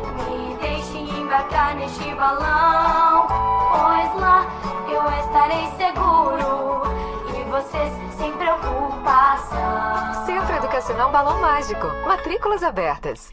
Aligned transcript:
Me 0.00 0.56
deixe 0.60 0.98
embarcar 0.98 1.76
neste 1.76 2.14
balão, 2.16 3.28
pois 3.28 4.20
lá 4.20 4.44
eu 4.88 5.02
estarei 5.20 5.68
seguro 5.76 6.82
e 7.28 7.44
vocês 7.48 7.92
sem 8.16 8.32
preocupação. 8.32 10.26
Centro 10.26 10.56
Educacional 10.56 11.12
Balão 11.12 11.40
Mágico. 11.40 11.86
Matrículas 12.08 12.64
abertas. 12.64 13.32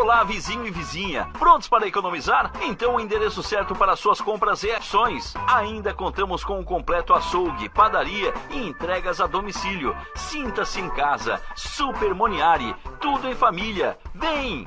Olá, 0.00 0.22
vizinho 0.22 0.64
e 0.64 0.70
vizinha. 0.70 1.28
Prontos 1.36 1.66
para 1.66 1.84
economizar? 1.84 2.52
Então 2.62 2.94
o 2.94 3.00
endereço 3.00 3.42
certo 3.42 3.74
para 3.74 3.96
suas 3.96 4.20
compras 4.20 4.62
é 4.62 4.76
Opções. 4.76 5.34
Ainda 5.48 5.92
contamos 5.92 6.44
com 6.44 6.60
um 6.60 6.62
completo 6.62 7.12
açougue, 7.12 7.68
padaria 7.68 8.32
e 8.48 8.68
entregas 8.68 9.20
a 9.20 9.26
domicílio. 9.26 9.96
Sinta-se 10.14 10.80
em 10.80 10.88
casa. 10.90 11.42
Super 11.56 12.14
Moniari. 12.14 12.76
Tudo 13.00 13.28
em 13.28 13.34
família. 13.34 13.98
Vem! 14.14 14.64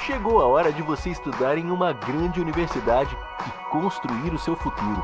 Chegou 0.00 0.42
a 0.42 0.46
hora 0.46 0.70
de 0.70 0.82
você 0.82 1.08
estudar 1.08 1.56
em 1.56 1.70
uma 1.70 1.94
grande 1.94 2.38
universidade 2.38 3.16
e 3.46 3.70
construir 3.70 4.34
o 4.34 4.38
seu 4.38 4.54
futuro. 4.54 5.02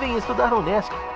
Venha 0.00 0.18
estudar 0.18 0.52
Unesc, 0.52 0.92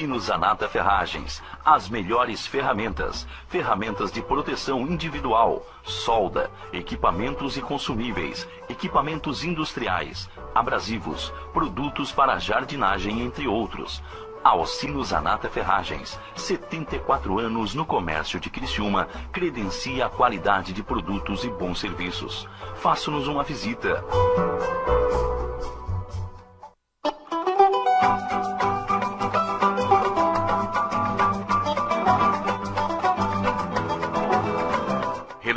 Alcino 0.00 0.18
Zanata 0.18 0.66
Ferragens. 0.66 1.42
As 1.62 1.90
melhores 1.90 2.46
ferramentas. 2.46 3.26
Ferramentas 3.48 4.10
de 4.10 4.22
proteção 4.22 4.80
individual, 4.80 5.62
solda, 5.82 6.50
equipamentos 6.72 7.58
e 7.58 7.60
consumíveis, 7.60 8.48
equipamentos 8.66 9.44
industriais, 9.44 10.26
abrasivos, 10.54 11.30
produtos 11.52 12.12
para 12.12 12.38
jardinagem, 12.38 13.20
entre 13.20 13.46
outros. 13.46 14.02
Alcino 14.42 15.04
Zanata 15.04 15.50
Ferragens, 15.50 16.18
74 16.34 17.38
anos 17.38 17.74
no 17.74 17.84
comércio 17.84 18.40
de 18.40 18.48
Criciúma, 18.48 19.06
credencia 19.30 20.06
a 20.06 20.08
qualidade 20.08 20.72
de 20.72 20.82
produtos 20.82 21.44
e 21.44 21.50
bons 21.50 21.78
serviços. 21.78 22.48
Faça-nos 22.76 23.28
uma 23.28 23.42
visita. 23.42 24.02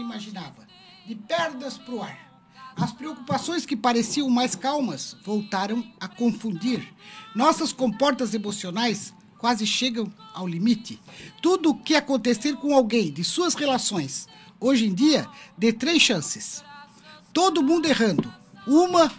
Imaginava, 0.00 0.66
de 1.06 1.14
pernas 1.14 1.78
pro 1.78 2.02
ar. 2.02 2.28
As 2.76 2.92
preocupações 2.92 3.66
que 3.66 3.76
pareciam 3.76 4.30
mais 4.30 4.54
calmas 4.54 5.16
voltaram 5.24 5.84
a 5.98 6.06
confundir. 6.06 6.94
Nossas 7.34 7.72
comportas 7.72 8.34
emocionais 8.34 9.12
quase 9.36 9.66
chegam 9.66 10.12
ao 10.32 10.46
limite. 10.46 11.00
Tudo 11.42 11.70
o 11.70 11.74
que 11.74 11.96
acontecer 11.96 12.54
com 12.56 12.72
alguém 12.72 13.12
de 13.12 13.24
suas 13.24 13.54
relações, 13.54 14.28
hoje 14.60 14.86
em 14.86 14.94
dia, 14.94 15.28
dê 15.56 15.72
três 15.72 16.00
chances. 16.00 16.62
Todo 17.32 17.62
mundo 17.62 17.86
errando. 17.86 18.32
Uma, 18.66 19.10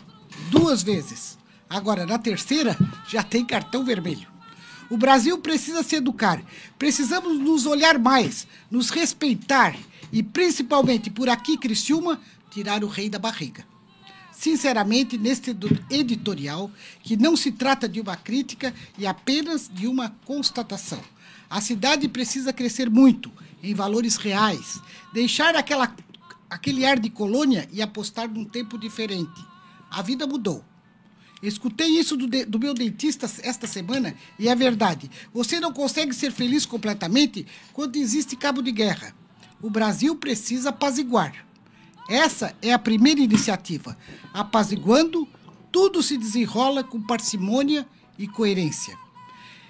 duas 0.50 0.82
vezes. 0.82 1.38
Agora, 1.70 2.06
na 2.06 2.18
terceira, 2.18 2.78
já 3.08 3.24
tem 3.24 3.46
cartão 3.46 3.84
vermelho. 3.84 4.28
O 4.90 4.98
Brasil 4.98 5.38
precisa 5.38 5.84
se 5.84 5.98
educar. 5.98 6.42
Precisamos 6.78 7.38
nos 7.38 7.66
olhar 7.66 8.00
mais, 8.00 8.48
nos 8.72 8.90
respeitar 8.90 9.76
e, 10.12 10.22
principalmente 10.24 11.10
por 11.10 11.30
aqui, 11.30 11.58
Criciúma, 11.58 12.20
tirar 12.50 12.84
o 12.84 12.88
rei 12.88 13.10
da 13.10 13.20
barriga. 13.20 13.66
Sinceramente, 14.32 15.18
neste 15.18 15.56
editorial, 15.90 16.72
que 17.04 17.18
não 17.18 17.36
se 17.36 17.52
trata 17.52 17.90
de 17.90 18.00
uma 18.00 18.16
crítica 18.16 18.74
e 18.98 19.06
apenas 19.06 19.70
de 19.72 19.86
uma 19.88 20.16
constatação. 20.26 21.02
A 21.50 21.60
cidade 21.60 22.08
precisa 22.08 22.54
crescer 22.54 22.90
muito, 22.90 23.32
em 23.62 23.74
valores 23.74 24.16
reais, 24.16 24.80
deixar 25.14 25.56
aquela 25.56 25.94
aquele 26.50 26.84
ar 26.84 26.98
de 26.98 27.12
colônia 27.12 27.70
e 27.72 27.80
apostar 27.82 28.28
num 28.28 28.44
tempo 28.44 28.76
diferente. 28.78 29.46
A 29.92 30.02
vida 30.02 30.26
mudou. 30.26 30.64
Escutei 31.44 31.88
isso 31.88 32.18
do, 32.18 32.28
de- 32.28 32.44
do 32.46 32.58
meu 32.60 32.74
dentista 32.74 33.30
esta 33.44 33.68
semana 33.68 34.16
e 34.38 34.50
é 34.50 34.56
verdade. 34.56 35.12
Você 35.34 35.60
não 35.60 35.72
consegue 35.72 36.14
ser 36.14 36.32
feliz 36.32 36.66
completamente 36.66 37.46
quando 37.72 37.98
existe 37.98 38.36
cabo 38.36 38.62
de 38.64 38.72
guerra. 38.72 39.14
O 39.62 39.70
Brasil 39.70 40.16
precisa 40.16 40.70
apaziguar. 40.70 41.34
Essa 42.10 42.56
é 42.62 42.74
a 42.74 42.80
primeira 42.80 43.20
iniciativa. 43.20 43.98
Apaziguando, 44.34 45.28
tudo 45.72 46.02
se 46.02 46.18
desenrola 46.18 46.84
com 46.84 47.02
parcimônia 47.02 47.88
e 48.18 48.28
coerência. 48.28 48.98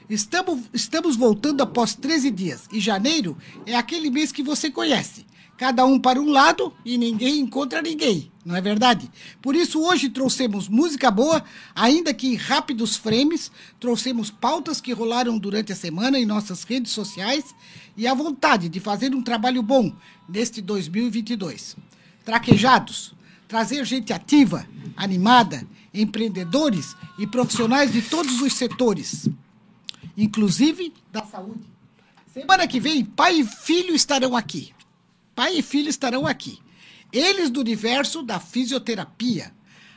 Estamos, 0.10 0.62
estamos 0.74 1.16
voltando 1.16 1.62
após 1.62 1.94
13 1.94 2.32
dias 2.32 2.66
e 2.72 2.80
janeiro 2.80 3.38
é 3.66 3.76
aquele 3.76 4.10
mês 4.10 4.32
que 4.32 4.42
você 4.42 4.72
conhece. 4.72 5.26
Cada 5.60 5.86
um 5.86 6.00
para 6.00 6.22
um 6.22 6.32
lado 6.32 6.74
e 6.86 6.98
ninguém 6.98 7.38
encontra 7.42 7.82
ninguém, 7.82 8.32
não 8.46 8.56
é 8.56 8.62
verdade? 8.62 9.12
Por 9.42 9.58
isso, 9.58 9.82
hoje 9.82 10.08
trouxemos 10.08 10.70
música 10.70 11.12
boa, 11.12 11.44
ainda 11.76 12.14
que 12.14 12.30
em 12.30 12.36
rápidos 12.36 12.96
frames, 12.96 13.52
trouxemos 13.78 14.32
pautas 14.32 14.80
que 14.80 14.94
rolaram 14.94 15.38
durante 15.38 15.74
a 15.74 15.76
semana 15.76 16.18
em 16.18 16.26
nossas 16.26 16.64
redes 16.64 16.94
sociais 16.94 17.54
e 17.98 18.08
a 18.08 18.14
vontade 18.14 18.70
de 18.70 18.80
fazer 18.80 19.14
um 19.14 19.22
trabalho 19.22 19.62
bom 19.62 19.94
neste 20.30 20.62
2022. 20.62 21.76
Traquejados, 22.24 23.14
trazer 23.46 23.84
gente 23.84 24.14
ativa, 24.14 24.66
animada, 24.96 25.68
empreendedores 25.94 26.96
e 27.18 27.28
profissionais 27.28 27.92
de 27.92 28.02
todos 28.02 28.40
os 28.40 28.54
setores 28.54 29.30
inclusive 30.16 30.94
da 31.12 31.26
saúde. 31.26 31.68
Semana 32.34 32.68
que 32.68 32.80
vem, 32.80 33.04
pai 33.04 33.40
e 33.40 33.46
filho 33.46 33.96
estarão 33.96 34.36
aqui. 34.36 34.74
Pai 35.40 35.58
e 35.58 35.62
filho 35.62 35.88
estarão 35.88 36.28
aqui. 36.28 36.60
Eles 37.14 37.50
do 37.50 37.62
universo 37.62 38.22
da 38.22 38.42
fisioterapia. 38.42 39.54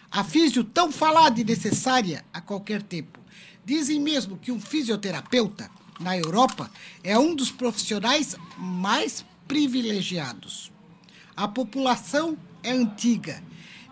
A 0.08 0.22
físio 0.22 0.62
tão 0.62 0.92
falada 0.92 1.40
e 1.40 1.42
necessária 1.42 2.24
a 2.32 2.40
qualquer 2.40 2.80
tempo. 2.80 3.18
Dizem 3.64 3.98
mesmo 3.98 4.38
que 4.38 4.52
um 4.52 4.60
fisioterapeuta, 4.60 5.68
na 5.98 6.16
Europa, 6.16 6.70
é 7.02 7.18
um 7.18 7.34
dos 7.34 7.50
profissionais 7.50 8.36
mais 8.56 9.24
privilegiados. 9.48 10.70
A 11.36 11.48
população 11.48 12.38
é 12.62 12.70
antiga 12.70 13.42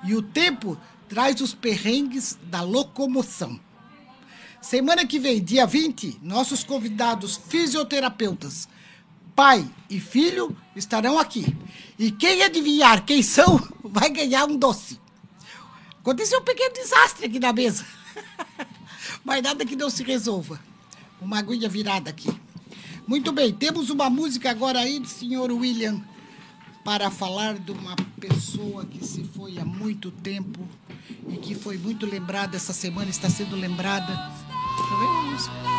e 0.04 0.14
o 0.14 0.22
tempo 0.22 0.78
traz 1.08 1.40
os 1.40 1.52
perrengues 1.52 2.38
da 2.44 2.62
locomoção. 2.62 3.58
Semana 4.62 5.04
que 5.04 5.18
vem, 5.18 5.42
dia 5.42 5.66
20, 5.66 6.20
nossos 6.22 6.62
convidados 6.62 7.40
fisioterapeutas, 7.48 8.68
pai 9.40 9.66
e 9.88 9.98
filho, 9.98 10.54
estarão 10.76 11.18
aqui. 11.18 11.56
E 11.98 12.12
quem 12.12 12.42
adivinhar 12.42 13.02
quem 13.06 13.22
são, 13.22 13.58
vai 13.82 14.10
ganhar 14.10 14.44
um 14.44 14.54
doce. 14.54 15.00
Aconteceu 15.98 16.40
um 16.40 16.44
pequeno 16.44 16.74
desastre 16.74 17.24
aqui 17.24 17.40
na 17.40 17.50
mesa. 17.50 17.86
Mas 19.24 19.42
nada 19.42 19.64
que 19.64 19.74
não 19.74 19.88
se 19.88 20.02
resolva. 20.02 20.60
Uma 21.22 21.38
aguinha 21.38 21.70
virada 21.70 22.10
aqui. 22.10 22.28
Muito 23.06 23.32
bem, 23.32 23.50
temos 23.50 23.88
uma 23.88 24.10
música 24.10 24.50
agora 24.50 24.80
aí 24.80 24.98
do 24.98 25.08
senhor 25.08 25.50
William 25.50 26.02
para 26.84 27.10
falar 27.10 27.54
de 27.54 27.72
uma 27.72 27.96
pessoa 28.20 28.84
que 28.84 29.02
se 29.02 29.24
foi 29.24 29.58
há 29.58 29.64
muito 29.64 30.10
tempo 30.10 30.68
e 31.30 31.38
que 31.38 31.54
foi 31.54 31.78
muito 31.78 32.04
lembrada 32.04 32.58
essa 32.58 32.74
semana, 32.74 33.08
está 33.08 33.30
sendo 33.30 33.56
lembrada. 33.56 34.12
Ver 34.12 35.06
a 35.06 35.22
música. 35.22 35.70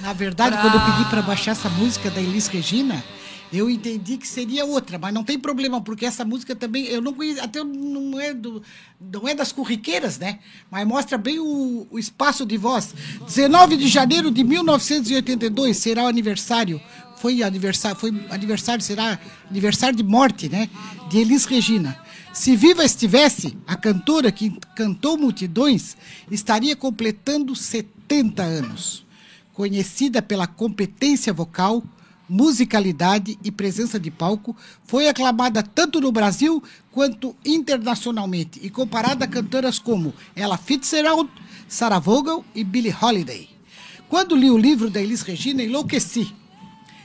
Na 0.00 0.12
verdade, 0.12 0.56
quando 0.60 0.74
eu 0.74 0.80
pedi 0.80 1.04
para 1.10 1.20
baixar 1.20 1.52
essa 1.52 1.68
música 1.68 2.10
da 2.10 2.20
Elis 2.20 2.46
Regina, 2.46 3.04
eu 3.52 3.70
entendi 3.70 4.16
que 4.16 4.26
seria 4.26 4.64
outra, 4.64 4.98
mas 4.98 5.14
não 5.14 5.22
tem 5.22 5.38
problema, 5.38 5.80
porque 5.80 6.04
essa 6.04 6.24
música 6.24 6.54
também, 6.54 6.84
eu 6.86 7.00
não 7.00 7.12
conheço, 7.12 7.42
até 7.42 7.62
não 7.62 8.20
é, 8.20 8.34
do, 8.34 8.62
não 9.00 9.26
é 9.28 9.34
das 9.34 9.52
corriqueiras, 9.52 10.18
né? 10.18 10.40
Mas 10.70 10.86
mostra 10.86 11.16
bem 11.16 11.38
o, 11.38 11.86
o 11.90 11.98
espaço 11.98 12.44
de 12.44 12.56
voz. 12.56 12.94
19 13.26 13.76
de 13.76 13.88
janeiro 13.88 14.30
de 14.30 14.42
1982 14.42 15.76
será 15.76 16.04
o 16.04 16.06
aniversário, 16.06 16.80
foi 17.18 17.42
aniversário, 17.42 17.98
foi 17.98 18.10
aniversário, 18.30 18.82
será 18.82 19.18
aniversário 19.50 19.96
de 19.96 20.02
morte, 20.02 20.48
né? 20.48 20.68
De 21.08 21.18
Elis 21.18 21.44
Regina. 21.44 21.96
Se 22.38 22.54
viva 22.54 22.84
estivesse, 22.84 23.56
a 23.66 23.74
cantora 23.76 24.30
que 24.30 24.50
cantou 24.76 25.16
multidões 25.16 25.96
estaria 26.30 26.76
completando 26.76 27.56
70 27.56 28.42
anos 28.42 29.06
conhecida 29.54 30.20
pela 30.20 30.46
competência 30.46 31.32
vocal, 31.32 31.82
musicalidade 32.28 33.38
e 33.42 33.50
presença 33.50 33.98
de 33.98 34.10
palco, 34.10 34.54
foi 34.84 35.08
aclamada 35.08 35.62
tanto 35.62 35.98
no 35.98 36.12
Brasil 36.12 36.62
quanto 36.92 37.34
internacionalmente 37.42 38.60
e 38.62 38.68
comparada 38.68 39.24
a 39.24 39.28
cantoras 39.28 39.78
como 39.78 40.12
Ella 40.36 40.58
Fitzgerald, 40.58 41.30
Sarah 41.66 41.98
Vogel 41.98 42.44
e 42.54 42.62
Billie 42.62 42.94
Holiday. 43.00 43.48
Quando 44.10 44.36
li 44.36 44.50
o 44.50 44.58
livro 44.58 44.90
da 44.90 45.00
Elis 45.00 45.22
Regina, 45.22 45.62
enlouqueci. 45.62 46.36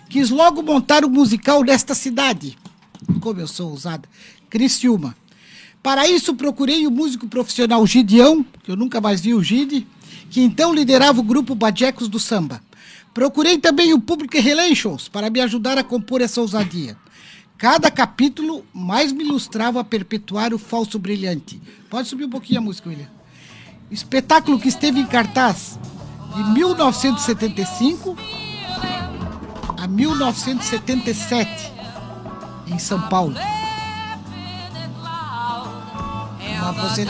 Quis 0.10 0.30
logo 0.30 0.62
montar 0.62 1.06
um 1.06 1.10
musical 1.10 1.64
nesta 1.64 1.96
cidade. 1.96 2.58
Como 3.22 3.40
eu 3.40 3.48
sou 3.48 3.72
ousada. 3.72 4.10
Criciúma. 4.50 5.21
Para 5.82 6.08
isso, 6.08 6.36
procurei 6.36 6.86
o 6.86 6.92
músico 6.92 7.28
profissional 7.28 7.86
Gideão, 7.88 8.46
que 8.64 8.72
eu 8.72 8.76
nunca 8.76 9.02
mais 9.02 9.20
vi 9.20 9.34
o 9.34 9.44
Gide, 9.44 9.88
que 10.30 10.42
então 10.42 10.74
liderava 10.74 11.20
o 11.20 11.24
grupo 11.24 11.56
Bajecos 11.56 12.08
do 12.08 12.20
Samba. 12.20 12.62
Procurei 13.14 13.58
também 13.58 13.94
o 13.94 14.00
Public 14.00 14.40
Relations 14.40 15.10
para 15.10 15.30
me 15.30 15.42
ajudar 15.42 15.78
a 15.78 15.84
compor 15.84 16.22
essa 16.22 16.40
ousadia. 16.40 16.96
Cada 17.58 17.92
capítulo 17.92 18.66
mais 18.74 19.12
me 19.12 19.24
ilustrava 19.24 19.82
a 19.82 19.84
perpetuar 19.84 20.54
o 20.54 20.60
falso 20.60 20.98
brilhante. 20.98 21.62
Pode 21.90 22.08
subir 22.08 22.26
um 22.26 22.30
pouquinho 22.30 22.60
a 22.60 22.64
música, 22.64 22.90
William. 22.90 23.10
Espetáculo 23.90 24.60
que 24.60 24.70
esteve 24.70 25.00
em 25.00 25.06
cartaz 25.06 25.78
de 26.36 26.44
1975 26.54 28.16
a 29.78 29.88
1977 29.88 31.72
em 32.68 32.80
São 32.80 33.02
Paulo. 33.10 33.36
Mas 36.62 36.76
você 36.78 37.06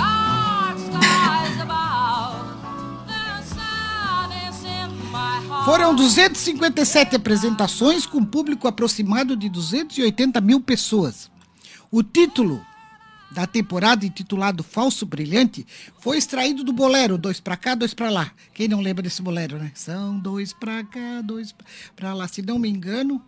Foram 5.66 5.94
257 5.94 7.16
apresentações 7.16 8.06
com 8.06 8.26
público 8.26 8.68
aproximado 8.68 9.36
de 9.36 9.48
280 9.48 10.42
mil 10.42 10.60
pessoas. 10.60 11.30
O 11.92 12.02
título 12.02 12.66
da 13.30 13.46
temporada, 13.46 14.06
intitulado 14.06 14.64
Falso 14.64 15.06
Brilhante, 15.06 15.66
foi 16.00 16.18
extraído 16.18 16.64
do 16.64 16.74
bolero 16.74 17.18
Dois 17.18 17.40
pra 17.40 17.56
cá, 17.56 17.76
dois 17.76 17.94
pra 17.94 18.10
lá. 18.10 18.32
Quem 18.54 18.68
não 18.68 18.82
lembra 18.82 19.04
desse 19.04 19.22
bolero, 19.22 19.58
né? 19.58 19.72
São 19.76 20.18
dois 20.18 20.52
pra 20.52 20.84
cá, 20.84 21.22
dois 21.22 21.54
pra 21.96 22.14
lá. 22.14 22.28
Se 22.28 22.42
não 22.42 22.58
me 22.58 22.70
engano, 22.70 23.22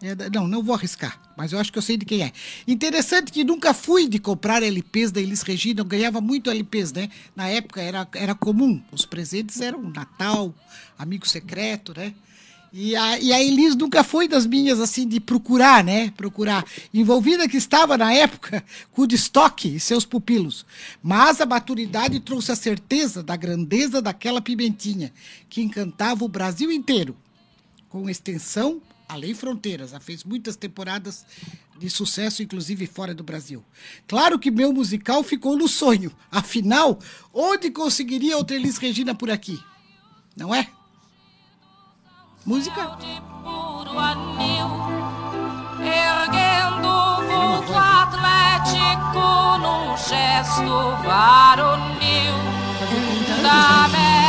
é 0.00 0.30
não, 0.30 0.46
não 0.46 0.62
vou 0.62 0.74
arriscar, 0.74 1.20
mas 1.36 1.52
eu 1.52 1.58
acho 1.58 1.72
que 1.72 1.78
eu 1.78 1.82
sei 1.82 1.96
de 1.96 2.04
quem 2.04 2.22
é. 2.22 2.32
Interessante 2.66 3.32
que 3.32 3.42
nunca 3.42 3.74
fui 3.74 4.08
de 4.08 4.18
comprar 4.18 4.62
LPs 4.62 5.10
da 5.10 5.20
Elis 5.20 5.42
Regina, 5.42 5.80
eu 5.80 5.84
ganhava 5.84 6.20
muito 6.20 6.50
LPs, 6.50 6.92
né? 6.92 7.10
Na 7.34 7.48
época 7.48 7.80
era, 7.80 8.06
era 8.14 8.34
comum, 8.34 8.80
os 8.92 9.04
presentes 9.04 9.60
eram 9.60 9.82
Natal, 9.90 10.54
Amigo 10.96 11.26
Secreto, 11.26 11.92
né? 11.96 12.14
E 12.72 12.94
a, 12.94 13.18
e 13.18 13.32
a 13.32 13.42
Elis 13.42 13.74
nunca 13.74 14.04
foi 14.04 14.28
das 14.28 14.46
minhas, 14.46 14.78
assim, 14.78 15.08
de 15.08 15.18
procurar, 15.18 15.82
né? 15.82 16.12
Procurar. 16.16 16.64
Envolvida 16.92 17.48
que 17.48 17.56
estava 17.56 17.96
na 17.96 18.12
época 18.12 18.62
com 18.92 19.02
o 19.02 19.06
de 19.06 19.16
estoque 19.16 19.76
e 19.76 19.80
seus 19.80 20.04
pupilos. 20.04 20.66
Mas 21.02 21.40
a 21.40 21.46
maturidade 21.46 22.20
trouxe 22.20 22.52
a 22.52 22.56
certeza 22.56 23.22
da 23.22 23.36
grandeza 23.36 24.02
daquela 24.02 24.42
pimentinha 24.42 25.12
que 25.48 25.62
encantava 25.62 26.24
o 26.24 26.28
Brasil 26.28 26.70
inteiro 26.70 27.16
com 27.88 28.08
extensão 28.08 28.82
além 29.08 29.34
fronteiras. 29.34 29.92
Ela 29.92 30.00
fez 30.00 30.22
muitas 30.22 30.56
temporadas 30.56 31.24
de 31.78 31.88
sucesso, 31.88 32.42
inclusive 32.42 32.86
fora 32.86 33.14
do 33.14 33.24
Brasil. 33.24 33.64
Claro 34.06 34.38
que 34.38 34.50
meu 34.50 34.72
musical 34.72 35.22
ficou 35.22 35.56
no 35.56 35.68
sonho. 35.68 36.12
Afinal, 36.30 36.98
onde 37.32 37.70
conseguiria 37.70 38.36
outra 38.36 38.56
Elis 38.56 38.76
Regina 38.76 39.14
por 39.14 39.30
aqui? 39.30 39.58
Não 40.36 40.54
é? 40.54 40.68
Música? 42.44 42.96
de 42.96 43.20
puro 43.42 43.98
anil, 43.98 44.70
erguendo 45.80 46.88
o 46.88 47.22
vulto 47.22 47.74
atlético 47.74 49.58
num 49.58 49.96
gesto 49.96 51.02
varonil 51.04 52.34
da 53.42 53.84
América 53.84 54.27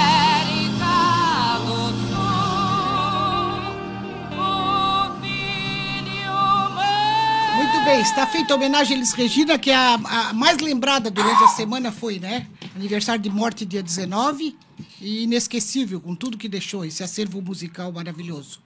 bem, 7.90 8.02
está 8.02 8.28
feita 8.28 8.54
a 8.54 8.56
homenagem 8.56 8.94
a 8.94 8.98
Elis 8.98 9.14
Regina, 9.14 9.58
que 9.58 9.72
é 9.72 9.76
a, 9.76 9.96
a 9.96 10.34
mais 10.34 10.60
lembrada 10.60 11.10
durante 11.10 11.44
a 11.44 11.48
semana 11.48 11.92
foi, 11.92 12.20
né? 12.20 12.46
Aniversário 12.76 13.20
de 13.20 13.32
morte 13.32 13.66
dia 13.66 13.82
19 13.82 14.56
e 15.02 15.24
inesquecível 15.24 16.00
com 16.00 16.14
tudo 16.14 16.38
que 16.38 16.48
deixou 16.48 16.86
esse 16.86 17.04
acervo 17.04 17.42
musical 17.42 17.92
maravilhoso. 17.92 18.62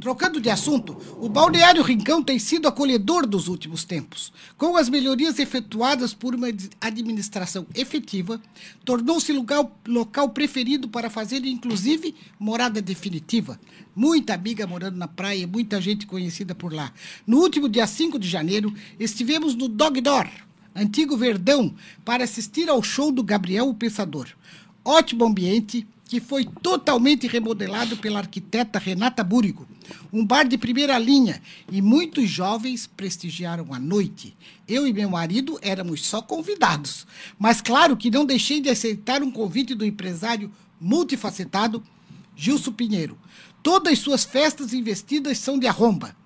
Trocando 0.00 0.40
de 0.40 0.48
assunto, 0.48 0.96
o 1.18 1.28
Balneário 1.28 1.82
Rincão 1.82 2.22
tem 2.22 2.38
sido 2.38 2.66
acolhedor 2.66 3.26
dos 3.26 3.48
últimos 3.48 3.84
tempos. 3.84 4.32
Com 4.56 4.76
as 4.76 4.88
melhorias 4.88 5.38
efetuadas 5.38 6.14
por 6.14 6.34
uma 6.34 6.48
administração 6.80 7.66
efetiva, 7.74 8.40
tornou-se 8.84 9.32
local 9.86 10.28
preferido 10.30 10.88
para 10.88 11.10
fazer, 11.10 11.44
inclusive, 11.44 12.14
morada 12.38 12.80
definitiva. 12.80 13.60
Muita 13.94 14.34
amiga 14.34 14.66
morando 14.66 14.96
na 14.96 15.08
praia, 15.08 15.46
muita 15.46 15.80
gente 15.80 16.06
conhecida 16.06 16.54
por 16.54 16.72
lá. 16.72 16.92
No 17.26 17.38
último 17.38 17.68
dia 17.68 17.86
5 17.86 18.18
de 18.18 18.28
janeiro, 18.28 18.72
estivemos 18.98 19.54
no 19.54 19.68
Dog 19.68 20.00
Door, 20.00 20.28
antigo 20.74 21.16
Verdão, 21.16 21.74
para 22.04 22.24
assistir 22.24 22.70
ao 22.70 22.82
show 22.82 23.12
do 23.12 23.22
Gabriel 23.22 23.68
o 23.68 23.74
Pensador. 23.74 24.28
Ótimo 24.82 25.26
ambiente, 25.26 25.86
que 26.10 26.18
foi 26.18 26.44
totalmente 26.44 27.28
remodelado 27.28 27.96
pela 27.96 28.18
arquiteta 28.18 28.80
Renata 28.80 29.22
Búrigo. 29.22 29.64
Um 30.12 30.26
bar 30.26 30.42
de 30.42 30.58
primeira 30.58 30.98
linha 30.98 31.40
e 31.70 31.80
muitos 31.80 32.28
jovens 32.28 32.84
prestigiaram 32.84 33.72
a 33.72 33.78
noite. 33.78 34.36
Eu 34.66 34.88
e 34.88 34.92
meu 34.92 35.08
marido 35.08 35.56
éramos 35.62 36.04
só 36.04 36.20
convidados. 36.20 37.06
Mas 37.38 37.60
claro 37.60 37.96
que 37.96 38.10
não 38.10 38.26
deixei 38.26 38.60
de 38.60 38.68
aceitar 38.68 39.22
um 39.22 39.30
convite 39.30 39.72
do 39.72 39.84
empresário 39.84 40.50
multifacetado 40.80 41.80
Gilson 42.34 42.72
Pinheiro. 42.72 43.16
Todas 43.62 44.00
suas 44.00 44.24
festas 44.24 44.72
investidas 44.72 45.38
são 45.38 45.60
de 45.60 45.68
arromba. 45.68 46.16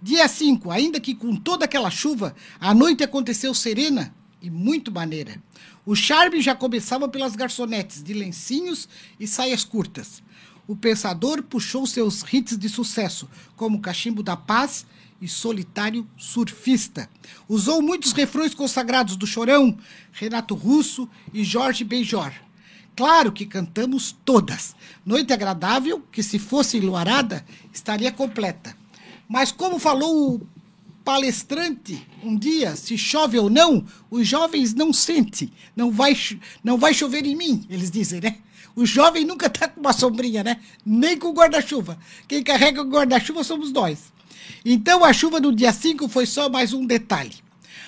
Dia 0.00 0.28
5, 0.28 0.70
ainda 0.70 1.00
que 1.00 1.16
com 1.16 1.34
toda 1.34 1.64
aquela 1.64 1.90
chuva, 1.90 2.32
a 2.60 2.72
noite 2.72 3.02
aconteceu 3.02 3.52
serena 3.54 4.14
e 4.40 4.48
muito 4.48 4.92
maneira. 4.92 5.42
O 5.84 5.96
charme 5.96 6.40
já 6.40 6.54
começava 6.54 7.08
pelas 7.08 7.34
garçonetes 7.34 8.04
de 8.04 8.14
lencinhos 8.14 8.88
e 9.18 9.26
saias 9.26 9.64
curtas. 9.64 10.22
O 10.68 10.76
pensador 10.76 11.42
puxou 11.42 11.86
seus 11.88 12.22
hits 12.32 12.56
de 12.56 12.68
sucesso, 12.68 13.28
como 13.56 13.80
Cachimbo 13.80 14.22
da 14.22 14.36
Paz 14.36 14.86
e 15.20 15.26
Solitário 15.26 16.06
Surfista. 16.16 17.10
Usou 17.48 17.82
muitos 17.82 18.12
refrões 18.12 18.54
consagrados 18.54 19.16
do 19.16 19.26
Chorão, 19.26 19.76
Renato 20.12 20.54
Russo 20.54 21.08
e 21.34 21.42
Jorge 21.42 21.82
Benjor. 21.82 22.32
Claro 22.94 23.32
que 23.32 23.44
cantamos 23.44 24.14
todas. 24.24 24.76
Noite 25.04 25.32
agradável, 25.32 26.00
que 26.12 26.22
se 26.22 26.38
fosse 26.38 26.76
enluarada, 26.76 27.44
estaria 27.72 28.12
completa. 28.12 28.76
Mas 29.28 29.50
como 29.50 29.80
falou 29.80 30.36
o 30.36 30.46
palestrante 31.04 32.06
um 32.22 32.36
dia, 32.36 32.76
se 32.76 32.96
chove 32.96 33.38
ou 33.38 33.50
não, 33.50 33.84
os 34.10 34.26
jovens 34.26 34.74
não 34.74 34.92
sentem. 34.92 35.50
Não 35.74 35.90
vai, 35.90 36.16
não 36.62 36.78
vai 36.78 36.94
chover 36.94 37.26
em 37.26 37.36
mim, 37.36 37.66
eles 37.68 37.90
dizem, 37.90 38.20
né? 38.20 38.38
O 38.74 38.86
jovem 38.86 39.24
nunca 39.24 39.46
está 39.46 39.68
com 39.68 39.80
uma 39.80 39.92
sombrinha, 39.92 40.42
né? 40.42 40.60
Nem 40.84 41.18
com 41.18 41.32
guarda-chuva. 41.32 41.98
Quem 42.26 42.42
carrega 42.42 42.80
o 42.80 42.88
guarda-chuva 42.88 43.44
somos 43.44 43.70
nós. 43.70 44.12
Então 44.64 45.04
a 45.04 45.12
chuva 45.12 45.40
do 45.40 45.54
dia 45.54 45.72
5 45.72 46.08
foi 46.08 46.24
só 46.24 46.48
mais 46.48 46.72
um 46.72 46.86
detalhe. 46.86 47.34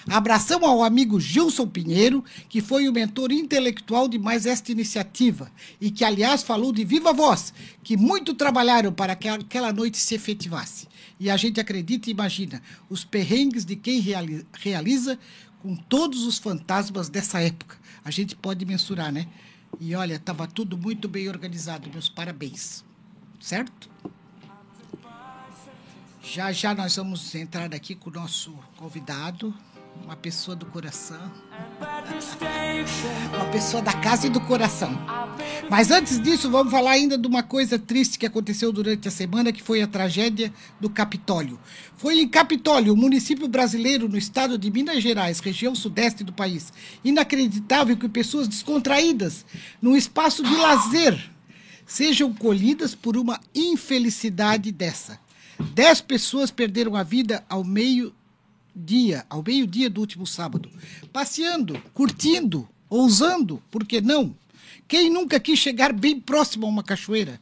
Abração 0.07 0.63
ao 0.67 0.83
amigo 0.83 1.19
Gilson 1.19 1.67
Pinheiro, 1.67 2.23
que 2.51 2.61
foi 2.61 2.87
o 2.87 2.93
mentor 2.93 3.33
intelectual 3.33 4.07
de 4.07 4.19
mais 4.19 4.45
esta 4.45 4.71
iniciativa 4.71 5.51
e 5.81 5.91
que, 5.91 6.05
aliás, 6.05 6.43
falou 6.43 6.73
de 6.73 6.85
viva 6.85 7.11
voz, 7.11 7.55
que 7.83 7.97
muito 7.97 8.35
trabalharam 8.35 8.93
para 8.93 9.17
que 9.17 9.29
aquela 9.29 9.73
noite 9.73 9.97
se 9.97 10.15
efetivasse. 10.15 10.87
E 11.19 11.31
a 11.31 11.37
gente 11.37 11.61
acredita 11.61 12.09
e 12.09 12.13
imagina 12.13 12.61
os 12.89 13.05
perrengues 13.05 13.65
de 13.65 13.77
quem 13.77 14.01
realiza 14.01 15.19
com 15.63 15.75
todos 15.75 16.25
os 16.25 16.39
fantasmas 16.39 17.09
dessa 17.09 17.41
época. 17.41 17.77
A 18.05 18.11
gente 18.11 18.37
pode 18.37 18.65
mensurar, 18.67 19.13
né? 19.13 19.27
E 19.81 19.95
olha, 19.95 20.17
estava 20.17 20.47
tudo 20.47 20.77
muito 20.77 21.09
bem 21.09 21.29
organizado. 21.29 21.89
Meus 21.91 22.09
parabéns. 22.09 22.85
Certo? 23.41 23.91
Já 26.23 26.53
já 26.53 26.75
nós 26.75 26.97
vamos 26.97 27.35
entrar 27.35 27.73
aqui 27.75 27.95
com 27.95 28.11
o 28.11 28.13
nosso 28.13 28.53
convidado 28.77 29.55
uma 30.05 30.17
pessoa 30.17 30.55
do 30.55 30.67
coração. 30.67 31.19
uma 33.35 33.47
pessoa 33.47 33.83
da 33.83 33.93
casa 33.95 34.27
e 34.27 34.31
do 34.31 34.41
coração. 34.43 34.91
Mas 35.71 35.91
antes 35.91 36.21
disso, 36.21 36.51
vamos 36.51 36.71
falar 36.71 36.91
ainda 36.91 37.17
de 37.17 37.27
uma 37.27 37.43
coisa 37.43 37.79
triste 37.79 38.19
que 38.19 38.27
aconteceu 38.27 38.71
durante 38.71 39.09
a 39.09 39.11
semana, 39.11 39.51
que 39.51 39.63
foi 39.63 39.81
a 39.81 39.87
tragédia 39.87 40.53
do 40.79 40.91
Capitólio. 40.91 41.59
Foi 41.97 42.21
em 42.21 42.29
Capitólio, 42.29 42.95
município 42.95 43.49
brasileiro 43.49 44.07
no 44.07 44.19
estado 44.19 44.59
de 44.59 44.71
Minas 44.71 45.03
Gerais, 45.03 45.41
região 45.41 45.75
sudeste 45.75 46.23
do 46.23 46.35
país. 46.35 46.71
Inacreditável 47.03 47.97
que 47.97 48.09
pessoas 48.09 48.47
descontraídas, 48.47 49.47
num 49.81 49.97
espaço 49.97 50.43
de 50.43 50.55
lazer, 50.55 51.31
sejam 51.87 52.33
colhidas 52.35 52.95
por 52.95 53.17
uma 53.17 53.41
infelicidade 53.55 54.71
dessa. 54.71 55.19
Dez 55.73 56.03
pessoas 56.03 56.51
perderam 56.51 56.95
a 56.95 57.03
vida 57.03 57.43
ao 57.49 57.65
meio 57.65 58.13
dia, 58.75 59.25
ao 59.29 59.43
meio-dia 59.43 59.89
do 59.89 60.01
último 60.01 60.27
sábado, 60.27 60.71
passeando, 61.13 61.81
curtindo, 61.93 62.69
ousando, 62.89 63.63
por 63.71 63.85
que 63.85 64.01
não? 64.01 64.35
Quem 64.87 65.11
nunca 65.11 65.41
quis 65.41 65.59
chegar 65.59 65.93
bem 65.93 66.21
próximo 66.21 66.67
a 66.67 66.69
uma 66.69 66.83
cachoeira? 66.83 67.41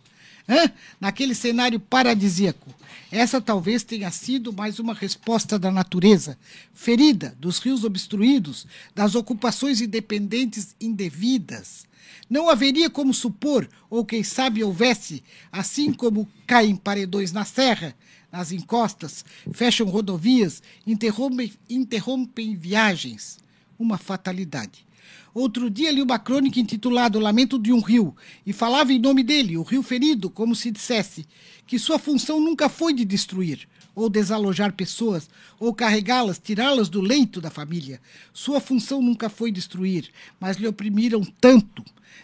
Hã? 0.49 0.71
Naquele 1.01 1.35
cenário 1.35 1.81
paradisíaco. 1.81 2.73
Essa 3.11 3.41
talvez 3.41 3.83
tenha 3.83 4.11
sido 4.11 4.53
mais 4.53 4.79
uma 4.79 4.95
resposta 4.95 5.59
da 5.59 5.71
natureza, 5.71 6.39
ferida, 6.73 7.37
dos 7.39 7.59
rios 7.59 7.85
obstruídos, 7.85 8.67
das 8.95 9.15
ocupações 9.15 9.81
independentes 9.81 10.75
indevidas. 10.81 11.87
Não 12.29 12.49
haveria 12.49 12.89
como 12.89 13.12
supor, 13.12 13.69
ou 13.91 14.05
quem 14.05 14.25
sabe 14.25 14.65
houvesse, 14.65 15.23
assim 15.51 15.93
como 15.93 16.27
caem 16.47 16.75
paredões 16.75 17.33
na 17.33 17.45
serra, 17.45 17.95
nas 18.33 18.51
encostas, 18.51 19.25
fecham 19.53 19.87
rodovias, 19.87 20.62
interrompem, 20.87 21.53
interrompem 21.69 22.57
viagens. 22.57 23.39
Uma 23.79 23.99
fatalidade. 23.99 24.87
Outro 25.35 25.69
dia 25.69 25.91
li 25.91 26.03
uma 26.03 26.19
crônica 26.19 26.61
intitulada 26.61 27.19
Lamento 27.19 27.59
de 27.59 27.73
um 27.73 27.81
Rio 27.81 28.15
e 28.47 28.53
falava 28.53 28.93
em 28.93 28.99
nome 28.99 29.23
dele, 29.23 29.57
o 29.57 29.62
rio 29.62 29.83
ferido, 29.83 30.31
como 30.31 30.55
se 30.55 30.71
dissesse 30.71 31.27
que 31.67 31.79
sua 31.79 31.99
função 31.99 32.39
nunca 32.39 32.69
foi 32.69 32.93
de 32.93 33.05
destruir, 33.05 33.67
ou 33.95 34.11
desalojar 34.11 34.73
pessoas, 34.75 35.29
ou 35.59 35.75
carregá-las, 35.75 36.39
tirá-las 36.39 36.89
do 36.89 37.01
leito 37.01 37.41
da 37.41 37.51
família. 37.51 38.01
Sua 38.33 38.61
função 38.61 39.01
nunca 39.01 39.29
foi 39.29 39.51
destruir, 39.51 40.11
mas 40.39 40.59
lhe 40.59 40.69
oprimiram 40.69 41.25
tanto, 41.41 41.83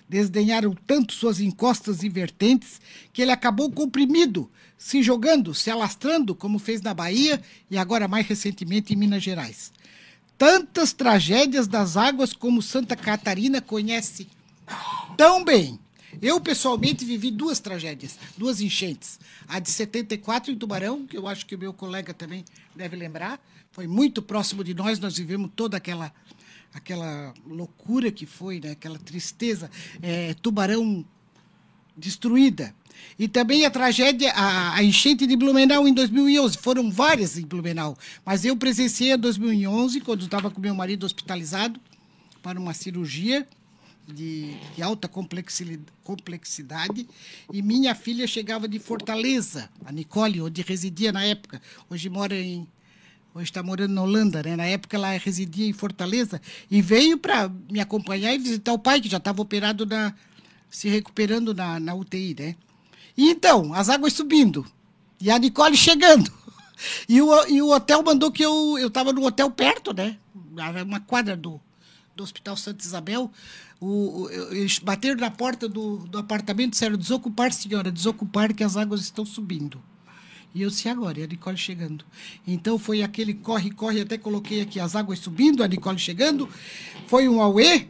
desdenharam 0.08 0.76
tanto 0.86 1.14
suas 1.14 1.40
encostas 1.40 2.02
e 2.02 2.08
vertentes, 2.08 2.80
que 3.12 3.22
ele 3.22 3.30
acabou 3.30 3.70
comprimido, 3.70 4.50
se 4.78 5.02
jogando, 5.02 5.52
se 5.52 5.70
alastrando, 5.70 6.34
como 6.34 6.58
fez 6.58 6.80
na 6.80 6.94
Bahia 6.94 7.42
e 7.68 7.76
agora 7.76 8.06
mais 8.06 8.26
recentemente 8.26 8.94
em 8.94 8.96
Minas 8.96 9.22
Gerais. 9.22 9.72
Tantas 10.38 10.92
tragédias 10.92 11.66
das 11.66 11.96
águas 11.96 12.32
como 12.32 12.62
Santa 12.62 12.94
Catarina 12.94 13.60
conhece 13.60 14.28
tão 15.16 15.44
bem. 15.44 15.80
Eu, 16.22 16.40
pessoalmente, 16.40 17.04
vivi 17.04 17.30
duas 17.30 17.58
tragédias, 17.58 18.16
duas 18.36 18.60
enchentes. 18.60 19.18
A 19.48 19.58
de 19.58 19.68
74 19.68 20.52
em 20.52 20.56
Tubarão, 20.56 21.06
que 21.06 21.18
eu 21.18 21.26
acho 21.26 21.44
que 21.44 21.56
o 21.56 21.58
meu 21.58 21.72
colega 21.72 22.14
também 22.14 22.44
deve 22.74 22.96
lembrar, 22.96 23.40
foi 23.72 23.86
muito 23.86 24.22
próximo 24.22 24.62
de 24.62 24.74
nós, 24.74 24.98
nós 24.98 25.18
vivemos 25.18 25.50
toda 25.54 25.76
aquela 25.76 26.12
aquela 26.72 27.32
loucura 27.46 28.12
que 28.12 28.26
foi, 28.26 28.60
né? 28.60 28.72
aquela 28.72 28.98
tristeza. 28.98 29.70
É, 30.02 30.34
tubarão 30.34 31.04
destruída. 31.98 32.74
E 33.18 33.26
também 33.26 33.66
a 33.66 33.70
tragédia, 33.70 34.32
a, 34.32 34.76
a, 34.76 34.84
enchente 34.84 35.26
de 35.26 35.36
Blumenau 35.36 35.88
em 35.88 35.92
2011. 35.92 36.56
Foram 36.58 36.90
várias 36.90 37.36
em 37.36 37.44
Blumenau. 37.44 37.98
Mas 38.24 38.44
eu 38.44 38.56
presenciei 38.56 39.12
a 39.12 39.16
2011, 39.16 40.00
quando 40.00 40.24
estava 40.24 40.50
com 40.50 40.60
meu 40.60 40.74
marido 40.74 41.04
hospitalizado 41.04 41.80
para 42.42 42.60
uma 42.60 42.72
cirurgia 42.72 43.46
de, 44.06 44.56
de 44.74 44.82
alta 44.82 45.08
complexidade. 45.08 47.08
E 47.52 47.60
minha 47.60 47.94
filha 47.94 48.26
chegava 48.26 48.68
de 48.68 48.78
Fortaleza, 48.78 49.68
a 49.84 49.90
Nicole, 49.90 50.40
onde 50.40 50.62
residia 50.62 51.10
na 51.10 51.24
época. 51.24 51.60
Hoje 51.90 52.08
mora 52.08 52.36
em. 52.36 52.66
Hoje 53.34 53.44
está 53.44 53.62
morando 53.62 53.92
na 53.92 54.02
Holanda, 54.02 54.42
né? 54.42 54.56
Na 54.56 54.64
época 54.64 54.96
ela 54.96 55.10
residia 55.10 55.66
em 55.66 55.72
Fortaleza 55.72 56.40
e 56.70 56.80
veio 56.80 57.18
para 57.18 57.48
me 57.70 57.78
acompanhar 57.78 58.34
e 58.34 58.38
visitar 58.38 58.72
o 58.72 58.78
pai, 58.78 59.00
que 59.00 59.08
já 59.08 59.18
estava 59.18 59.42
operado 59.42 59.84
na, 59.84 60.14
se 60.70 60.88
recuperando 60.88 61.54
na, 61.54 61.78
na 61.80 61.94
UTI, 61.94 62.36
né? 62.38 62.56
E 63.16 63.30
então, 63.30 63.74
as 63.74 63.88
águas 63.88 64.12
subindo. 64.12 64.64
E 65.20 65.30
a 65.30 65.38
Nicole 65.38 65.76
chegando. 65.76 66.30
E 67.08 67.20
o, 67.20 67.46
e 67.48 67.60
o 67.60 67.72
hotel 67.72 68.04
mandou 68.04 68.30
que 68.30 68.40
eu. 68.40 68.78
Eu 68.78 68.88
no 69.12 69.26
hotel 69.26 69.50
perto, 69.50 69.92
né? 69.92 70.16
Uma 70.86 71.00
quadra 71.00 71.36
do, 71.36 71.60
do 72.14 72.22
Hospital 72.22 72.56
Santa 72.56 72.84
Isabel. 72.84 73.32
O, 73.80 73.86
o, 74.22 74.30
eles 74.52 74.78
bateram 74.78 75.16
na 75.18 75.28
porta 75.28 75.68
do, 75.68 75.98
do 76.06 76.18
apartamento 76.18 76.68
e 76.68 76.70
disseram: 76.70 76.96
desocupar, 76.96 77.52
senhora, 77.52 77.90
desocupar, 77.90 78.54
que 78.54 78.62
as 78.62 78.76
águas 78.76 79.00
estão 79.00 79.26
subindo. 79.26 79.82
E 80.54 80.62
eu 80.62 80.70
disse, 80.70 80.88
agora, 80.88 81.20
e 81.20 81.22
a 81.22 81.26
Nicole 81.26 81.56
chegando. 81.56 82.04
Então 82.46 82.78
foi 82.78 83.02
aquele 83.02 83.34
corre, 83.34 83.70
corre, 83.70 84.00
até 84.00 84.16
coloquei 84.16 84.60
aqui 84.60 84.80
as 84.80 84.96
águas 84.96 85.18
subindo, 85.18 85.62
a 85.62 85.68
Nicole 85.68 85.98
chegando. 85.98 86.48
Foi 87.06 87.28
um 87.28 87.40
auê, 87.42 87.86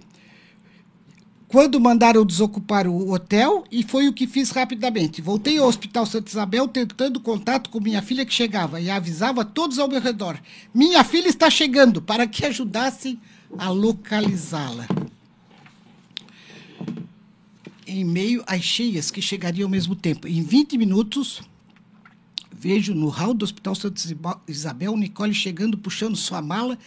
quando 1.48 1.80
mandaram 1.80 2.26
desocupar 2.26 2.86
o 2.86 3.10
hotel 3.10 3.64
e 3.72 3.82
foi 3.82 4.06
o 4.06 4.12
que 4.12 4.26
fiz 4.26 4.50
rapidamente. 4.50 5.22
Voltei 5.22 5.56
ao 5.56 5.66
Hospital 5.66 6.04
Santa 6.04 6.30
Isabel 6.30 6.68
tentando 6.68 7.18
contato 7.18 7.70
com 7.70 7.80
minha 7.80 8.02
filha 8.02 8.26
que 8.26 8.34
chegava 8.34 8.78
e 8.78 8.90
avisava 8.90 9.46
todos 9.46 9.78
ao 9.78 9.88
meu 9.88 9.98
redor. 9.98 10.38
Minha 10.74 11.02
filha 11.02 11.28
está 11.28 11.48
chegando 11.48 12.02
para 12.02 12.26
que 12.26 12.44
ajudassem 12.44 13.18
a 13.56 13.70
localizá-la. 13.70 14.86
Em 17.86 18.04
meio 18.04 18.44
às 18.46 18.62
cheias 18.62 19.10
que 19.10 19.22
chegariam 19.22 19.66
ao 19.66 19.70
mesmo 19.70 19.96
tempo. 19.96 20.28
Em 20.28 20.42
20 20.42 20.76
minutos, 20.76 21.40
vejo 22.52 22.94
no 22.94 23.08
hall 23.08 23.32
do 23.32 23.44
Hospital 23.44 23.74
Santa 23.74 24.02
Isabel 24.46 24.94
Nicole 24.98 25.32
chegando, 25.32 25.78
puxando 25.78 26.14
sua 26.14 26.42
mala 26.42 26.78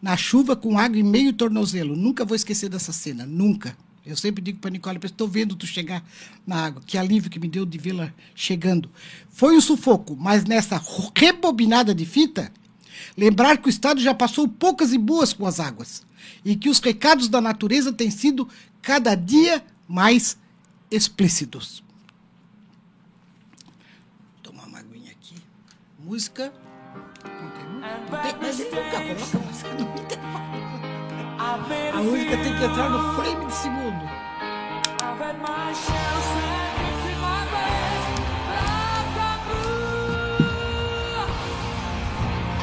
na 0.00 0.16
chuva 0.16 0.56
com 0.56 0.78
água 0.78 0.98
em 0.98 1.02
meio 1.02 1.34
tornozelo. 1.34 1.94
Nunca 1.94 2.24
vou 2.24 2.34
esquecer 2.34 2.70
dessa 2.70 2.94
cena, 2.94 3.26
nunca. 3.26 3.76
Eu 4.06 4.16
sempre 4.16 4.40
digo 4.40 4.60
para 4.60 4.70
Nicole, 4.70 5.00
estou 5.02 5.26
vendo 5.26 5.56
tu 5.56 5.66
chegar 5.66 6.04
na 6.46 6.66
água. 6.66 6.80
Que 6.86 6.96
alívio 6.96 7.28
que 7.28 7.40
me 7.40 7.48
deu 7.48 7.66
de 7.66 7.76
vê-la 7.76 8.14
chegando. 8.36 8.88
Foi 9.28 9.56
um 9.56 9.60
sufoco, 9.60 10.16
mas 10.16 10.44
nessa 10.44 10.80
rebobinada 11.14 11.92
de 11.92 12.06
fita, 12.06 12.52
lembrar 13.18 13.58
que 13.58 13.66
o 13.66 13.70
Estado 13.70 14.00
já 14.00 14.14
passou 14.14 14.46
poucas 14.46 14.92
e 14.92 14.98
boas 14.98 15.32
com 15.32 15.44
as 15.44 15.58
águas 15.58 16.06
e 16.44 16.54
que 16.54 16.68
os 16.68 16.78
recados 16.78 17.28
da 17.28 17.40
natureza 17.40 17.92
têm 17.92 18.08
sido 18.08 18.48
cada 18.80 19.16
dia 19.16 19.64
mais 19.88 20.38
explícitos. 20.88 21.82
Vou 23.64 24.42
tomar 24.44 24.68
uma 24.68 24.78
aguinha 24.78 25.10
aqui. 25.10 25.34
Música. 25.98 26.52
Mas 28.40 28.60
ele 28.60 28.70
nunca 28.70 29.00
coloca 29.00 29.38
música 29.46 29.74
no 29.74 30.00
intervalo. 30.00 30.75
A 31.48 32.02
música 32.02 32.36
tem 32.38 32.58
que 32.58 32.64
entrar 32.64 32.90
no 32.90 33.14
frame 33.14 33.46
de 33.46 33.54
segundo. 33.54 34.04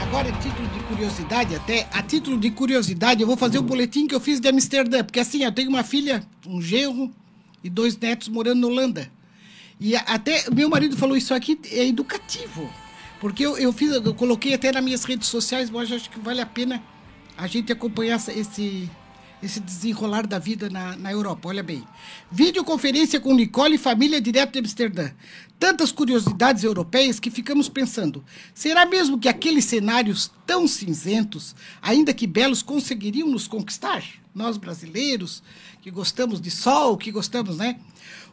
Agora, 0.01 0.27
a 0.27 0.31
título 0.33 0.67
de 0.67 0.79
curiosidade, 0.81 1.55
até 1.55 1.87
a 1.93 2.03
título 2.03 2.37
de 2.37 2.51
curiosidade, 2.51 3.21
eu 3.21 3.27
vou 3.27 3.37
fazer 3.37 3.57
o 3.57 3.63
boletim 3.63 4.05
que 4.05 4.13
eu 4.13 4.19
fiz 4.19 4.41
de 4.41 4.49
Amsterdã, 4.49 5.01
porque 5.01 5.21
assim, 5.21 5.45
eu 5.45 5.51
tenho 5.53 5.69
uma 5.69 5.85
filha, 5.85 6.21
um 6.45 6.61
genro 6.61 7.09
e 7.63 7.69
dois 7.69 7.97
netos 7.97 8.27
morando 8.27 8.59
na 8.59 8.67
Holanda. 8.67 9.09
E 9.79 9.95
até 9.95 10.43
meu 10.53 10.69
marido 10.69 10.97
falou 10.97 11.15
isso 11.15 11.33
aqui 11.33 11.57
é 11.71 11.87
educativo. 11.87 12.69
Porque 13.21 13.45
eu, 13.45 13.57
eu 13.57 13.71
fiz, 13.71 13.93
eu 13.93 14.13
coloquei 14.13 14.53
até 14.53 14.73
nas 14.73 14.83
minhas 14.83 15.05
redes 15.05 15.29
sociais, 15.29 15.69
mas 15.69 15.89
acho 15.89 16.09
que 16.09 16.19
vale 16.19 16.41
a 16.41 16.45
pena 16.45 16.83
a 17.37 17.47
gente 17.47 17.71
acompanhar 17.71 18.15
esse, 18.15 18.89
esse 19.41 19.59
desenrolar 19.59 20.25
da 20.27 20.39
vida 20.39 20.69
na, 20.69 20.95
na 20.95 21.11
Europa. 21.11 21.49
Olha 21.49 21.63
bem. 21.63 21.83
Videoconferência 22.31 23.19
com 23.19 23.33
Nicole 23.33 23.75
e 23.75 23.79
família 23.79 24.21
direto 24.21 24.53
de 24.53 24.59
Amsterdã. 24.59 25.11
Tantas 25.59 25.91
curiosidades 25.91 26.63
europeias 26.63 27.19
que 27.19 27.31
ficamos 27.31 27.69
pensando: 27.69 28.23
será 28.53 28.85
mesmo 28.85 29.19
que 29.19 29.29
aqueles 29.29 29.65
cenários 29.65 30.31
tão 30.45 30.67
cinzentos, 30.67 31.55
ainda 31.81 32.13
que 32.13 32.27
belos, 32.27 32.61
conseguiriam 32.61 33.29
nos 33.29 33.47
conquistar? 33.47 34.03
Nós 34.35 34.57
brasileiros, 34.57 35.43
que 35.81 35.91
gostamos 35.91 36.41
de 36.41 36.49
sol, 36.49 36.97
que 36.97 37.11
gostamos, 37.11 37.57
né? 37.57 37.79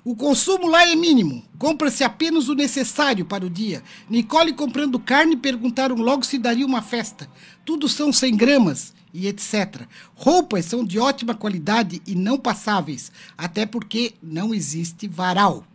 O 0.03 0.17
consumo 0.17 0.67
lá 0.67 0.89
é 0.89 0.95
mínimo. 0.97 1.45
Compra-se 1.59 2.03
apenas 2.03 2.49
o 2.49 2.55
necessário 2.55 3.25
para 3.25 3.45
o 3.45 3.51
dia. 3.51 3.83
Nicole 4.09 4.55
comprando 4.55 4.99
carne 4.99 5.37
perguntaram 5.37 5.97
logo 5.97 6.25
se 6.25 6.39
daria 6.39 6.65
uma 6.65 6.81
festa. 6.81 7.29
Tudo 7.67 7.87
são 7.87 8.11
100 8.11 8.37
gramas 8.37 8.95
e 9.13 9.27
etc. 9.27 9.83
Roupas 10.15 10.65
são 10.65 10.85
de 10.85 10.99
ótima 10.99 11.35
qualidade 11.35 12.01
e 12.07 12.15
não 12.15 12.39
passáveis, 12.39 13.13
até 13.37 13.67
porque 13.67 14.15
não 14.23 14.55
existe 14.55 15.07
varal. 15.07 15.67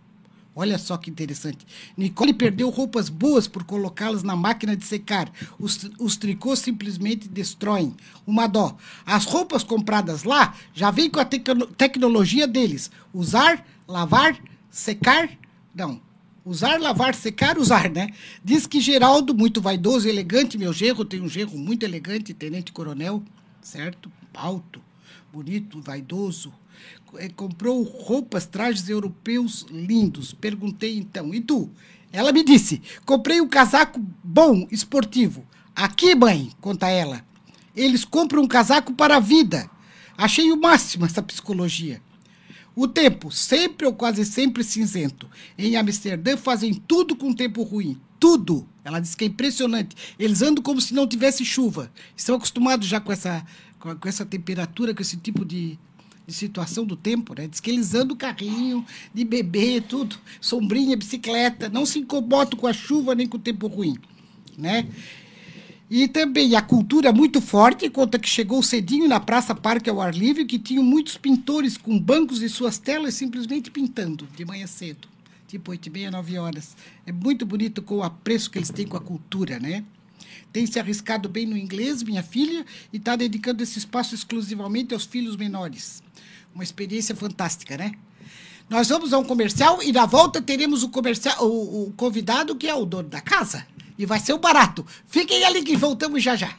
Olha 0.58 0.78
só 0.78 0.96
que 0.96 1.10
interessante. 1.10 1.68
Nicole 1.98 2.34
perdeu 2.34 2.70
roupas 2.70 3.10
boas 3.10 3.46
por 3.46 3.66
colocá-las 3.66 4.24
na 4.24 4.38
máquina 4.38 4.74
de 4.74 4.86
secar. 4.86 5.30
Os, 5.60 5.90
os 6.00 6.16
tricôs 6.16 6.60
simplesmente 6.60 7.28
destroem. 7.28 7.94
Uma 8.26 8.48
dó. 8.48 8.78
As 9.06 9.26
roupas 9.26 9.64
compradas 9.64 10.24
lá 10.24 10.56
já 10.74 10.90
vêm 10.92 11.10
com 11.10 11.20
a 11.20 11.26
tecno 11.26 11.68
tecnologia 11.68 12.48
deles. 12.48 12.90
Usar, 13.14 13.66
lavar, 13.88 14.38
secar. 14.70 15.30
Não. 15.74 16.02
Usar, 16.44 16.80
lavar, 16.80 17.16
secar, 17.16 17.58
usar, 17.58 17.90
né? 17.90 18.10
Diz 18.44 18.68
que 18.68 18.80
Geraldo, 18.80 19.34
muito 19.34 19.60
vaidoso 19.60 20.08
e 20.08 20.12
elegante, 20.12 20.60
meu 20.60 20.72
genro, 20.72 21.04
tem 21.04 21.20
um 21.20 21.28
genro 21.28 21.58
muito 21.58 21.84
elegante, 21.84 22.36
tenente 22.36 22.72
coronel, 22.72 23.24
certo? 23.62 24.12
Alto, 24.32 24.80
bonito, 25.34 25.82
vaidoso, 25.82 26.54
é, 27.18 27.30
comprou 27.30 27.82
roupas, 27.82 28.46
trajes 28.46 28.90
europeus 28.90 29.66
lindos. 29.72 30.34
Perguntei 30.34 30.98
então, 30.98 31.34
e 31.34 31.42
tu? 31.42 31.70
Ela 32.12 32.32
me 32.32 32.44
disse: 32.44 32.82
comprei 33.06 33.42
um 33.42 33.48
casaco 33.48 34.00
bom, 34.24 34.68
esportivo. 34.72 35.46
Aqui, 35.76 36.16
mãe, 36.16 36.52
conta 36.62 36.88
ela. 36.88 37.26
Eles 37.76 38.06
compram 38.06 38.44
um 38.44 38.48
casaco 38.48 38.94
para 38.94 39.18
a 39.18 39.20
vida. 39.20 39.70
Achei 40.18 40.52
o 40.52 40.58
máximo 40.58 41.06
essa 41.06 41.22
psicologia. 41.22 42.02
O 42.76 42.88
tempo, 42.88 43.32
sempre 43.32 43.88
ou 43.88 43.94
quase 43.94 44.26
sempre 44.26 44.64
cinzento. 44.64 45.30
Em 45.58 45.78
Amsterdã 45.78 46.36
fazem 46.36 46.74
tudo 46.74 47.16
com 47.16 47.34
tempo 47.34 47.64
ruim. 47.64 47.98
Tudo. 48.20 48.68
Ela 48.84 49.00
diz 49.00 49.16
que 49.16 49.24
é 49.24 49.28
impressionante. 49.28 49.96
Eles 50.20 50.42
andam 50.42 50.62
como 50.62 50.82
se 50.82 50.94
não 50.94 51.08
tivesse 51.08 51.46
chuva. 51.46 51.92
Estão 52.16 52.36
acostumados 52.36 52.88
já 52.88 53.00
com 53.00 53.12
essa, 53.12 53.46
com 53.80 54.10
essa 54.10 54.26
temperatura, 54.26 54.94
com 54.94 55.02
esse 55.02 55.16
tipo 55.16 55.46
de, 55.46 55.80
de 56.28 56.34
situação 56.34 56.86
do 56.86 56.98
tempo, 56.98 57.34
né? 57.34 57.48
Diz 57.48 57.62
que 57.62 57.70
eles 57.70 57.94
andam 57.96 58.18
carrinho, 58.18 58.86
de 59.14 59.24
bebê, 59.24 59.80
tudo, 59.80 60.18
sombrinha, 60.42 60.98
bicicleta, 60.98 61.70
não 61.70 61.86
se 61.86 62.00
incomodam 62.00 62.60
com 62.60 62.68
a 62.68 62.74
chuva 62.74 63.16
nem 63.16 63.28
com 63.28 63.38
o 63.38 63.40
tempo 63.40 63.68
ruim, 63.68 63.98
né? 64.58 64.88
E 65.90 66.08
também 66.08 66.56
a 66.56 66.62
cultura 66.64 67.14
muito 67.14 67.40
forte, 67.40 67.90
conta 67.92 68.18
que 68.18 68.28
chegou 68.28 68.64
cedinho 68.64 69.08
na 69.08 69.20
Praça 69.20 69.54
Parque 69.54 69.88
ao 69.88 70.02
ar 70.02 70.16
livre, 70.16 70.44
que 70.44 70.58
tinham 70.58 70.84
muitos 70.84 71.16
pintores 71.16 71.78
com 71.78 72.00
bancos 72.00 72.42
e 72.42 72.50
suas 72.50 72.80
telas 72.80 73.14
simplesmente 73.14 73.70
pintando 73.70 74.28
de 74.36 74.44
manhã 74.44 74.66
cedo, 74.66 75.08
tipo 75.48 75.70
oito 75.70 75.86
e 75.86 75.90
meia, 75.92 76.10
nove 76.10 76.40
horas. 76.40 76.76
É 77.06 77.12
muito 77.12 77.46
bonito 77.46 77.84
com 77.84 77.98
o 77.98 78.04
apreço 78.04 78.50
que 78.50 78.58
eles 78.58 78.72
têm 78.72 78.88
com 78.88 78.98
a 78.98 79.02
cultura, 79.02 79.60
né? 79.60 79.84
Tem 80.52 80.66
se 80.66 80.80
arriscado 80.80 81.30
bem 81.30 81.46
no 81.46 81.56
inglês, 81.56 82.02
minha 82.02 82.24
filha, 82.24 82.66
e 82.92 82.98
está 82.98 83.16
dedicando 83.16 83.62
esse 83.62 83.78
espaço 83.78 84.16
exclusivamente 84.16 84.92
aos 84.94 85.06
filhos 85.06 85.36
menores. 85.36 86.02
Uma 86.54 86.64
experiência 86.64 87.16
fantástica, 87.16 87.78
né? 87.78 87.92
Nós 88.68 88.90
vamos 88.90 89.14
a 89.14 89.20
um 89.20 89.24
comercial 89.24 89.84
e 89.84 89.92
na 89.92 90.08
volta 90.08 90.42
teremos 90.42 90.82
o, 90.82 90.90
comercial, 90.90 91.46
o, 91.46 91.90
o 91.90 91.94
convidado 91.94 92.56
que 92.56 92.68
é 92.68 92.74
o 92.74 92.86
dono 92.86 93.08
da 93.08 93.22
casa. 93.22 93.68
E 93.98 94.06
vai 94.06 94.20
ser 94.20 94.34
o 94.34 94.38
barato. 94.38 94.86
Fiquem 95.08 95.46
ali 95.46 95.64
que 95.64 95.76
voltamos 95.76 96.22
já 96.22 96.36
já. 96.36 96.50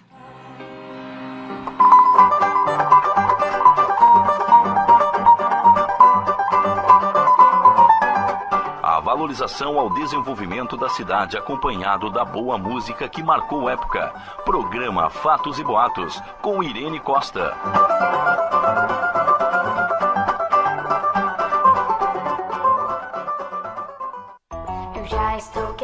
A 8.82 9.00
valorização 9.00 9.78
ao 9.78 9.92
desenvolvimento 9.92 10.76
da 10.76 10.88
cidade 10.88 11.36
acompanhado 11.36 12.08
da 12.08 12.24
boa 12.24 12.56
música 12.56 13.08
que 13.08 13.22
marcou 13.22 13.68
época. 13.68 14.14
Programa 14.44 15.10
Fatos 15.10 15.58
e 15.58 15.64
Boatos 15.64 16.18
com 16.40 16.62
Irene 16.62 16.98
Costa. 16.98 17.54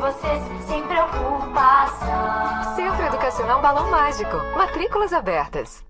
vocês 0.00 0.42
sem 0.66 0.82
preocupação. 0.86 2.74
Centro 2.74 3.04
Educacional 3.04 3.60
Balão 3.60 3.90
Mágico. 3.90 4.36
Matrículas 4.56 5.12
abertas. 5.12 5.89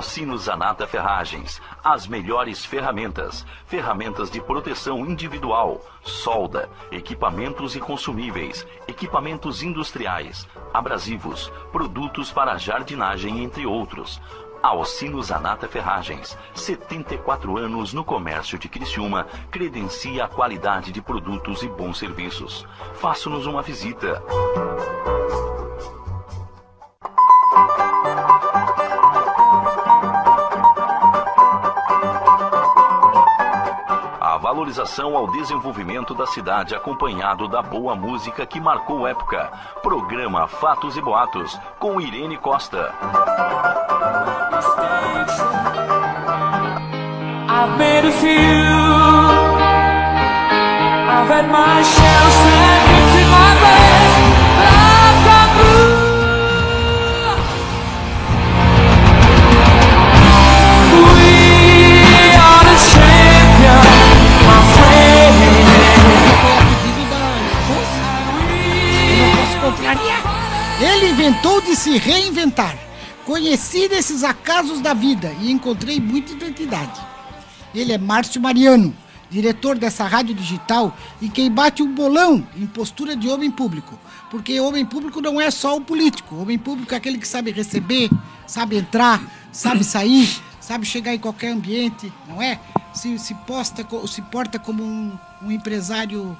Alcino 0.00 0.38
Zanata 0.38 0.86
Ferragens. 0.86 1.60
As 1.84 2.06
melhores 2.06 2.64
ferramentas. 2.64 3.44
Ferramentas 3.66 4.30
de 4.30 4.40
proteção 4.40 5.00
individual, 5.00 5.84
solda, 6.02 6.70
equipamentos 6.90 7.76
e 7.76 7.80
consumíveis, 7.80 8.66
equipamentos 8.88 9.62
industriais, 9.62 10.48
abrasivos, 10.72 11.52
produtos 11.70 12.32
para 12.32 12.56
jardinagem, 12.56 13.44
entre 13.44 13.66
outros. 13.66 14.20
Alcino 14.62 15.22
Zanata 15.22 15.66
Ferragens, 15.66 16.36
74 16.54 17.56
anos 17.56 17.92
no 17.92 18.04
comércio 18.04 18.58
de 18.58 18.68
Criciúma, 18.68 19.26
credencia 19.50 20.24
a 20.24 20.28
qualidade 20.28 20.92
de 20.92 21.00
produtos 21.00 21.62
e 21.62 21.68
bons 21.68 21.98
serviços. 21.98 22.66
Faça-nos 22.94 23.46
uma 23.46 23.62
visita. 23.62 24.22
Valorização 34.50 35.16
ao 35.16 35.30
desenvolvimento 35.30 36.12
da 36.12 36.26
cidade 36.26 36.74
acompanhado 36.74 37.46
da 37.46 37.62
boa 37.62 37.94
música 37.94 38.44
que 38.44 38.60
marcou 38.60 39.06
época. 39.06 39.48
Programa 39.80 40.48
Fatos 40.48 40.96
e 40.96 41.00
Boatos 41.00 41.56
com 41.78 42.00
Irene 42.00 42.36
Costa. 42.36 42.92
I've 47.62 47.76
made 47.76 48.06
a 48.06 48.12
few. 48.12 48.30
I've 51.12 51.28
had 51.28 51.46
my 51.52 51.82
share 51.82 52.24
of 52.24 52.34
in 53.20 53.28
my 53.28 53.52
ways, 53.60 54.12
but 54.56 54.64
I've 54.64 55.20
are 62.40 62.64
the 62.64 62.76
champion, 62.92 63.84
my 64.48 64.60
friend. 64.72 65.36
Ele 70.80 71.10
inventou 71.10 71.60
de 71.60 71.76
se 71.76 71.98
reinventar. 71.98 72.74
Conheci 73.26 73.86
desses 73.86 74.24
acasos 74.24 74.80
da 74.80 74.94
vida 74.94 75.30
e 75.42 75.52
encontrei 75.52 76.00
muita 76.00 76.32
identidade. 76.32 77.09
Ele 77.74 77.92
é 77.92 77.98
Márcio 77.98 78.40
Mariano, 78.40 78.94
diretor 79.30 79.78
dessa 79.78 80.06
rádio 80.06 80.34
digital 80.34 80.96
e 81.20 81.28
quem 81.28 81.50
bate 81.50 81.82
um 81.82 81.94
bolão 81.94 82.46
em 82.56 82.66
postura 82.66 83.14
de 83.14 83.28
homem 83.28 83.50
público. 83.50 83.98
Porque 84.30 84.60
homem 84.60 84.84
público 84.84 85.20
não 85.20 85.40
é 85.40 85.50
só 85.50 85.76
o 85.76 85.80
político. 85.80 86.36
Homem 86.36 86.58
público 86.58 86.92
é 86.92 86.96
aquele 86.96 87.18
que 87.18 87.28
sabe 87.28 87.50
receber, 87.50 88.10
sabe 88.46 88.76
entrar, 88.76 89.22
sabe 89.52 89.84
sair, 89.84 90.28
sabe 90.60 90.84
chegar 90.84 91.14
em 91.14 91.18
qualquer 91.18 91.52
ambiente, 91.52 92.12
não 92.28 92.42
é? 92.42 92.60
Se, 92.92 93.18
se, 93.18 93.34
posta, 93.34 93.86
se 94.06 94.22
porta 94.22 94.58
como 94.58 94.82
um, 94.82 95.12
um 95.42 95.50
empresário 95.50 96.36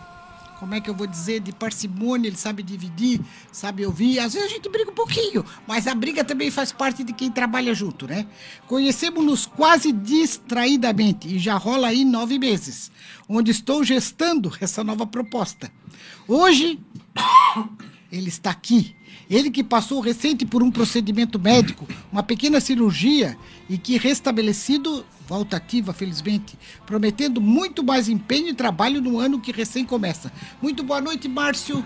como 0.60 0.74
é 0.74 0.80
que 0.80 0.90
eu 0.90 0.94
vou 0.94 1.06
dizer, 1.06 1.40
de 1.40 1.52
parcimônia, 1.52 2.28
ele 2.28 2.36
sabe 2.36 2.62
dividir, 2.62 3.18
sabe 3.50 3.86
ouvir. 3.86 4.18
Às 4.18 4.34
vezes 4.34 4.46
a 4.46 4.54
gente 4.54 4.68
briga 4.68 4.90
um 4.90 4.94
pouquinho, 4.94 5.42
mas 5.66 5.86
a 5.86 5.94
briga 5.94 6.22
também 6.22 6.50
faz 6.50 6.70
parte 6.70 7.02
de 7.02 7.14
quem 7.14 7.30
trabalha 7.30 7.74
junto, 7.74 8.06
né? 8.06 8.26
Conhecemos-nos 8.66 9.46
quase 9.46 9.90
distraidamente 9.90 11.34
e 11.34 11.38
já 11.38 11.56
rola 11.56 11.88
aí 11.88 12.04
nove 12.04 12.38
meses, 12.38 12.92
onde 13.26 13.50
estou 13.50 13.82
gestando 13.82 14.52
essa 14.60 14.84
nova 14.84 15.06
proposta. 15.06 15.72
Hoje, 16.28 16.78
ele 18.12 18.28
está 18.28 18.50
aqui. 18.50 18.94
Ele 19.30 19.48
que 19.48 19.62
passou 19.62 20.00
recente 20.00 20.44
por 20.44 20.60
um 20.60 20.72
procedimento 20.72 21.38
médico, 21.38 21.86
uma 22.10 22.20
pequena 22.20 22.60
cirurgia 22.60 23.36
e 23.68 23.78
que 23.78 23.96
restabelecido, 23.96 25.06
volta 25.28 25.56
ativa, 25.56 25.92
felizmente, 25.92 26.58
prometendo 26.84 27.40
muito 27.40 27.84
mais 27.84 28.08
empenho 28.08 28.48
e 28.48 28.54
trabalho 28.54 29.00
no 29.00 29.20
ano 29.20 29.38
que 29.38 29.52
recém 29.52 29.84
começa. 29.84 30.32
Muito 30.60 30.82
boa 30.82 31.00
noite, 31.00 31.28
Márcio. 31.28 31.84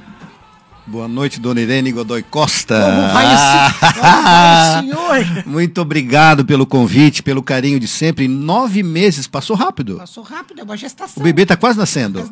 Boa 0.86 1.08
noite, 1.08 1.38
dona 1.40 1.60
Irene 1.60 1.92
Godoy 1.92 2.22
Costa. 2.22 2.78
Como 2.78 3.12
vai 3.12 3.34
esse, 3.34 3.78
como 4.00 4.22
vai 4.22 4.80
senhor? 4.80 5.46
Muito 5.46 5.80
obrigado 5.82 6.44
pelo 6.46 6.66
convite, 6.66 7.22
pelo 7.22 7.42
carinho 7.42 7.78
de 7.78 7.88
sempre. 7.88 8.26
Nove 8.26 8.82
meses, 8.82 9.26
passou 9.26 9.56
rápido. 9.56 9.96
Passou 9.96 10.24
rápido, 10.24 10.60
é 10.60 10.64
uma 10.64 10.76
gestação. 10.76 11.22
O 11.22 11.24
bebê 11.24 11.44
tá 11.44 11.56
quase 11.56 11.78
nascendo. 11.78 12.30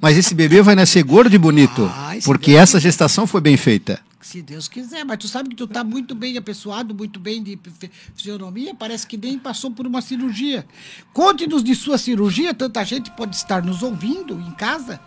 Mas 0.00 0.16
esse 0.16 0.34
bebê 0.34 0.62
vai 0.62 0.74
nascer 0.74 1.02
gordo 1.04 1.34
e 1.34 1.38
bonito. 1.38 1.90
Se 2.20 2.24
porque 2.24 2.52
Deus 2.52 2.62
essa 2.62 2.80
gestação 2.80 3.26
foi 3.26 3.40
bem 3.40 3.56
feita. 3.56 4.00
Se 4.20 4.42
Deus 4.42 4.66
quiser, 4.66 5.04
mas 5.04 5.18
tu 5.18 5.28
sabe 5.28 5.50
que 5.50 5.54
tu 5.54 5.66
tá 5.66 5.84
muito 5.84 6.12
bem 6.12 6.36
apessoado, 6.36 6.92
muito 6.92 7.20
bem 7.20 7.40
de 7.40 7.56
fi- 7.78 7.90
fisionomia, 8.16 8.74
parece 8.74 9.06
que 9.06 9.16
nem 9.16 9.38
passou 9.38 9.70
por 9.70 9.86
uma 9.86 10.02
cirurgia. 10.02 10.66
Conte-nos 11.12 11.62
de 11.62 11.72
sua 11.76 11.96
cirurgia, 11.96 12.52
tanta 12.52 12.84
gente 12.84 13.12
pode 13.12 13.36
estar 13.36 13.62
nos 13.64 13.80
ouvindo 13.82 14.34
em 14.40 14.50
casa, 14.52 14.98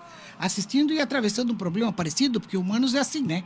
assistindo 0.41 0.91
e 0.91 0.99
atravessando 0.99 1.53
um 1.53 1.55
problema 1.55 1.93
parecido, 1.93 2.41
porque 2.41 2.57
humanos 2.57 2.95
é 2.95 2.99
assim, 2.99 3.21
né? 3.21 3.43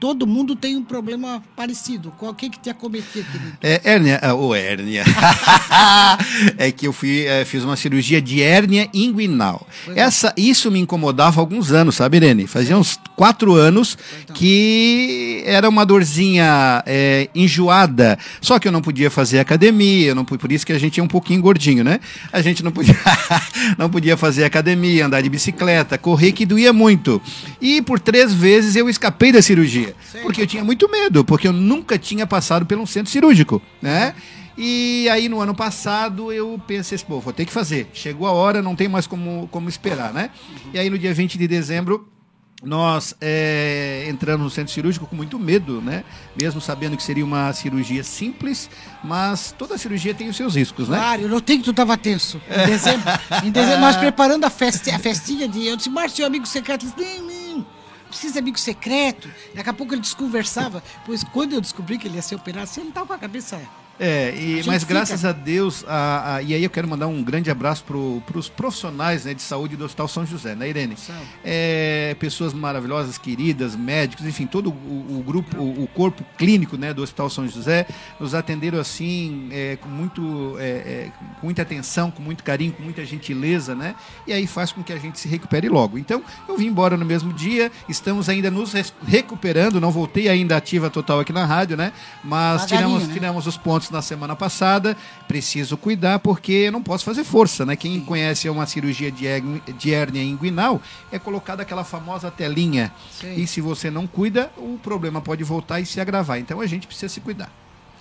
Todo 0.00 0.26
mundo 0.26 0.56
tem 0.56 0.76
um 0.76 0.82
problema 0.82 1.42
parecido. 1.54 2.12
Qual 2.18 2.34
que 2.34 2.50
que 2.50 2.58
te 2.58 2.70
acometia, 2.70 3.22
querido? 3.22 3.56
É 3.62 3.80
hérnia, 3.84 4.18
ah, 4.22 4.34
ô 4.34 4.54
hérnia. 4.54 5.04
é 6.58 6.70
que 6.72 6.86
eu 6.86 6.92
fui, 6.92 7.24
eh, 7.24 7.44
fiz 7.44 7.62
uma 7.62 7.76
cirurgia 7.76 8.20
de 8.20 8.42
hérnia 8.42 8.88
inguinal. 8.92 9.66
Pois 9.84 9.96
é. 9.96 10.00
Essa, 10.00 10.34
isso 10.36 10.70
me 10.70 10.80
incomodava 10.80 11.40
há 11.40 11.42
alguns 11.42 11.72
anos, 11.72 11.96
sabe, 11.96 12.16
Irene? 12.16 12.46
Fazia 12.46 12.76
uns 12.76 12.98
quatro 13.14 13.54
anos 13.54 13.96
Então. 14.24 14.34
que 14.36 15.42
era 15.46 15.68
uma 15.68 15.84
dorzinha 15.86 16.82
eh, 16.86 17.28
enjoada. 17.34 18.18
Só 18.40 18.58
que 18.58 18.68
eu 18.68 18.72
não 18.72 18.82
podia 18.82 19.10
fazer 19.10 19.38
academia, 19.38 20.08
eu 20.08 20.14
não, 20.14 20.24
por 20.24 20.50
isso 20.50 20.66
que 20.66 20.72
a 20.72 20.78
gente 20.78 21.00
é 21.00 21.02
um 21.02 21.08
pouquinho 21.08 21.40
gordinho, 21.40 21.82
né? 21.84 22.00
A 22.32 22.42
gente 22.42 22.62
não 22.62 22.72
podia, 22.72 22.96
não 23.78 23.88
podia 23.88 24.16
fazer 24.16 24.44
academia, 24.44 25.06
andar 25.06 25.20
de 25.20 25.28
bicicleta, 25.28 25.96
correr, 25.96 26.32
que 26.36 26.46
doía 26.46 26.72
muito. 26.72 27.20
E 27.60 27.82
por 27.82 27.98
três 27.98 28.32
vezes 28.32 28.76
eu 28.76 28.88
escapei 28.88 29.32
da 29.32 29.42
cirurgia. 29.42 29.94
Porque 30.22 30.42
eu 30.42 30.46
tinha 30.46 30.62
muito 30.62 30.88
medo, 30.88 31.24
porque 31.24 31.48
eu 31.48 31.52
nunca 31.52 31.98
tinha 31.98 32.26
passado 32.26 32.64
por 32.64 32.78
um 32.78 32.86
centro 32.86 33.10
cirúrgico, 33.10 33.60
né? 33.82 34.14
E 34.56 35.08
aí 35.10 35.28
no 35.28 35.40
ano 35.40 35.54
passado 35.54 36.32
eu 36.32 36.60
pensei, 36.66 36.96
pô, 36.98 37.20
vou 37.20 37.32
ter 37.32 37.44
que 37.44 37.52
fazer. 37.52 37.88
Chegou 37.92 38.26
a 38.26 38.32
hora, 38.32 38.62
não 38.62 38.76
tem 38.76 38.88
mais 38.88 39.06
como, 39.06 39.48
como 39.50 39.68
esperar, 39.68 40.12
né? 40.12 40.30
E 40.72 40.78
aí 40.78 40.88
no 40.88 40.98
dia 40.98 41.12
20 41.12 41.36
de 41.36 41.48
dezembro 41.48 42.08
nós 42.62 43.14
é, 43.20 44.06
entramos 44.08 44.44
no 44.44 44.50
centro 44.50 44.72
cirúrgico 44.72 45.06
com 45.06 45.14
muito 45.14 45.38
medo, 45.38 45.80
né? 45.80 46.04
Mesmo 46.40 46.60
sabendo 46.60 46.96
que 46.96 47.02
seria 47.02 47.24
uma 47.24 47.52
cirurgia 47.52 48.02
simples, 48.02 48.70
mas 49.04 49.54
toda 49.56 49.76
cirurgia 49.76 50.14
tem 50.14 50.28
os 50.28 50.36
seus 50.36 50.54
riscos, 50.54 50.88
né? 50.88 50.96
Claro, 50.96 51.22
eu 51.22 51.28
notei 51.28 51.58
que 51.58 51.64
tu 51.64 51.74
tava 51.74 51.96
tenso. 51.96 52.40
Em 52.48 52.66
dezembro, 52.66 53.10
em 53.44 53.50
dezembro 53.50 53.80
nós 53.80 53.96
preparando 53.96 54.44
a, 54.44 54.50
festi 54.50 54.90
a 54.90 54.98
festinha 54.98 55.46
de. 55.46 55.66
Eu 55.66 55.76
disse, 55.76 55.90
Márcio, 55.90 56.24
amigo 56.24 56.46
secreto. 56.46 56.86
Ele 56.86 56.92
disse, 56.96 57.20
não, 57.20 57.56
não, 57.56 57.66
precisa 58.08 58.34
de 58.34 58.38
amigo 58.38 58.58
secreto. 58.58 59.28
Daqui 59.54 59.68
a 59.68 59.74
pouco 59.74 59.92
ele 59.92 60.00
desconversava. 60.00 60.82
Pois 61.04 61.22
quando 61.24 61.52
eu 61.52 61.60
descobri 61.60 61.98
que 61.98 62.08
ele 62.08 62.16
ia 62.16 62.22
ser 62.22 62.36
operado, 62.36 62.70
não 62.78 62.90
tava 62.90 63.06
com 63.06 63.12
a 63.14 63.18
cabeça. 63.18 63.60
É, 63.98 64.34
e, 64.36 64.62
mas 64.66 64.82
fica- 64.82 64.94
graças 64.94 65.24
a 65.24 65.32
Deus, 65.32 65.84
a, 65.88 66.34
a- 66.36 66.42
e 66.42 66.52
aí 66.54 66.62
eu 66.62 66.68
quero 66.68 66.86
mandar 66.86 67.06
um 67.06 67.22
grande 67.22 67.50
abraço 67.50 67.82
para 67.84 68.38
os 68.38 68.48
profissionais 68.48 69.24
né, 69.24 69.32
de 69.32 69.40
saúde 69.40 69.74
do 69.76 69.84
Hospital 69.84 70.06
São 70.08 70.26
José, 70.26 70.54
né, 70.54 70.68
Irene? 70.68 70.96
É, 71.44 72.14
pessoas 72.18 72.52
maravilhosas, 72.52 73.16
queridas, 73.16 73.74
médicos, 73.74 74.26
enfim, 74.26 74.46
todo 74.46 74.70
o, 74.70 75.18
o 75.18 75.22
grupo, 75.26 75.56
o, 75.56 75.84
o 75.84 75.86
corpo 75.86 76.22
clínico 76.36 76.76
né, 76.76 76.92
do 76.92 77.02
Hospital 77.02 77.30
São 77.30 77.48
José 77.48 77.86
nos 78.20 78.34
atenderam 78.34 78.78
assim, 78.78 79.48
é, 79.50 79.76
com, 79.80 79.88
muito, 79.88 80.56
é, 80.58 80.62
é, 80.64 81.10
com 81.40 81.46
muita 81.46 81.62
atenção, 81.62 82.10
com 82.10 82.22
muito 82.22 82.44
carinho, 82.44 82.72
com 82.72 82.82
muita 82.82 83.04
gentileza, 83.04 83.74
né? 83.74 83.94
E 84.26 84.32
aí 84.32 84.46
faz 84.46 84.72
com 84.72 84.82
que 84.82 84.92
a 84.92 84.98
gente 84.98 85.18
se 85.18 85.28
recupere 85.28 85.68
logo. 85.68 85.96
Então, 85.98 86.22
eu 86.48 86.56
vim 86.58 86.66
embora 86.66 86.96
no 86.96 87.04
mesmo 87.04 87.32
dia, 87.32 87.72
estamos 87.88 88.28
ainda 88.28 88.50
nos 88.50 88.74
recuperando, 89.06 89.80
não 89.80 89.90
voltei 89.90 90.28
ainda 90.28 90.56
ativa 90.56 90.90
total 90.90 91.20
aqui 91.20 91.32
na 91.32 91.44
rádio, 91.46 91.76
né? 91.76 91.92
Mas 92.22 92.66
tiramos, 92.66 93.06
né? 93.08 93.14
tiramos 93.14 93.46
os 93.46 93.56
pontos 93.56 93.85
na 93.92 94.02
semana 94.02 94.36
passada. 94.36 94.96
Preciso 95.26 95.76
cuidar 95.76 96.18
porque 96.18 96.52
eu 96.52 96.72
não 96.72 96.82
posso 96.82 97.04
fazer 97.04 97.24
força, 97.24 97.64
né? 97.64 97.76
Quem 97.76 98.00
conhece 98.00 98.48
uma 98.48 98.66
cirurgia 98.66 99.10
de, 99.10 99.26
hérnia 99.94 100.22
inguinal 100.22 100.80
é 101.10 101.18
colocada 101.18 101.62
aquela 101.62 101.84
famosa 101.84 102.30
telinha. 102.30 102.92
Sim. 103.10 103.34
E 103.34 103.46
se 103.46 103.60
você 103.60 103.90
não 103.90 104.06
cuida, 104.06 104.50
o 104.56 104.78
problema 104.82 105.20
pode 105.20 105.42
voltar 105.44 105.80
e 105.80 105.86
se 105.86 106.00
agravar. 106.00 106.38
Então 106.38 106.60
a 106.60 106.66
gente 106.66 106.86
precisa 106.86 107.12
se 107.12 107.20
cuidar. 107.20 107.50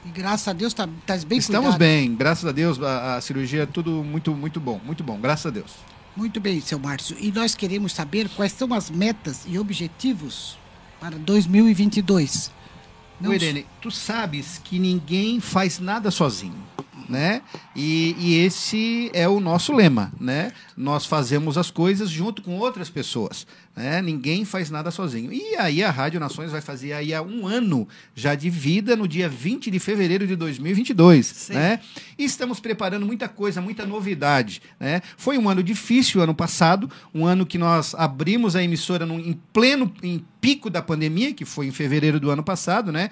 E 0.05 0.09
graças 0.09 0.47
a 0.47 0.53
Deus 0.53 0.73
tá, 0.73 0.87
tá 1.05 1.17
bem 1.25 1.39
Estamos 1.39 1.71
cuidado. 1.71 1.79
bem, 1.79 2.15
graças 2.15 2.45
a 2.45 2.51
Deus, 2.51 2.81
a, 2.81 3.15
a 3.15 3.21
cirurgia 3.21 3.63
é 3.63 3.65
tudo 3.65 4.03
muito, 4.03 4.33
muito 4.35 4.59
bom, 4.59 4.79
muito 4.85 5.03
bom, 5.03 5.19
graças 5.19 5.47
a 5.47 5.49
Deus. 5.49 5.71
Muito 6.15 6.39
bem, 6.39 6.61
seu 6.61 6.79
Márcio. 6.79 7.17
E 7.19 7.31
nós 7.31 7.55
queremos 7.55 7.91
saber 7.91 8.29
quais 8.29 8.53
são 8.53 8.73
as 8.73 8.89
metas 8.89 9.41
e 9.45 9.59
objetivos 9.59 10.57
para 10.99 11.17
2022. 11.17 12.51
Não 13.19 13.31
Ô, 13.31 13.33
Irene, 13.33 13.65
tu 13.85 13.91
sabes 13.91 14.59
que 14.63 14.79
ninguém 14.79 15.39
faz 15.39 15.77
nada 15.77 16.09
sozinho, 16.09 16.57
né? 17.07 17.43
E, 17.75 18.15
e 18.17 18.33
esse 18.43 19.11
é 19.13 19.29
o 19.29 19.39
nosso 19.39 19.71
lema, 19.75 20.11
né? 20.19 20.53
Nós 20.75 21.05
fazemos 21.05 21.55
as 21.55 21.69
coisas 21.69 22.09
junto 22.09 22.41
com 22.41 22.57
outras 22.57 22.89
pessoas, 22.89 23.45
né? 23.75 24.01
Ninguém 24.01 24.43
faz 24.43 24.71
nada 24.71 24.89
sozinho. 24.89 25.31
E 25.31 25.55
aí 25.57 25.83
a 25.83 25.91
Rádio 25.91 26.19
Nações 26.19 26.51
vai 26.51 26.61
fazer 26.61 26.93
aí 26.93 27.13
há 27.13 27.21
um 27.21 27.45
ano 27.45 27.87
já 28.15 28.33
de 28.33 28.49
vida 28.49 28.95
no 28.95 29.07
dia 29.07 29.29
20 29.29 29.69
de 29.69 29.77
fevereiro 29.77 30.25
de 30.25 30.35
2022, 30.35 31.49
né? 31.49 31.79
E 32.17 32.25
estamos 32.25 32.59
preparando 32.59 33.05
muita 33.05 33.29
coisa, 33.29 33.61
muita 33.61 33.85
novidade, 33.85 34.63
né? 34.79 35.03
Foi 35.15 35.37
um 35.37 35.47
ano 35.47 35.61
difícil 35.61 36.23
ano 36.23 36.33
passado, 36.33 36.89
um 37.13 37.23
ano 37.23 37.45
que 37.45 37.59
nós 37.59 37.93
abrimos 37.93 38.55
a 38.55 38.63
emissora 38.63 39.05
num, 39.05 39.19
em 39.19 39.39
pleno 39.53 39.93
em 40.01 40.25
pico 40.45 40.69
da 40.69 40.79
pandemia, 40.79 41.33
que 41.33 41.43
foi 41.43 41.65
em 41.65 41.71
fevereiro 41.71 42.19
do 42.19 42.29
ano 42.29 42.43
passado, 42.43 42.91
né? 42.91 43.09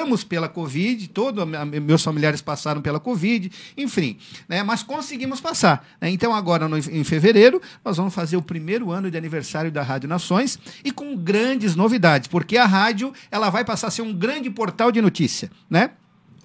Passamos 0.00 0.24
pela 0.24 0.48
Covid, 0.48 1.08
todos 1.08 1.44
meus 1.82 2.02
familiares 2.02 2.40
passaram 2.40 2.80
pela 2.80 2.98
Covid, 2.98 3.52
enfim, 3.76 4.16
né? 4.48 4.62
Mas 4.62 4.82
conseguimos 4.82 5.40
passar. 5.42 5.86
né? 6.00 6.08
Então 6.08 6.34
agora 6.34 6.66
no- 6.66 6.78
em 6.78 7.04
fevereiro 7.04 7.60
nós 7.84 7.98
vamos 7.98 8.14
fazer 8.14 8.36
o 8.38 8.42
primeiro 8.42 8.90
ano 8.90 9.10
de 9.10 9.18
aniversário 9.18 9.70
da 9.70 9.82
Rádio 9.82 10.08
Nações 10.08 10.58
e 10.82 10.90
com 10.90 11.14
grandes 11.14 11.76
novidades, 11.76 12.28
porque 12.28 12.56
a 12.56 12.64
rádio 12.64 13.12
ela 13.30 13.50
vai 13.50 13.62
passar 13.62 13.88
a 13.88 13.90
ser 13.90 14.00
um 14.02 14.12
grande 14.14 14.48
portal 14.48 14.90
de 14.90 15.02
notícia, 15.02 15.50
né? 15.68 15.90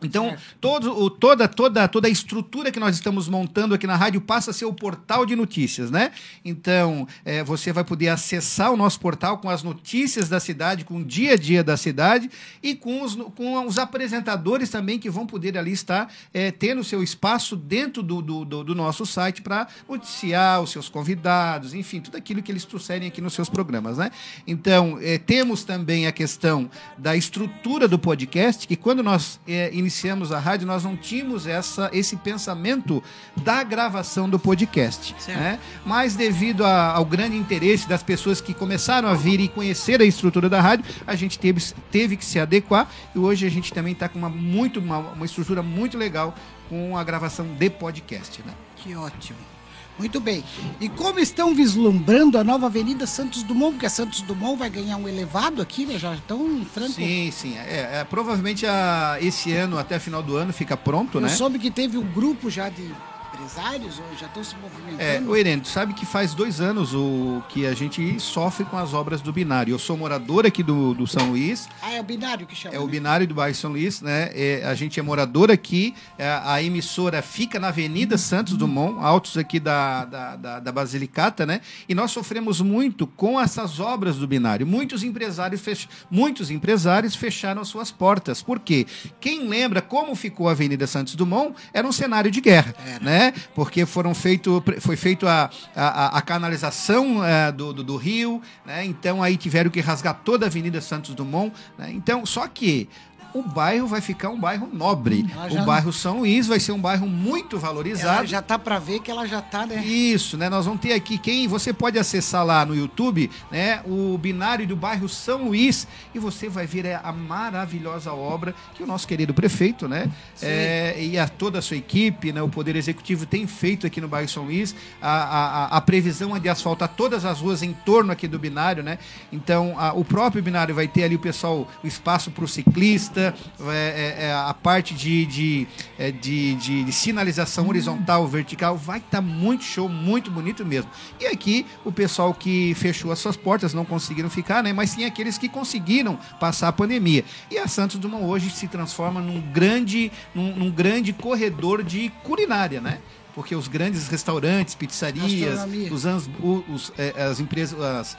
Então, 0.04 0.36
todo, 0.60 0.92
o- 1.04 1.10
toda, 1.10 1.48
toda, 1.48 1.88
toda 1.88 2.08
a 2.08 2.12
estrutura 2.12 2.72
que 2.72 2.80
nós 2.80 2.96
estamos 2.96 3.28
montando 3.30 3.74
aqui 3.74 3.88
na 3.88 3.96
rádio 3.96 4.20
passa 4.22 4.52
a 4.52 4.54
ser 4.54 4.66
o 4.66 4.74
portal 4.74 5.26
de 5.26 5.36
notícias, 5.36 5.90
né? 5.90 6.12
Então, 6.44 7.08
eh, 7.24 7.44
você 7.44 7.72
vai 7.72 7.84
poder 7.84 8.10
acessar 8.10 8.72
o 8.72 8.78
nosso 8.78 9.00
portal 9.00 9.38
com 9.38 9.50
as 9.50 9.64
notícias 9.64 10.28
da 10.30 10.40
cidade, 10.40 10.84
com 10.84 10.98
o 10.98 11.04
dia 11.04 11.34
a 11.34 11.38
dia 11.38 11.64
da 11.64 11.78
cidade 11.78 12.30
e 12.62 12.76
com 12.76 13.02
os, 13.02 13.16
com 13.36 13.66
os 13.66 13.78
apresentadores 13.80 14.70
também 14.70 15.00
que 15.00 15.10
vão 15.10 15.26
poder 15.26 15.58
ali 15.58 15.72
estar 15.72 16.12
eh, 16.34 16.52
tendo 16.52 16.84
seu 16.84 17.02
espaço 17.02 17.56
dentro 17.56 18.04
do, 18.04 18.22
do, 18.22 18.46
do- 18.46 18.64
do 18.64 18.76
nosso 18.76 19.06
site 19.06 19.42
para 19.42 19.68
noticiar 19.90 20.62
os 20.62 20.72
seus 20.72 20.90
convidados, 20.90 21.74
enfim, 21.74 22.02
tudo 22.02 22.18
aquilo 22.18 22.44
que 22.44 22.52
eles 22.52 22.66
trouxerem 22.66 23.08
aqui 23.08 23.22
nos 23.22 23.34
seus 23.34 23.50
programas, 23.50 23.98
né? 23.98 24.12
Então, 24.46 25.00
eh, 25.02 25.18
temos 25.18 25.64
também 25.64 26.06
a 26.06 26.12
questão 26.12 26.70
da 26.98 27.16
estrutura 27.16 27.88
do 27.88 27.98
podcast, 27.98 28.68
que 28.68 28.76
quando 28.76 29.02
nós 29.02 29.40
eh, 29.48 29.72
iniciamos 29.86 30.32
a 30.32 30.40
rádio, 30.40 30.66
nós 30.66 30.84
não 30.84 30.98
tínhamos 30.98 31.46
essa, 31.46 31.90
esse 31.94 32.16
pensamento 32.18 33.04
da 33.38 33.62
gravação 33.64 34.28
do 34.28 34.40
podcast. 34.40 35.16
Né? 35.28 35.60
Mas 35.86 36.16
devido 36.16 36.66
a- 36.66 36.92
ao 36.94 37.06
grande 37.06 37.38
interesse 37.38 37.88
das 37.88 38.02
pessoas 38.02 38.42
que 38.42 38.54
começaram 38.54 39.08
a 39.08 39.14
vir 39.14 39.40
e 39.40 39.48
conhecer 39.48 40.02
a 40.02 40.06
estrutura 40.06 40.50
da 40.50 40.60
rádio, 40.60 40.86
a 41.06 41.16
gente 41.16 41.38
teve, 41.38 41.62
teve 41.92 42.18
que 42.18 42.26
se 42.26 42.40
adequar 42.40 42.90
e 43.14 43.20
hoje 43.20 43.46
a 43.46 43.50
gente 43.50 43.72
também 43.74 43.94
está 43.94 44.10
com 44.10 44.18
uma, 44.18 44.30
muito, 44.30 44.80
uma, 44.80 44.98
uma 44.98 45.26
estrutura 45.26 45.62
muito 45.62 45.98
legal 45.98 46.34
com 46.68 46.98
a 46.98 47.04
gravação 47.04 47.46
de 47.46 47.70
podcast. 47.70 48.42
Né? 48.44 48.54
Que 48.76 48.96
ótimo. 48.96 49.55
Muito 49.98 50.20
bem. 50.20 50.44
E 50.80 50.90
como 50.90 51.20
estão 51.20 51.56
vislumbrando 51.56 52.38
a 52.38 52.44
nova 52.44 52.66
Avenida 52.66 53.08
Santos 53.08 53.44
Dumont? 53.44 53.74
Porque 53.74 53.86
a 53.86 53.90
Santos 53.90 54.22
Dumont 54.22 54.58
vai 54.58 54.70
ganhar 54.70 54.98
um 54.98 55.08
elevado 55.08 55.62
aqui, 55.62 55.86
né? 55.86 55.98
Já 55.98 56.14
estão 56.14 56.46
em 56.46 56.66
franco. 56.66 56.92
Sim, 56.92 57.32
sim. 57.32 57.58
É, 57.58 58.00
é, 58.00 58.04
provavelmente 58.04 58.66
a, 58.66 59.18
esse 59.22 59.54
ano, 59.54 59.78
até 59.78 59.98
final 59.98 60.22
do 60.22 60.36
ano, 60.36 60.52
fica 60.52 60.76
pronto, 60.76 61.18
Eu 61.18 61.22
né? 61.22 61.30
soube 61.30 61.60
que 61.60 61.72
teve 61.72 61.98
um 61.98 62.04
grupo 62.04 62.50
já 62.50 62.68
de 62.70 62.94
empresários, 63.36 64.00
ou 64.00 64.06
já 64.18 64.28
estão 64.28 64.44
se 64.44 64.56
É, 64.56 64.60
movimentando. 64.60 65.32
o 65.32 65.38
Irene, 65.38 65.62
tu 65.62 65.68
sabe 65.68 65.94
que 65.94 66.06
faz 66.06 66.34
dois 66.34 66.62
anos 66.62 66.94
o, 66.94 67.44
que 67.50 67.66
a 67.66 67.74
gente 67.74 68.20
sofre 68.20 68.66
com 68.66 68.78
as 68.78 68.94
obras 68.94 69.22
do 69.22 69.32
binário. 69.34 69.74
Eu 69.74 69.80
sou 69.80 69.98
morador 69.98 70.46
aqui 70.46 70.64
do, 70.64 70.94
do 70.94 71.06
São 71.06 71.30
Luís, 71.30 71.68
Ah, 71.82 71.92
é 71.94 72.00
o 72.00 72.04
binário 72.04 72.48
que 72.48 72.56
chama. 72.56 72.74
é 72.76 72.80
o 72.80 72.86
né? 72.86 72.92
binário 72.92 73.28
do 73.28 73.34
bairro 73.36 73.56
São 73.56 73.72
Luís, 73.72 74.02
né? 74.02 74.30
É, 74.34 74.64
a 74.66 74.74
gente 74.74 75.00
é 75.00 75.04
morador 75.04 75.52
aqui, 75.52 75.94
é, 76.18 76.28
a 76.44 76.62
emissora 76.62 77.22
fica 77.22 77.60
na 77.60 77.68
Avenida 77.70 78.18
Santos 78.18 78.56
Dumont, 78.58 79.04
altos 79.04 79.38
aqui 79.38 79.60
da, 79.60 80.06
da, 80.06 80.36
da, 80.36 80.60
da 80.60 80.72
Basilicata, 80.72 81.46
né? 81.46 81.62
E 81.90 81.94
nós 81.96 82.12
sofremos 82.12 82.62
muito 82.62 83.06
com 83.06 83.40
essas 83.40 83.80
obras 83.80 84.16
do 84.18 84.28
binário. 84.28 84.66
Muitos 84.66 85.04
empresários, 85.04 85.62
fech... 85.62 85.88
Muitos 86.10 86.50
empresários 86.50 87.16
fecharam 87.16 87.62
as 87.62 87.68
suas 87.68 87.92
portas. 87.92 88.42
Por 88.42 88.60
quê? 88.60 88.86
Quem 89.20 89.48
lembra 89.48 89.82
como 89.82 90.16
ficou 90.16 90.48
a 90.48 90.52
Avenida 90.52 90.88
Santos 90.88 91.16
Dumont 91.16 91.54
era 91.74 91.86
um 91.88 91.92
cenário 91.92 92.32
de 92.32 92.40
guerra, 92.42 92.74
né? 93.02 93.25
Porque 93.54 93.86
foram 93.86 94.14
feito, 94.14 94.64
foi 94.80 94.96
feito 94.96 95.28
a, 95.28 95.50
a, 95.76 96.18
a 96.18 96.22
canalização 96.22 97.24
eh, 97.26 97.52
do, 97.52 97.74
do, 97.74 97.84
do 97.84 97.98
rio, 97.98 98.42
né? 98.66 98.86
Então 98.86 99.22
aí 99.22 99.38
tiveram 99.38 99.70
que 99.70 99.80
rasgar 99.80 100.22
toda 100.24 100.46
a 100.46 100.48
Avenida 100.48 100.82
Santos 100.82 101.14
Dumont, 101.14 101.54
né? 101.78 101.92
Então, 101.92 102.26
só 102.26 102.48
que 102.48 102.90
o 103.38 103.44
bairro 103.44 103.86
vai 103.88 104.00
ficar 104.02 104.30
um 104.30 104.40
bairro 104.40 104.70
nobre. 104.72 105.26
Ela 105.32 105.50
já 105.50 105.62
O 105.62 105.66
bairro 105.66 105.92
São 105.92 106.20
Luís 106.20 106.48
vai 106.48 106.60
ser 106.60 106.72
um 106.72 106.80
bairro 106.80 107.08
muito 107.08 107.58
Ela 107.58 107.66
valorizado. 107.68 108.26
já 108.28 108.42
tá 108.42 108.58
para 108.58 108.80
ver 108.80 109.02
que 109.02 109.12
ela 109.12 109.28
já 109.28 109.42
tá, 109.42 109.66
né? 109.66 109.84
Isso, 109.86 110.38
né? 110.38 110.50
Nós 110.50 110.66
vamos 110.66 110.80
ter 110.82 110.94
aqui 110.94 111.18
quem 111.18 111.48
você 111.48 111.74
pode 111.74 112.00
acessar 112.00 112.46
lá 112.46 112.66
no 112.66 112.76
YouTube, 112.76 113.30
né? 113.52 113.82
O 113.86 114.18
binário 114.18 114.66
do 114.66 114.76
bairro 114.76 115.08
São 115.10 115.46
Luís 115.46 115.88
e 116.14 116.20
você 116.20 116.48
vai 116.50 116.66
ver 116.66 116.86
é, 116.86 117.00
a 117.04 117.12
maravilhosa 117.12 118.12
obra 118.14 118.54
que 118.74 118.84
o 118.84 118.88
nosso 118.88 119.08
querido 119.08 119.34
prefeito, 119.34 119.88
né? 119.88 120.10
É, 120.42 120.96
e 121.04 121.18
a 121.18 121.28
toda 121.28 121.60
a 121.60 121.62
sua 121.62 121.78
equipe, 121.78 122.32
né? 122.32 122.42
O 122.42 122.50
Poder 122.50 122.76
Executivo 122.76 123.26
tem 123.26 123.46
feito 123.48 123.86
aqui 123.88 124.00
no 124.02 124.08
bairro 124.08 124.30
São 124.30 124.44
Luís. 124.46 124.76
A, 125.02 125.10
a, 125.10 125.46
a- 125.66 125.78
a 125.78 125.82
previsão 125.82 126.36
é 126.36 126.40
de 126.40 126.50
asfaltar 126.50 126.90
todas 126.90 127.26
as 127.26 127.40
ruas 127.42 127.62
em 127.64 127.74
torno 127.74 128.12
aqui 128.12 128.28
do 128.28 128.40
binário, 128.40 128.82
né? 128.84 128.98
Então, 129.32 129.76
a- 129.78 129.94
o 129.94 130.04
próprio 130.06 130.42
binário 130.44 130.74
vai 130.74 130.88
ter 130.88 131.04
ali 131.04 131.16
o 131.16 131.20
pessoal, 131.20 131.68
o 131.84 131.88
espaço 131.88 132.32
para 132.32 132.44
o 132.44 132.48
ciclista, 132.48 133.25
é, 133.28 134.16
é, 134.20 134.26
é, 134.28 134.34
a 134.34 134.54
parte 134.54 134.94
de, 134.94 135.26
de, 135.26 135.68
é, 135.98 136.12
de, 136.12 136.56
de- 136.56 136.84
de 136.84 136.92
sinalização 136.92 137.68
horizontal, 137.68 138.28
vertical, 138.28 138.76
vai 138.78 139.00
estar 139.00 139.22
muito 139.22 139.64
show, 139.64 139.88
muito 139.90 140.30
bonito 140.30 140.66
mesmo. 140.66 140.90
E 141.20 141.26
aqui, 141.28 141.66
o 141.84 141.92
pessoal 141.92 142.34
que 142.34 142.74
fechou 142.76 143.12
as 143.12 143.20
suas 143.20 143.38
portas 143.38 143.74
não 143.74 143.86
conseguiram 143.86 144.30
ficar, 144.30 144.62
né? 144.64 144.74
Mas 144.74 144.92
sim 144.92 145.06
aqueles 145.06 145.38
que 145.38 145.48
conseguiram 145.50 146.18
passar 146.40 146.68
a 146.68 146.74
pandemia. 146.74 147.24
E 147.50 147.58
a 147.58 147.68
Santos 147.68 147.98
Dumont 147.98 148.26
hoje 148.26 148.50
se 148.50 148.68
transforma 148.68 149.22
num 149.22 149.42
grande, 149.52 150.12
num, 150.34 150.56
num 150.56 150.72
grande 150.72 151.14
corredor 151.14 151.84
de 151.84 152.10
culinária, 152.24 152.82
né? 152.82 153.00
Porque 153.36 153.54
os 153.54 153.68
grandes 153.68 154.08
restaurantes, 154.08 154.74
pizzarias, 154.76 155.60
os, 155.94 156.64
os, 156.70 156.94
eh, 156.98 157.14
as 157.22 157.40
empresas, 157.42 157.78
as- 157.82 158.18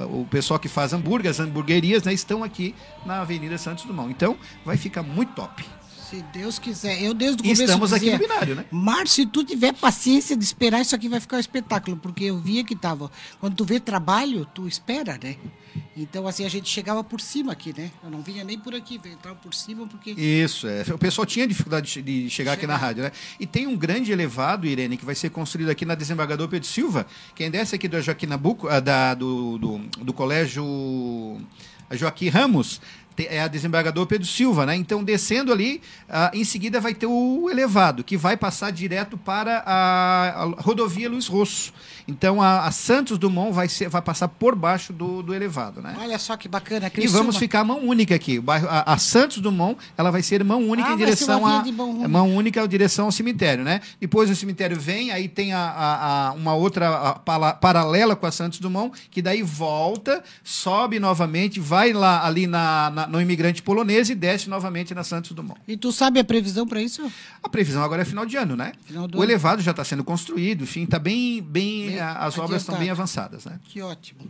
o 0.00 0.26
pessoal 0.30 0.60
que 0.60 0.68
faz 0.68 0.92
hambúrguer, 0.92 1.30
as 1.30 1.40
hamburguerias, 1.40 2.02
né, 2.02 2.12
estão 2.12 2.44
aqui 2.44 2.74
na 3.06 3.22
Avenida 3.22 3.56
Santos 3.56 3.84
Dumont. 3.84 4.10
Então, 4.10 4.36
vai 4.66 4.76
ficar 4.76 5.02
muito 5.02 5.32
top. 5.32 5.64
Se 6.08 6.22
Deus 6.32 6.58
quiser. 6.58 7.02
Eu 7.02 7.12
desde 7.12 7.40
o 7.40 7.42
começo 7.42 7.62
estamos 7.62 7.92
aqui 7.92 8.06
dizia, 8.06 8.18
no 8.18 8.24
binário, 8.24 8.54
né? 8.54 8.64
Márcio, 8.70 9.24
se 9.24 9.26
tu 9.26 9.44
tiver 9.44 9.74
paciência 9.74 10.34
de 10.36 10.42
esperar, 10.42 10.80
isso 10.80 10.94
aqui 10.94 11.08
vai 11.08 11.20
ficar 11.20 11.36
um 11.36 11.40
espetáculo, 11.40 11.96
porque 11.98 12.24
eu 12.24 12.38
via 12.38 12.64
que 12.64 12.74
tava. 12.74 13.10
Quando 13.38 13.54
tu 13.56 13.64
vê 13.64 13.78
trabalho, 13.78 14.46
tu 14.54 14.66
espera, 14.66 15.18
né? 15.22 15.36
Então, 15.96 16.26
assim, 16.26 16.44
a 16.46 16.48
gente 16.48 16.68
chegava 16.68 17.04
por 17.04 17.20
cima 17.20 17.52
aqui, 17.52 17.74
né? 17.76 17.90
Eu 18.02 18.10
não 18.10 18.22
vinha 18.22 18.42
nem 18.42 18.58
por 18.58 18.74
aqui, 18.74 18.94
entrava 19.04 19.36
por 19.36 19.52
cima, 19.52 19.86
porque. 19.86 20.12
Isso, 20.12 20.66
é. 20.66 20.82
O 20.94 20.98
pessoal 20.98 21.26
tinha 21.26 21.46
dificuldade 21.46 22.00
de- 22.00 22.30
chegar 22.30 22.52
aqui 22.52 22.66
na 22.66 22.76
rádio, 22.76 23.02
né? 23.02 23.12
E 23.38 23.46
tem 23.46 23.66
um 23.66 23.76
grande 23.76 24.10
elevado, 24.10 24.66
Irene, 24.66 24.96
que 24.96 25.04
vai 25.04 25.14
ser 25.14 25.28
construído 25.30 25.68
aqui 25.68 25.84
na 25.84 25.94
Desembargador 25.94 26.48
Pedro 26.48 26.66
Silva. 26.68 27.06
Quem 27.34 27.50
desce 27.50 27.74
aqui 27.74 27.86
do 27.86 28.00
Joaquim 28.00 28.26
Nabuco, 28.26 28.66
ah, 28.68 28.80
da, 28.80 29.12
do, 29.14 29.58
do, 29.58 29.78
do 30.04 30.12
colégio 30.12 30.64
Joaquim 31.92 32.28
Ramos, 32.28 32.80
é 33.28 33.40
a 33.42 33.48
Desembargador 33.48 34.06
Pedro 34.06 34.26
Silva, 34.26 34.64
né? 34.66 34.74
Então, 34.76 35.02
descendo 35.02 35.52
ali, 35.52 35.80
ah, 36.08 36.30
em 36.34 36.44
seguida 36.44 36.80
vai 36.80 36.94
ter 36.94 37.06
o 37.06 37.48
elevado, 37.50 38.04
que 38.04 38.16
vai 38.16 38.36
passar 38.36 38.70
direto 38.70 39.16
para 39.16 39.62
a, 39.66 40.42
a 40.42 40.44
rodovia 40.62 41.08
Luiz 41.08 41.26
Rosso. 41.26 41.72
Então, 42.06 42.40
a, 42.40 42.66
a 42.66 42.70
Santos 42.70 43.18
Dumont 43.18 43.52
vai, 43.52 43.68
ser, 43.68 43.88
vai 43.88 44.00
passar 44.00 44.28
por 44.28 44.54
baixo 44.54 44.92
do, 44.92 45.22
do 45.22 45.34
elevado, 45.34 45.82
né? 45.82 45.94
Olha 46.00 46.18
só 46.18 46.36
que 46.36 46.48
bacana. 46.48 46.86
E 46.86 46.90
Criciúma. 46.90 47.18
vamos 47.18 47.36
ficar 47.36 47.64
mão 47.64 47.80
única 47.86 48.14
aqui. 48.14 48.42
A, 48.68 48.92
a 48.94 48.98
Santos 48.98 49.38
Dumont, 49.38 49.78
ela 49.96 50.10
vai 50.10 50.22
ser 50.22 50.42
mão 50.44 50.66
única 50.68 50.88
Ah, 50.88 50.92
em 50.94 50.96
direção 50.96 51.46
a 51.46 51.64
mão 51.70 51.90
única. 51.90 52.08
mão 52.08 52.34
única 52.36 52.64
em 52.64 52.68
direção 52.68 53.06
ao 53.06 53.12
cemitério, 53.12 53.62
né? 53.64 53.80
Depois 54.00 54.30
o 54.30 54.36
cemitério 54.36 54.78
vem, 54.78 55.10
aí 55.10 55.28
tem 55.28 55.52
a, 55.52 56.32
uma 56.36 56.54
outra 56.54 57.14
pala- 57.24 57.52
paralela 57.52 58.16
com 58.16 58.24
a 58.26 58.30
Santos 58.32 58.58
Dumont, 58.58 58.98
que 59.10 59.20
daí 59.20 59.42
volta, 59.42 60.22
sobe 60.42 60.98
novamente, 60.98 61.60
vai 61.60 61.92
lá 61.92 62.24
ali 62.26 62.46
na, 62.46 62.90
na- 62.90 63.06
no 63.08 63.20
imigrante 63.20 63.62
polonês 63.62 64.10
e 64.10 64.14
desce 64.14 64.48
novamente 64.48 64.94
na 64.94 65.02
Santos 65.04 65.32
Dumont. 65.32 65.60
E 65.66 65.76
tu 65.76 65.90
sabe 65.92 66.20
a 66.20 66.24
previsão 66.24 66.66
para 66.66 66.80
isso? 66.82 67.10
A 67.42 67.48
previsão 67.48 67.82
agora 67.82 68.02
é 68.02 68.04
final 68.04 68.26
de 68.26 68.36
ano, 68.36 68.54
né? 68.56 68.72
O 68.94 68.98
ano. 69.04 69.22
elevado 69.22 69.62
já 69.62 69.70
está 69.72 69.84
sendo 69.84 70.04
construído, 70.04 70.64
enfim, 70.64 70.86
tá 70.86 70.98
bem, 70.98 71.42
bem, 71.42 71.88
Bem 71.88 72.00
a- 72.00 72.18
as 72.18 72.38
obras 72.38 72.62
estão 72.62 72.74
adiantado. 72.74 72.78
bem 72.80 72.90
avançadas, 72.90 73.44
né? 73.44 73.58
Que 73.64 73.80
ótimo. 73.82 74.20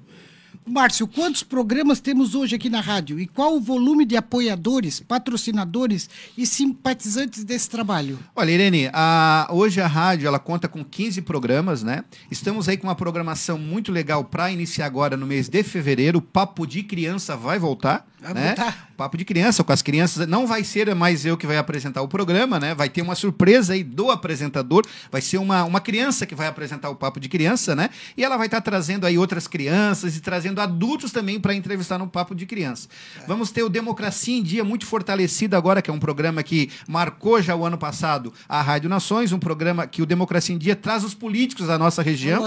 Márcio, 0.67 1.07
quantos 1.09 1.43
programas 1.43 1.99
temos 1.99 2.35
hoje 2.35 2.55
aqui 2.55 2.69
na 2.69 2.81
rádio? 2.83 3.19
E 3.19 3.27
qual 3.27 3.57
o 3.57 3.61
volume 3.61 4.05
de 4.05 4.19
apoiadores, 4.19 5.01
patrocinadores 5.01 6.11
e 6.37 6.45
simpatizantes 6.47 7.43
desse 7.43 7.71
trabalho? 7.71 8.19
Olha, 8.37 8.51
Irene, 8.51 8.91
a- 8.93 9.49
hoje 9.51 9.81
a 9.81 9.87
rádio 9.87 10.27
ela 10.29 10.38
conta 10.38 10.69
com 10.69 10.85
15 10.85 11.23
programas, 11.23 11.83
né? 11.83 12.05
Estamos 12.31 12.69
aí 12.69 12.77
com 12.77 12.87
uma 12.87 12.95
programação 12.95 13.59
muito 13.59 13.91
legal 13.91 14.25
para 14.25 14.51
iniciar 14.53 14.85
agora 14.85 15.17
no 15.17 15.27
mês 15.27 15.49
de 15.49 15.62
fevereiro. 15.62 16.19
O 16.19 16.23
Papo 16.23 16.67
de 16.67 16.83
Criança 16.83 17.35
vai 17.35 17.59
voltar. 17.59 18.07
Vai 18.20 18.35
né? 18.35 18.54
Papo 18.96 19.16
de 19.16 19.24
Criança 19.24 19.62
com 19.62 19.72
as 19.72 19.81
crianças. 19.81 20.26
Não 20.26 20.46
vai 20.46 20.64
ser 20.64 20.92
mais 20.94 21.24
eu 21.24 21.37
que 21.37 21.46
vai 21.46 21.57
apresentar 21.57 22.02
o 22.02 22.09
programa, 22.09 22.59
né? 22.59 22.74
Vai 22.74 22.88
ter 22.88 23.00
uma 23.00 23.14
surpresa 23.14 23.74
aí 23.74 23.85
do 23.85 24.11
apresentador. 24.11 24.85
Vai 25.11 25.20
ser 25.20 25.38
uma, 25.38 25.64
uma 25.64 25.81
criança 25.81 26.26
que 26.26 26.35
vai 26.35 26.48
apresentar 26.48 26.90
o 26.90 26.96
Papo 26.96 27.20
de 27.20 27.28
Criança, 27.28 27.76
né? 27.76 27.90
E 28.16 28.24
ela 28.24 28.37
vai 28.37 28.46
estar 28.46 28.61
trazendo 28.61 29.07
aí 29.07 29.16
outras 29.16 29.46
crianças 29.46 30.16
e 30.16 30.20
trazendo 30.20 30.61
adultos 30.61 31.12
também 31.12 31.38
para 31.38 31.54
entrevistar 31.54 31.96
no 31.96 32.09
Papo 32.09 32.35
de 32.35 32.44
Criança. 32.44 32.88
Vamos 33.26 33.52
ter 33.52 33.62
o 33.62 33.68
Democracia 33.68 34.37
em 34.37 34.42
Dia 34.42 34.64
muito 34.64 34.85
fortalecido 34.85 35.57
agora, 35.57 35.81
que 35.81 35.90
é 35.90 35.92
um 35.92 36.00
programa 36.00 36.42
que 36.42 36.70
marcou 36.88 37.40
já 37.40 37.54
o 37.54 37.64
ano 37.64 37.78
passado 37.78 38.33
a 38.48 38.61
Rádio 38.61 38.90
Nações, 38.90 39.33
um 39.33 39.38
programa 39.38 39.87
que 39.87 40.02
o 40.02 40.07
Democracia 40.07 40.54
em 40.54 40.59
Dia 40.59 40.74
traz 40.74 41.04
os 41.04 41.14
políticos 41.14 41.68
da 41.68 41.78
nossa 41.78 42.02
região. 42.02 42.40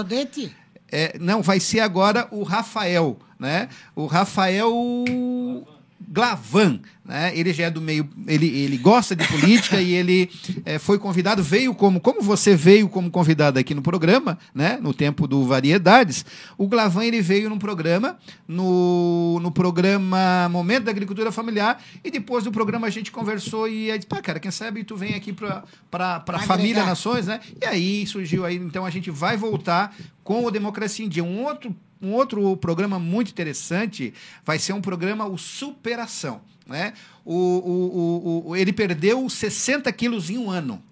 É, 0.92 1.16
não, 1.18 1.40
vai 1.40 1.58
ser 1.58 1.80
agora 1.80 2.28
o 2.30 2.42
Rafael, 2.42 3.18
né? 3.38 3.70
O 3.96 4.04
Rafael 4.04 4.62
Glavan, 6.06 6.80
né? 7.04 7.36
Ele 7.36 7.52
já 7.52 7.64
é 7.64 7.70
do 7.70 7.80
meio, 7.80 8.08
ele, 8.26 8.46
ele 8.46 8.76
gosta 8.76 9.16
de 9.16 9.26
política 9.26 9.80
e 9.80 9.92
ele 9.92 10.30
é, 10.64 10.78
foi 10.78 10.98
convidado, 10.98 11.42
veio 11.42 11.74
como, 11.74 12.00
como 12.00 12.22
você 12.22 12.54
veio 12.54 12.88
como 12.88 13.10
convidado 13.10 13.58
aqui 13.58 13.74
no 13.74 13.82
programa, 13.82 14.38
né? 14.54 14.78
No 14.80 14.94
tempo 14.94 15.26
do 15.26 15.44
Variedades, 15.44 16.24
o 16.56 16.68
Glavan 16.68 17.04
ele 17.04 17.20
veio 17.20 17.50
num 17.50 17.58
programa, 17.58 18.16
no, 18.46 19.40
no 19.40 19.50
programa 19.50 20.48
Momento 20.48 20.84
da 20.84 20.90
Agricultura 20.92 21.32
Familiar 21.32 21.82
e 22.04 22.10
depois 22.10 22.44
do 22.44 22.52
programa 22.52 22.86
a 22.86 22.90
gente 22.90 23.10
conversou 23.10 23.68
e 23.68 23.90
aí 23.90 23.98
disse, 23.98 24.06
pá, 24.06 24.20
cara, 24.20 24.38
quem 24.38 24.50
sabe 24.50 24.84
tu 24.84 24.96
vem 24.96 25.14
aqui 25.14 25.32
para 25.32 25.64
para 25.90 26.38
família 26.40 26.84
Nações, 26.84 27.26
né? 27.26 27.40
E 27.60 27.64
aí 27.64 28.06
surgiu 28.06 28.44
aí, 28.44 28.56
então 28.56 28.86
a 28.86 28.90
gente 28.90 29.10
vai 29.10 29.36
voltar 29.36 29.94
com 30.22 30.44
o 30.44 30.50
Democracia 30.50 31.04
em 31.04 31.08
Dia, 31.08 31.24
um 31.24 31.42
outro 31.42 31.74
um 32.00 32.12
outro 32.12 32.56
programa 32.56 32.98
muito 32.98 33.30
interessante 33.30 34.12
vai 34.44 34.58
ser 34.58 34.72
um 34.72 34.80
programa 34.80 35.24
o 35.24 35.38
Superação. 35.38 36.40
Né? 36.66 36.92
O, 37.24 37.34
o, 37.34 38.48
o, 38.48 38.56
ele 38.56 38.72
perdeu 38.72 39.28
60 39.28 39.92
quilos 39.92 40.30
em 40.30 40.38
um 40.38 40.50
ano. 40.50 40.82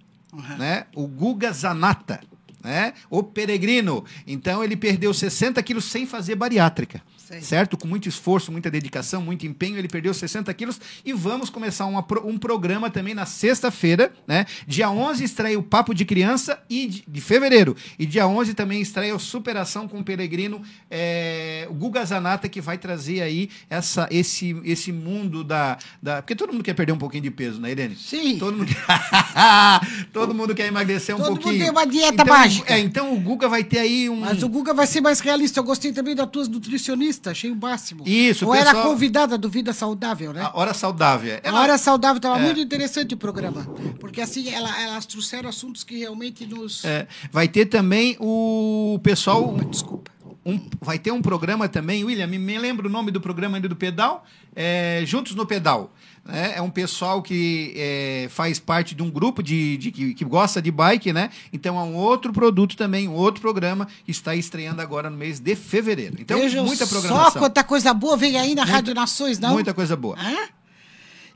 Né? 0.59 0.87
O 0.95 1.07
Guga 1.07 1.53
Zanata. 1.53 2.21
Né? 2.63 2.93
O 3.09 3.23
Peregrino. 3.23 4.05
Então 4.27 4.63
ele 4.63 4.77
perdeu 4.77 5.13
60 5.15 5.63
quilos 5.63 5.85
sem 5.85 6.07
fazer 6.07 6.35
bariátrica. 6.35 7.03
Sei. 7.31 7.41
Certo? 7.43 7.77
Com 7.77 7.87
muito 7.87 8.09
esforço, 8.09 8.51
muita 8.51 8.69
dedicação, 8.69 9.23
muito 9.23 9.47
empenho, 9.47 9.79
ele 9.79 9.87
perdeu 9.87 10.13
60 10.13 10.53
quilos. 10.53 10.81
E 11.05 11.13
vamos 11.13 11.49
começar 11.49 11.87
uma 11.87 12.05
um 12.25 12.37
programa 12.37 12.91
também 12.91 13.15
na 13.15 13.25
sexta-feira. 13.25 14.13
Né? 14.27 14.47
Dia 14.67 14.91
11 14.91 15.23
estreia 15.23 15.57
o 15.57 15.63
Papo 15.63 15.95
de 15.95 16.05
Criança 16.05 16.61
e 16.69 16.89
de, 16.89 17.05
de 17.07 17.21
fevereiro. 17.21 17.77
E 17.97 18.05
dia 18.05 18.27
11 18.27 18.55
também 18.55 18.81
estreia 18.81 19.15
o 19.15 19.21
Superação 19.21 19.87
com 19.87 20.01
o 20.01 20.05
Peregrino, 20.05 20.61
é, 20.91 21.69
o 21.71 21.75
Guga 21.75 22.05
Zanata, 22.05 22.49
que 22.49 22.61
vai 22.61 22.79
trazer 22.79 23.21
aí 23.23 23.49
essa, 23.69 24.09
esse, 24.11 24.61
esse 24.65 24.91
mundo 24.91 25.45
da, 25.45 25.79
da. 26.03 26.23
Porque 26.23 26.35
todo 26.35 26.53
mundo 26.53 26.65
quer 26.65 26.75
perder 26.75 26.93
um 26.93 26.99
pouquinho 26.99 27.23
de 27.23 27.31
peso, 27.31 27.61
né, 27.61 27.71
Irene? 27.71 27.95
Sim. 27.95 28.39
Todo 28.39 28.57
mundo, 28.57 28.75
todo 30.13 30.35
mundo 30.35 30.55
quer 30.55 30.67
emagrecer 30.67 31.15
um 31.15 31.19
Todo 31.19 31.29
mundo 31.31 31.43
pouquinho. 31.43 31.63
tem 31.63 31.71
uma 31.71 31.87
dieta 31.87 32.23
então, 32.23 32.27
mágica. 32.27 32.75
É, 32.75 32.81
então 32.81 33.15
o 33.15 33.21
Guga 33.21 33.49
vai 33.49 33.63
ter 33.63 33.79
aí 33.79 34.11
um. 34.11 34.17
Mas 34.17 34.43
o 34.43 34.49
Guga 34.49 34.75
vai 34.75 34.87
ser 34.87 35.01
mais 35.01 35.21
realista. 35.21 35.61
Eu 35.61 35.65
gostei 35.65 35.93
também 35.93 36.17
das 36.17 36.29
tuas 36.29 36.49
nutricionistas, 36.49 37.20
achei 37.29 37.51
o 37.51 37.57
máximo. 37.57 38.03
Isso, 38.07 38.47
Ou 38.47 38.53
o 38.53 38.55
era 38.55 38.67
pessoal- 38.67 38.85
convidada 38.87 39.37
do 39.37 39.49
Vida 39.51 39.73
Saudável, 39.73 40.33
né? 40.33 40.43
A 40.43 40.57
hora 40.59 40.73
saudável. 40.73 41.39
A 41.45 41.61
Hora 41.61 41.77
Saudável 41.77 42.17
estava 42.17 42.39
É. 42.39 42.43
muito 42.43 42.61
interessante 42.61 43.15
o 43.15 43.17
programa. 43.19 43.67
Porque 43.99 44.21
assim, 44.21 44.49
ela- 44.49 44.81
elas 44.81 45.05
trouxeram 45.07 45.49
assuntos 45.49 45.85
que 45.85 45.99
realmente 45.99 46.47
nos. 46.47 46.85
É, 46.85 47.07
vai 47.31 47.49
ter 47.49 47.67
também 47.67 48.17
o 48.21 48.99
pessoal. 49.03 49.57
Desculpa. 49.71 50.11
Um, 50.45 50.59
vai 50.81 50.99
ter 50.99 51.11
um 51.13 51.21
programa 51.21 51.69
também, 51.69 52.03
William, 52.03 52.27
me, 52.27 52.59
lembra 52.59 52.87
o 52.87 52.91
nome 52.91 53.11
do 53.11 53.21
programa 53.21 53.59
ainda 53.59 53.69
do 53.69 53.77
Pedal? 53.77 54.25
É, 54.57 55.03
Juntos 55.05 55.35
no 55.35 55.45
Pedal. 55.45 55.93
né? 56.25 56.55
É 56.57 56.63
um 56.63 56.71
pessoal 56.71 57.21
que 57.23 57.75
é, 57.77 58.27
faz 58.31 58.59
parte 58.59 58.95
de 58.95 59.03
um 59.03 59.11
grupo 59.11 59.43
de, 59.43 59.77
de- 59.77 59.91
que, 59.91 60.15
que 60.15 60.25
gosta 60.25 60.63
de 60.63 60.71
bike, 60.71 61.13
né? 61.13 61.29
Então 61.53 61.79
é 61.79 61.83
um 61.83 61.95
outro 61.95 62.33
produto 62.33 62.75
também, 62.77 63.07
um 63.07 63.13
outro 63.15 63.41
programa 63.43 63.87
que 64.05 64.11
está 64.11 64.35
estreando 64.35 64.81
agora 64.81 65.11
no 65.11 65.17
mês 65.17 65.39
de 65.41 65.55
fevereiro. 65.55 66.17
Então, 66.19 66.39
Vejam 66.39 66.65
muita 66.65 66.87
Só 66.87 66.99
programação. 67.01 67.41
quanta 67.43 67.63
coisa 67.63 67.93
boa 67.93 68.17
vem 68.17 68.39
aí 68.39 68.55
na 68.55 68.63
Muita- 68.63 68.77
Rádio 68.77 68.95
Nações, 68.95 69.39
não? 69.39 69.53
Muita 69.53 69.75
coisa 69.75 69.95
boa. 69.95 70.17
Hã? 70.19 70.49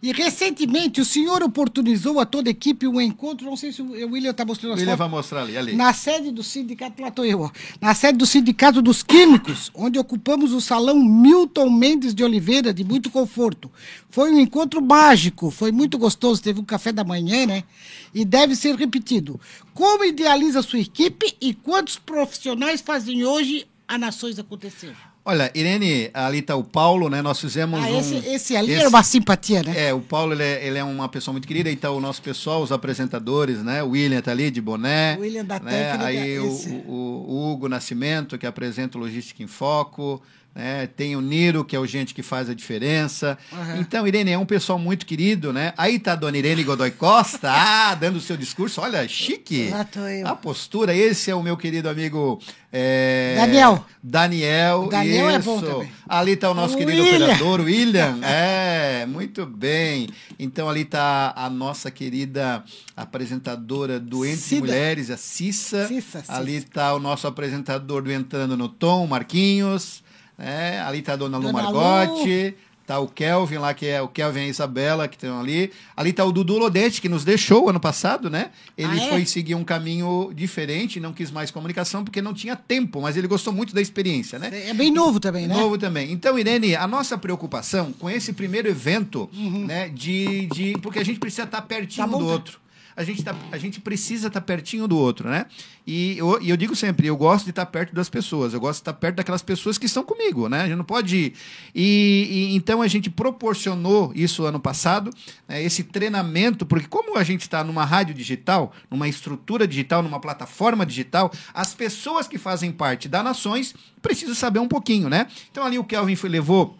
E 0.04 0.12
recentemente 0.12 1.00
o 1.00 1.04
senhor 1.04 1.42
oportunizou 1.42 2.20
a 2.20 2.26
toda 2.26 2.50
a 2.50 2.52
equipe 2.52 2.86
um 2.86 3.00
encontro, 3.00 3.46
não 3.46 3.56
sei 3.56 3.72
se 3.72 3.80
o 3.80 3.90
William 4.10 4.32
está 4.32 4.44
mostrando 4.44 4.74
as 4.74 4.80
William 4.80 4.96
vai 4.96 5.08
mostrar 5.08 5.40
ali. 5.40 5.56
ali. 5.56 5.74
Na 5.74 5.94
sede 5.94 6.30
do 6.30 6.42
sindicato, 6.42 7.00
lá 7.00 7.10
tô 7.10 7.24
eu, 7.24 7.40
ó. 7.40 7.50
Na 7.80 7.94
sede 7.94 8.18
do 8.18 8.26
Sindicato 8.26 8.82
dos 8.82 9.02
Químicos, 9.02 9.70
onde 9.74 9.98
ocupamos 9.98 10.52
o 10.52 10.60
salão 10.60 11.02
Milton 11.02 11.70
Mendes 11.70 12.14
de 12.14 12.22
Oliveira, 12.22 12.74
de 12.74 12.84
muito 12.84 13.08
conforto. 13.08 13.72
Foi 14.10 14.30
um 14.30 14.38
encontro 14.38 14.82
mágico, 14.82 15.50
foi 15.50 15.72
muito 15.72 15.96
gostoso, 15.96 16.42
teve 16.42 16.60
um 16.60 16.64
café 16.64 16.92
da 16.92 17.02
manhã, 17.02 17.46
né? 17.46 17.64
E 18.12 18.26
deve 18.26 18.54
ser 18.54 18.74
repetido. 18.74 19.40
Como 19.72 20.04
idealiza 20.04 20.58
a 20.58 20.62
sua 20.62 20.80
equipe 20.80 21.34
e 21.40 21.54
quantos 21.54 21.98
profissionais 21.98 22.82
fazem 22.82 23.24
hoje 23.24 23.66
a 23.88 23.96
Nações 23.96 24.38
acontecer? 24.38 24.94
Olha, 25.26 25.50
Irene, 25.54 26.10
ali 26.12 26.40
está 26.40 26.54
o 26.54 26.62
Paulo, 26.62 27.08
né? 27.08 27.22
Nós 27.22 27.40
fizemos 27.40 27.82
Ah, 27.82 27.86
um... 27.88 27.98
esse, 27.98 28.14
esse 28.28 28.56
ali 28.56 28.72
esse- 28.72 28.80
era 28.80 28.88
uma 28.90 29.02
simpatia, 29.02 29.62
né? 29.62 29.88
É, 29.88 29.94
o 29.94 30.00
Paulo 30.00 30.34
ele 30.34 30.42
é, 30.42 30.66
ele 30.66 30.76
é 30.78 30.84
uma 30.84 31.08
pessoa 31.08 31.32
muito 31.32 31.48
querida, 31.48 31.70
então 31.70 31.96
o 31.96 32.00
nosso 32.00 32.20
pessoal, 32.20 32.62
os 32.62 32.70
apresentadores, 32.70 33.62
né? 33.62 33.82
O 33.82 33.90
William 33.90 34.20
tá 34.20 34.32
ali 34.32 34.50
de 34.50 34.60
boné. 34.60 35.16
O 35.18 35.22
William 35.22 35.44
da 35.44 35.58
né? 35.58 35.70
técnica, 35.70 36.04
Aí 36.04 36.38
o, 36.38 36.46
esse. 36.48 36.68
o- 36.86 37.24
o 37.26 37.52
Hugo 37.52 37.68
Nascimento, 37.70 38.36
que 38.36 38.46
apresenta 38.46 38.98
o 38.98 39.00
Logística 39.00 39.42
em 39.42 39.46
Foco. 39.46 40.20
Né? 40.54 40.86
Tem 40.86 41.16
o 41.16 41.20
Niro, 41.20 41.64
que 41.64 41.74
é 41.74 41.78
o 41.80 41.86
gente 41.86 42.14
que 42.14 42.22
faz 42.22 42.48
a 42.48 42.54
diferença. 42.54 43.36
Aham. 43.52 43.78
Então, 43.80 44.06
Irene, 44.06 44.30
é 44.30 44.38
um 44.38 44.46
pessoal 44.46 44.78
muito 44.78 45.04
querido, 45.04 45.52
né? 45.52 45.72
Aí 45.76 45.98
tá 45.98 46.12
a 46.12 46.16
dona 46.16 46.38
Irene 46.38 46.62
Godoy 46.62 46.92
Costa, 46.92 47.50
ah, 47.52 47.94
dando 47.96 48.16
o 48.16 48.20
seu 48.20 48.36
discurso. 48.36 48.80
Olha, 48.80 49.06
chique. 49.08 49.68
Lá 49.70 49.84
tô 49.84 50.00
eu. 50.00 50.26
A 50.28 50.36
postura. 50.36 50.94
Esse 50.94 51.30
é 51.30 51.34
o 51.34 51.42
meu 51.42 51.56
querido 51.56 51.88
amigo... 51.88 52.40
é, 52.72 53.34
Daniel. 53.36 53.84
Daniel. 54.00 54.88
Daniel 54.88 55.28
é 55.30 55.38
bom 55.40 55.56
isso. 55.56 55.66
também. 55.66 55.92
Ali 56.08 56.36
tá 56.36 56.50
o 56.50 56.54
nosso 56.54 56.74
O 56.74 56.78
querido 56.78 57.02
William. 57.02 57.24
operador, 57.24 57.60
William. 57.60 58.18
É, 58.24 59.06
muito 59.06 59.44
bem. 59.44 60.08
Então 60.38 60.68
ali 60.68 60.84
tá 60.84 61.32
a 61.36 61.50
nossa 61.50 61.90
querida 61.90 62.62
apresentadora 62.96 63.98
do 63.98 64.24
Entre 64.24 64.38
Cida. 64.38 64.60
Mulheres, 64.60 65.10
a 65.10 65.16
Cissa. 65.16 65.88
Cissa, 65.88 66.20
Cissa. 66.20 66.32
Ali 66.32 66.60
tá 66.62 66.94
o 66.94 67.00
nosso 67.00 67.26
apresentador 67.26 68.02
do 68.02 68.12
Entrando 68.12 68.56
no 68.56 68.68
Tom, 68.68 69.06
Marquinhos. 69.06 70.03
Né? 70.38 70.80
Ali 70.82 71.02
tá 71.02 71.14
a 71.14 71.16
dona 71.16 71.38
Lu 71.38 71.44
Dona 71.52 71.62
Margotti. 71.62 72.54
Tá 72.86 72.98
o 72.98 73.08
Kelvin 73.08 73.56
lá, 73.56 73.72
que 73.72 73.86
é 73.86 74.02
o 74.02 74.08
Kelvin 74.08 74.40
e 74.40 74.42
a 74.42 74.48
Isabela, 74.48 75.08
que 75.08 75.16
estão 75.16 75.40
ali. 75.40 75.72
Ali 75.96 76.12
tá 76.12 76.22
o 76.22 76.30
Dudu 76.30 76.58
Lodete, 76.58 77.00
que 77.00 77.08
nos 77.08 77.24
deixou 77.24 77.70
ano 77.70 77.80
passado, 77.80 78.28
né? 78.28 78.50
Ele 78.76 79.00
Ah, 79.00 79.04
é? 79.06 79.08
foi 79.08 79.24
seguir 79.24 79.54
um 79.54 79.64
caminho 79.64 80.30
diferente, 80.34 81.00
não 81.00 81.10
quis 81.14 81.30
mais 81.30 81.50
comunicação, 81.50 82.04
porque 82.04 82.20
não 82.20 82.34
tinha 82.34 82.54
tempo, 82.54 83.00
mas 83.00 83.16
ele 83.16 83.26
gostou 83.26 83.54
muito 83.54 83.74
da 83.74 83.80
experiência, 83.80 84.38
né? 84.38 84.50
É 84.68 84.74
bem 84.74 84.90
novo 84.92 85.18
também, 85.18 85.46
né? 85.48 85.54
Novo 85.56 85.78
também. 85.78 86.12
Então, 86.12 86.38
Irene, 86.38 86.76
a 86.76 86.86
nossa 86.86 87.16
preocupação 87.16 87.90
com 87.90 88.10
esse 88.10 88.34
primeiro 88.34 88.68
evento, 88.68 89.30
Uhum. 89.32 89.64
né, 89.64 89.88
de, 89.88 90.44
de. 90.48 90.74
Porque 90.82 90.98
a 90.98 91.04
gente 91.04 91.18
precisa 91.18 91.44
estar 91.44 91.62
pertinho 91.62 92.06
Tá 92.06 92.12
bom, 92.12 92.18
do 92.18 92.26
tá. 92.26 92.32
outro. 92.32 92.60
A 92.96 93.02
gente, 93.02 93.24
tá, 93.24 93.34
a 93.50 93.58
gente 93.58 93.80
precisa 93.80 94.28
estar 94.28 94.40
pertinho 94.40 94.86
do 94.86 94.96
outro, 94.96 95.28
né? 95.28 95.46
E 95.86 96.16
eu, 96.16 96.40
e 96.40 96.48
eu 96.50 96.56
digo 96.56 96.76
sempre, 96.76 97.06
eu 97.06 97.16
gosto 97.16 97.44
de 97.44 97.50
estar 97.50 97.66
perto 97.66 97.94
das 97.94 98.08
pessoas, 98.08 98.54
eu 98.54 98.60
gosto 98.60 98.78
de 98.78 98.82
estar 98.82 98.92
perto 98.92 99.16
daquelas 99.16 99.42
pessoas 99.42 99.76
que 99.76 99.86
estão 99.86 100.04
comigo, 100.04 100.48
né? 100.48 100.62
A 100.62 100.66
gente 100.66 100.76
não 100.76 100.84
pode. 100.84 101.34
E, 101.74 102.28
e 102.30 102.54
então 102.54 102.80
a 102.80 102.86
gente 102.86 103.10
proporcionou 103.10 104.12
isso 104.14 104.44
ano 104.44 104.60
passado, 104.60 105.10
né, 105.48 105.62
esse 105.62 105.82
treinamento, 105.82 106.64
porque 106.64 106.86
como 106.86 107.18
a 107.18 107.24
gente 107.24 107.42
está 107.42 107.64
numa 107.64 107.84
rádio 107.84 108.14
digital, 108.14 108.72
numa 108.90 109.08
estrutura 109.08 109.66
digital, 109.66 110.02
numa 110.02 110.20
plataforma 110.20 110.86
digital, 110.86 111.32
as 111.52 111.74
pessoas 111.74 112.28
que 112.28 112.38
fazem 112.38 112.70
parte 112.70 113.08
da 113.08 113.22
Nações 113.22 113.74
precisam 114.00 114.34
saber 114.34 114.60
um 114.60 114.68
pouquinho, 114.68 115.08
né? 115.08 115.26
Então 115.50 115.64
ali 115.64 115.78
o 115.78 115.84
Kelvin 115.84 116.16
foi, 116.16 116.30
levou 116.30 116.76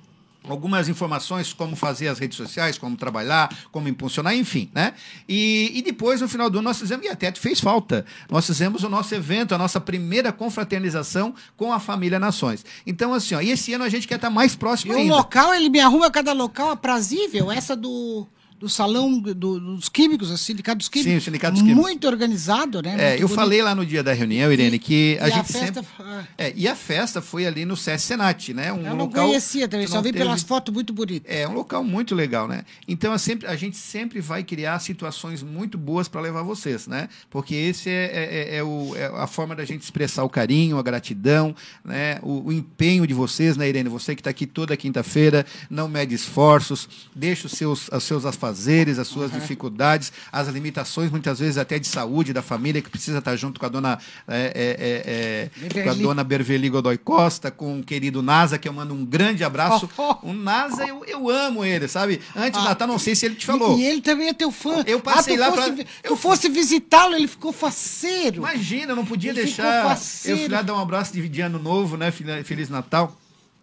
algumas 0.48 0.88
informações 0.88 1.52
como 1.52 1.74
fazer 1.74 2.08
as 2.08 2.18
redes 2.18 2.36
sociais, 2.36 2.76
como 2.78 2.96
trabalhar, 2.96 3.48
como 3.72 3.88
impulsionar, 3.88 4.34
enfim, 4.34 4.70
né? 4.74 4.94
E, 5.28 5.72
e 5.74 5.82
depois, 5.82 6.20
no 6.20 6.28
final 6.28 6.50
do 6.50 6.58
ano, 6.58 6.68
nós 6.68 6.78
fizemos, 6.78 7.04
e 7.06 7.08
até 7.08 7.32
fez 7.32 7.60
falta, 7.60 8.04
nós 8.30 8.46
fizemos 8.46 8.82
o 8.82 8.88
nosso 8.88 9.14
evento, 9.14 9.54
a 9.54 9.58
nossa 9.58 9.80
primeira 9.80 10.32
confraternização 10.32 11.34
com 11.56 11.72
a 11.72 11.80
família 11.80 12.18
Nações. 12.18 12.64
Então, 12.86 13.14
assim, 13.14 13.34
ó, 13.34 13.40
e 13.40 13.50
esse 13.50 13.72
ano 13.72 13.84
a 13.84 13.88
gente 13.88 14.06
quer 14.06 14.16
estar 14.16 14.30
mais 14.30 14.54
E 14.54 14.58
próximo 14.58 14.92
o 14.92 14.96
ainda. 14.96 15.14
local, 15.16 15.54
ele 15.54 15.68
me 15.68 15.80
arruma 15.80 16.10
cada 16.10 16.32
local 16.32 16.70
aprazível. 16.70 17.50
Essa 17.50 17.74
do, 17.76 18.26
do 18.64 18.68
salão 18.70 19.18
do- 19.18 19.34
dos 19.60 19.88
químicos, 19.90 20.30
o 20.30 20.38
sindicato 20.38 20.78
dos 20.78 20.88
químicos. 20.88 21.12
Sim, 21.12 21.18
o 21.18 21.20
sindicato 21.20 21.52
dos 21.52 21.62
químicos. 21.62 21.82
Muito 21.82 22.06
organizado, 22.06 22.80
né? 22.82 22.90
É, 22.92 22.94
Muito 23.10 23.22
eu 23.22 23.28
bonito. 23.28 23.34
falei 23.34 23.62
lá 23.62 23.74
no 23.74 23.84
dia 23.84 24.02
da 24.02 24.12
reunião, 24.12 24.50
Irene, 24.52 24.78
que 24.78 25.18
a 25.20 25.28
E 25.28 25.32
a 25.32 25.34
gente 25.36 25.52
festa- 25.52 25.82
sempre... 25.82 25.86
ah. 26.00 26.24
É, 26.38 26.52
e 26.56 26.66
a 26.66 26.74
festa 26.74 27.20
foi 27.20 27.46
ali 27.46 27.64
no 27.64 27.76
SESC 27.76 28.06
Senat, 28.06 28.54
né? 28.54 28.72
Um 28.72 28.78
Eu 28.78 28.82
não 28.90 28.96
local 28.96 29.26
conhecia 29.26 29.68
também, 29.68 29.86
só 29.86 30.00
vi 30.00 30.12
teve- 30.12 30.24
pelas 30.24 30.42
fotos 30.42 30.72
muito 30.72 30.92
bonitas. 30.92 31.30
É 31.30 31.46
um 31.46 31.52
local 31.52 31.84
muito 31.84 32.14
legal, 32.14 32.48
né? 32.48 32.64
Então 32.88 33.12
é 33.12 33.18
sempre, 33.18 33.46
a 33.46 33.54
gente 33.56 33.76
sempre 33.76 34.20
vai 34.20 34.42
criar 34.42 34.78
situações 34.78 35.42
muito 35.42 35.76
boas 35.76 36.08
para 36.08 36.20
levar 36.22 36.42
vocês, 36.42 36.86
né? 36.86 37.08
Porque 37.28 37.54
esse 37.54 37.90
é, 37.90 38.10
é- 38.52 38.56
é 38.56 38.62
o- 38.64 38.96
é 38.96 39.06
a 39.06 39.26
forma 39.26 39.54
da 39.54 39.64
gente 39.64 39.82
expressar 39.82 40.24
o 40.24 40.28
carinho, 40.30 40.78
a 40.78 40.82
gratidão, 40.82 41.54
né? 41.84 42.18
O, 42.22 42.48
o 42.48 42.52
empenho 42.52 43.06
de 43.06 43.12
vocês, 43.14 43.56
né, 43.56 43.68
Irene? 43.68 43.88
Você 43.90 44.14
que 44.14 44.20
está 44.20 44.30
aqui 44.30 44.46
toda 44.46 44.76
quinta-feira, 44.76 45.44
não 45.68 45.88
mede 45.88 46.14
esforços, 46.14 46.88
deixa 47.14 47.46
os 47.46 47.52
seus, 47.52 47.88
os 47.88 48.04
seus 48.04 48.24
afazeres, 48.24 48.53
as 48.98 49.08
suas 49.08 49.30
dificuldades, 49.32 50.12
as 50.32 50.48
limitações, 50.48 51.10
muitas 51.10 51.38
vezes 51.38 51.58
até 51.58 51.78
de 51.78 51.86
saúde 51.86 52.32
da 52.32 52.42
família, 52.42 52.80
que 52.80 52.90
precisa 52.90 53.18
estar 53.18 53.36
junto 53.36 53.58
com 53.60 53.66
a 53.66 53.68
dona, 53.68 53.98
é, 54.28 55.50
é, 55.64 55.70
é, 55.74 55.78
é, 55.78 55.82
com 55.84 55.90
a 55.90 55.94
dona 55.94 56.24
Berveli 56.24 56.68
Godoy 56.68 56.98
Costa, 56.98 57.50
com 57.50 57.80
o 57.80 57.84
querido 57.84 58.22
Nasa, 58.22 58.58
que 58.58 58.68
eu 58.68 58.72
mando 58.72 58.94
um 58.94 59.04
grande 59.04 59.44
abraço. 59.44 59.88
Oh, 59.96 60.16
O 60.22 60.32
Nasa, 60.32 60.86
eu, 60.86 61.04
eu 61.06 61.28
amo 61.28 61.64
ele, 61.64 61.88
sabe? 61.88 62.20
Antes 62.36 62.60
do 62.60 62.66
Ah, 62.66 62.70
Natal, 62.70 62.88
não 62.88 62.98
sei 62.98 63.14
se 63.14 63.26
ele 63.26 63.34
te 63.34 63.46
falou. 63.46 63.78
E, 63.78 63.84
ele 63.84 64.00
também 64.00 64.28
é 64.28 64.32
teu 64.32 64.50
fã. 64.50 64.82
Eu 64.86 65.00
passei 65.00 65.36
ah, 65.36 65.40
lá 65.40 65.52
fosse, 65.52 65.72
pra- 65.72 65.84
eu 66.02 66.16
fosse 66.16 66.48
visitá-lo, 66.48 67.14
ele 67.14 67.28
ficou 67.28 67.52
faceiro. 67.52 68.38
Imagina, 68.38 68.92
eu 68.92 68.96
não 68.96 69.04
podia 69.04 69.30
Ele 69.30 69.42
deixar. 69.42 69.98
Eu 70.24 70.36
fui 70.38 70.48
lá 70.48 70.62
dar 70.62 70.74
um 70.74 70.80
abraço 70.80 71.12
de, 71.12 71.28
de 71.28 71.40
ano 71.40 71.58
novo, 71.58 71.96
né? 71.96 72.10
Fel- 72.10 72.44
Feliz 72.44 72.68
Natal. 72.68 73.16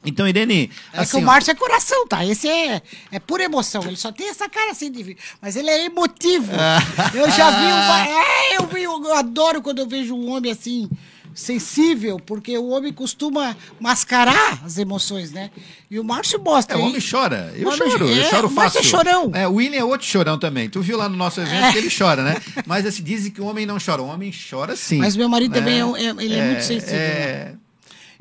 Então, 0.03 0.27
Irene, 0.27 0.69
É 0.93 1.01
assim, 1.01 1.11
que 1.11 1.17
o 1.17 1.19
ó, 1.19 1.25
Márcio 1.27 1.51
é 1.51 1.55
coração, 1.55 2.07
tá? 2.07 2.25
Esse 2.25 2.47
é, 2.47 2.81
é 3.11 3.19
pura 3.19 3.43
emoção. 3.43 3.83
Ele 3.85 3.95
só 3.95 4.11
tem 4.11 4.29
essa 4.29 4.49
cara 4.49 4.71
assim 4.71 4.91
de. 4.91 5.15
Mas 5.41 5.55
ele 5.55 5.69
é 5.69 5.85
emotivo. 5.85 6.51
Eu 7.13 7.29
já 7.29 7.51
vi 7.51 7.65
um. 7.67 8.17
É, 8.19 8.57
eu, 8.57 8.67
vi, 8.67 8.83
eu 8.83 9.13
adoro 9.15 9.61
quando 9.61 9.79
eu 9.79 9.87
vejo 9.87 10.15
um 10.15 10.31
homem 10.31 10.51
assim. 10.51 10.89
Sensível, 11.33 12.19
porque 12.19 12.57
o 12.57 12.67
homem 12.71 12.91
costuma 12.91 13.55
mascarar 13.79 14.61
as 14.65 14.77
emoções, 14.77 15.31
né? 15.31 15.49
E 15.89 15.97
o 15.97 16.03
Márcio 16.03 16.41
mostra. 16.41 16.77
É, 16.77 16.81
o 16.81 16.85
homem 16.85 16.99
chora. 17.01 17.53
Eu 17.55 17.69
O 17.69 17.73
homem- 17.73 17.89
choro, 17.91 18.09
eu 18.09 18.21
é, 18.21 18.29
choro 18.29 18.47
o 18.47 18.51
Márcio 18.51 18.81
fácil. 18.83 18.97
é 18.97 19.03
chorão. 19.03 19.31
É, 19.33 19.47
o 19.47 19.53
William 19.53 19.79
é 19.79 19.83
outro 19.83 20.05
chorão 20.05 20.37
também. 20.37 20.69
Tu 20.69 20.81
viu 20.81 20.97
lá 20.97 21.07
no 21.07 21.15
nosso 21.15 21.39
evento 21.39 21.71
que 21.71 21.77
ele 21.77 21.89
chora, 21.95 22.21
né? 22.21 22.35
Mas 22.65 22.85
assim, 22.85 23.01
dizem 23.01 23.31
que 23.31 23.39
o 23.39 23.45
homem 23.45 23.65
não 23.65 23.77
chora. 23.83 24.01
O 24.01 24.07
homem 24.07 24.29
chora 24.49 24.75
sim. 24.75 24.97
Mas 24.97 25.15
meu 25.15 25.29
marido 25.29 25.51
né? 25.53 25.59
também 25.59 25.79
é, 25.79 26.05
é- 26.07 26.09
ele 26.25 26.35
é, 26.35 26.45
muito 26.47 26.63
sensível. 26.65 26.95
É, 26.95 27.45
né? 27.53 27.57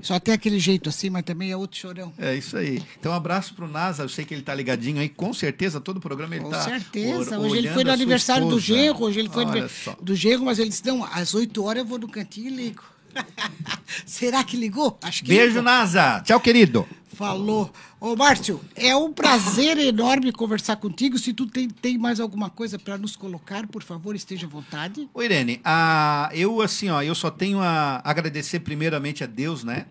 Só 0.03 0.19
tem 0.19 0.35
aquele 0.35 0.59
jeito 0.59 0.89
assim, 0.89 1.11
mas 1.11 1.23
também 1.23 1.51
é 1.51 1.57
outro 1.57 1.79
chorão. 1.79 2.13
é 2.19 2.35
isso 2.35 2.57
aí. 2.57 2.83
Então, 2.99 3.13
um 3.13 3.15
abraço 3.15 3.55
pro 3.55 3.69
Nasa. 3.69 4.03
Eu 4.03 4.09
sei 4.09 4.25
que 4.25 4.33
ele 4.35 4.43
tá 4.43 4.55
ligadinho 4.55 5.01
aí. 5.01 5.09
Com 5.09 5.33
certeza, 5.33 5.81
todo 5.81 5.97
o 5.99 6.01
programa 6.01 6.35
ele 6.35 6.45
Com 6.45 6.51
tá. 6.51 6.63
certeza. 6.63 7.39
or- 7.39 7.47
Hoje 7.47 7.59
ele 7.59 7.69
foi 7.71 7.85
no 7.85 7.93
aniversário 7.93 8.47
do 8.49 8.59
esposa. 8.59 8.79
genro, 8.81 9.03
hoje 9.05 9.19
ele 9.21 9.29
foi 9.29 9.45
no 9.45 9.51
Olha 9.51 9.61
anive- 9.63 9.75
só. 9.85 9.97
do 10.01 10.15
genro, 10.15 10.45
mas 10.45 10.59
ele 10.59 10.69
disse, 10.71 10.87
não, 10.87 11.05
às 11.05 11.35
8 11.35 11.63
horas 11.65 11.83
eu 11.83 11.87
vou 11.89 11.99
no 11.99 12.09
cantinho 12.09 12.49
e 12.49 12.57
ligo. 12.57 12.83
Será 14.07 14.43
que 14.45 14.57
ligou? 14.57 14.99
Acho 15.03 15.23
que 15.23 15.29
Beijo, 15.29 15.49
ligou. 15.49 15.63
Nasa. 15.63 16.21
Tchau, 16.25 16.41
querido. 16.41 16.87
Falou. 17.21 17.71
Ô, 18.01 18.17
Márcio, 18.17 18.59
é 18.75 18.97
um 18.97 19.13
prazer 19.13 19.77
enorme 19.77 20.33
conversar 20.33 20.77
contigo. 20.77 21.19
Se 21.19 21.35
tu 21.35 21.45
tem, 21.47 21.69
tem 21.69 21.99
mais 21.99 22.19
alguma 22.19 22.49
coisa 22.49 22.79
para 22.79 22.97
nos 22.97 23.15
colocar, 23.15 23.67
por 23.67 23.83
favor, 23.83 24.17
esteja 24.17 24.47
à 24.47 24.49
vontade. 24.49 25.07
Ô, 25.13 25.23
Irene, 25.23 25.61
ah, 25.63 26.31
eu 26.33 26.63
assim, 26.63 26.89
ó, 26.89 27.03
eu 27.03 27.15
só 27.15 27.31
tenho 27.31 27.61
a 27.61 28.01
agradecer 28.03 28.61
primeiramente 28.61 29.23
a 29.23 29.27
Deus, 29.27 29.63
né? 29.63 29.85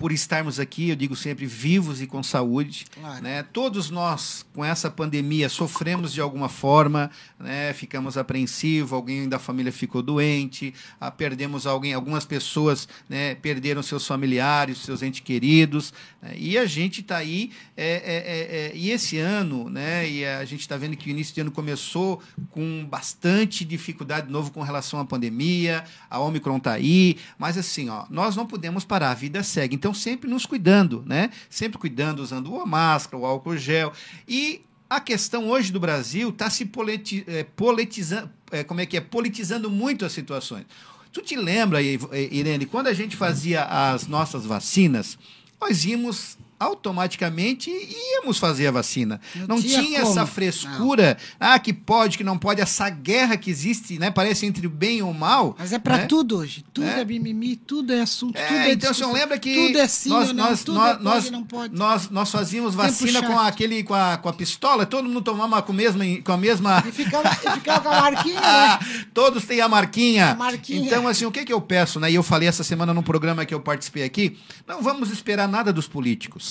Por 0.00 0.12
estarmos 0.12 0.58
aqui, 0.58 0.88
eu 0.88 0.96
digo 0.96 1.14
sempre, 1.14 1.44
vivos 1.44 2.00
e 2.00 2.06
com 2.06 2.22
saúde. 2.22 2.86
Claro. 2.90 3.22
Né? 3.22 3.42
Todos 3.42 3.90
nós, 3.90 4.46
com 4.54 4.64
essa 4.64 4.90
pandemia, 4.90 5.46
sofremos 5.50 6.10
de 6.10 6.22
alguma 6.22 6.48
forma, 6.48 7.10
né? 7.38 7.74
ficamos 7.74 8.16
apreensivos, 8.16 8.94
alguém 8.94 9.28
da 9.28 9.38
família 9.38 9.70
ficou 9.70 10.00
doente, 10.02 10.72
ah, 10.98 11.10
perdemos 11.10 11.66
alguém, 11.66 11.92
algumas 11.92 12.24
pessoas 12.24 12.88
né, 13.10 13.34
perderam 13.34 13.82
seus 13.82 14.06
familiares, 14.06 14.78
seus 14.78 15.02
entes 15.02 15.20
queridos, 15.20 15.92
né? 16.22 16.32
e 16.34 16.56
a 16.56 16.64
gente 16.64 17.02
está 17.02 17.18
aí, 17.18 17.50
é, 17.76 17.86
é, 17.86 17.92
é, 17.92 18.68
é, 18.68 18.72
e 18.74 18.90
esse 18.92 19.18
ano, 19.18 19.68
né, 19.68 20.08
e 20.08 20.24
a 20.24 20.46
gente 20.46 20.60
está 20.60 20.78
vendo 20.78 20.96
que 20.96 21.08
o 21.08 21.10
início 21.10 21.34
de 21.34 21.42
ano 21.42 21.50
começou 21.50 22.22
com 22.50 22.86
bastante 22.86 23.66
dificuldade 23.66 24.28
de 24.28 24.32
novo 24.32 24.50
com 24.50 24.62
relação 24.62 24.98
à 24.98 25.04
pandemia, 25.04 25.84
a 26.08 26.18
Omicron 26.20 26.56
está 26.56 26.72
aí, 26.72 27.18
mas 27.38 27.58
assim, 27.58 27.90
ó, 27.90 28.06
nós 28.08 28.34
não 28.34 28.46
podemos 28.46 28.82
parar, 28.82 29.10
a 29.10 29.14
vida 29.14 29.42
segue, 29.42 29.76
então 29.76 29.89
sempre 29.94 30.28
nos 30.28 30.46
cuidando, 30.46 31.02
né, 31.06 31.30
sempre 31.48 31.78
cuidando, 31.78 32.20
usando 32.20 32.54
a 32.60 32.66
máscara, 32.66 33.16
o 33.16 33.26
álcool 33.26 33.56
gel, 33.56 33.92
e 34.26 34.62
a 34.88 35.00
questão 35.00 35.48
hoje 35.48 35.70
do 35.72 35.78
Brasil 35.78 36.30
está 36.30 36.50
se 36.50 36.64
politi- 36.66 37.24
eh, 37.28 37.44
politizando, 37.54 38.30
eh, 38.50 38.64
como 38.64 38.80
é 38.80 38.86
que 38.86 38.96
é, 38.96 39.00
politizando 39.00 39.70
muito 39.70 40.04
as 40.04 40.12
situações. 40.12 40.66
Tu 41.12 41.22
te 41.22 41.36
lembra, 41.36 41.82
eh, 41.82 41.98
Irene, 42.30 42.66
quando 42.66 42.88
a 42.88 42.92
gente 42.92 43.16
fazia 43.16 43.64
as 43.64 44.06
nossas 44.06 44.44
vacinas, 44.44 45.16
nós 45.60 45.84
íamos 45.84 46.36
automaticamente 46.60 47.70
íamos 47.70 48.36
fazer 48.38 48.66
a 48.66 48.70
vacina. 48.70 49.18
Não, 49.34 49.46
Não 49.56 49.62
tinha, 49.62 49.82
tinha 49.82 50.00
essa 50.00 50.26
frescura, 50.26 51.16
ah, 51.40 51.58
que 51.58 51.72
pode, 51.72 52.18
que 52.18 52.22
não 52.22 52.36
pode, 52.38 52.60
essa 52.60 52.90
guerra 52.90 53.38
que 53.38 53.50
existe, 53.50 53.98
né? 53.98 54.10
Parece 54.10 54.44
entre 54.44 54.66
o 54.66 54.70
bem 54.70 54.98
e 54.98 55.02
o 55.02 55.12
mal. 55.14 55.56
Mas 55.58 55.72
é 55.72 55.78
para 55.78 55.96
né? 55.98 56.06
tudo 56.06 56.36
hoje. 56.36 56.62
Tudo 56.72 56.86
é, 56.86 57.00
É. 57.00 57.04
mimimi, 57.04 57.56
tudo 57.56 57.92
é 57.94 58.02
assunto, 58.02 58.36
É, 58.36 58.46
tudo 58.46 58.58
é 58.58 58.72
então, 58.72 58.90
o 58.90 58.94
senhor 58.94 59.06
discussão. 59.06 59.12
lembra 59.12 59.38
que 59.38 59.54
Tudo 59.54 59.78
é 59.78 59.88
sim 59.88 60.10
nós, 60.10 60.28
ou 60.28 60.34
não, 60.34 60.44
nós, 60.50 60.62
tudo 60.64 60.74
nós, 60.78 60.88
é 60.88 60.92
pode, 60.92 61.04
nós, 61.04 61.30
não 61.30 61.44
pode. 61.44 61.74
nós, 61.74 62.10
nós 62.10 62.30
fazíamos 62.30 62.74
vacina 62.74 63.22
com 63.22 63.38
aquele 63.38 63.82
com 63.82 63.94
a, 63.94 64.18
com 64.18 64.28
a 64.28 64.32
pistola, 64.32 64.84
todo 64.84 65.04
mundo 65.08 65.22
tomava 65.22 65.62
com 65.62 65.72
a 65.72 65.74
mesma 65.74 66.04
com 66.22 66.32
a 66.32 66.36
mesma 66.36 66.84
E 66.86 66.92
ficava, 66.92 67.28
e 67.30 67.50
ficava 67.52 67.80
com 67.80 67.88
a 67.88 68.00
marquinha, 68.02 68.40
né? 68.40 68.78
todos 69.14 69.44
têm 69.44 69.60
a 69.60 69.68
marquinha. 69.68 70.32
A 70.32 70.34
marquinha. 70.34 70.84
Então, 70.86 71.08
assim, 71.08 71.24
o 71.24 71.30
que, 71.30 71.44
que 71.44 71.52
eu 71.52 71.60
peço, 71.60 71.98
né? 71.98 72.10
E 72.10 72.14
eu 72.14 72.22
falei 72.22 72.48
essa 72.48 72.62
semana 72.62 72.92
num 72.92 73.02
programa 73.02 73.46
que 73.46 73.54
eu 73.54 73.60
participei 73.60 74.02
aqui, 74.04 74.36
não 74.66 74.82
vamos 74.82 75.10
esperar 75.10 75.48
nada 75.48 75.72
dos 75.72 75.88
políticos. 75.88 76.49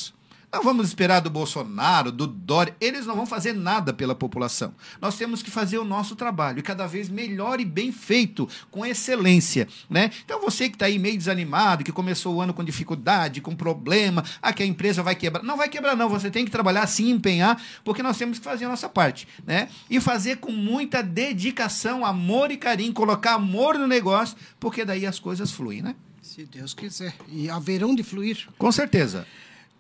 Não 0.51 0.63
vamos 0.63 0.87
esperar 0.87 1.19
do 1.19 1.29
Bolsonaro, 1.29 2.11
do 2.11 2.25
Dória. 2.25 2.75
Eles 2.81 3.05
não 3.05 3.15
vão 3.15 3.25
fazer 3.27 3.53
nada 3.53 3.93
pela 3.93 4.15
população. 4.15 4.73
Nós 4.99 5.15
temos 5.15 5.43
que 5.43 5.51
fazer 5.51 5.77
o 5.77 5.83
nosso 5.83 6.15
trabalho, 6.15 6.57
e 6.57 6.63
cada 6.63 6.87
vez 6.87 7.07
melhor 7.07 7.59
e 7.59 7.65
bem 7.65 7.91
feito, 7.91 8.49
com 8.71 8.83
excelência. 8.83 9.67
Né? 9.87 10.09
Então, 10.25 10.41
você 10.41 10.67
que 10.67 10.75
está 10.75 10.87
aí 10.87 10.97
meio 10.97 11.17
desanimado, 11.17 11.83
que 11.83 11.91
começou 11.91 12.35
o 12.35 12.41
ano 12.41 12.51
com 12.51 12.63
dificuldade, 12.63 13.41
com 13.41 13.55
problema, 13.55 14.23
ah, 14.41 14.51
que 14.51 14.63
a 14.63 14.65
empresa 14.65 15.03
vai 15.03 15.13
quebrar. 15.13 15.43
Não 15.43 15.55
vai 15.55 15.69
quebrar, 15.69 15.95
não. 15.95 16.09
Você 16.09 16.31
tem 16.31 16.45
que 16.45 16.51
trabalhar 16.51 16.87
sim, 16.87 17.11
empenhar, 17.11 17.61
porque 17.83 18.01
nós 18.01 18.17
temos 18.17 18.39
que 18.39 18.45
fazer 18.45 18.65
a 18.65 18.69
nossa 18.69 18.89
parte. 18.89 19.27
Né? 19.45 19.69
E 19.87 20.01
fazer 20.01 20.37
com 20.37 20.51
muita 20.51 21.03
dedicação, 21.03 22.03
amor 22.03 22.49
e 22.49 22.57
carinho, 22.57 22.91
colocar 22.91 23.35
amor 23.35 23.77
no 23.77 23.85
negócio, 23.85 24.35
porque 24.59 24.83
daí 24.83 25.05
as 25.05 25.19
coisas 25.19 25.51
fluem, 25.51 25.83
né? 25.83 25.95
Se 26.23 26.43
Deus 26.45 26.73
quiser. 26.73 27.13
E 27.27 27.49
haverão 27.49 27.93
de 27.93 28.01
fluir. 28.01 28.47
Com 28.57 28.71
certeza. 28.71 29.27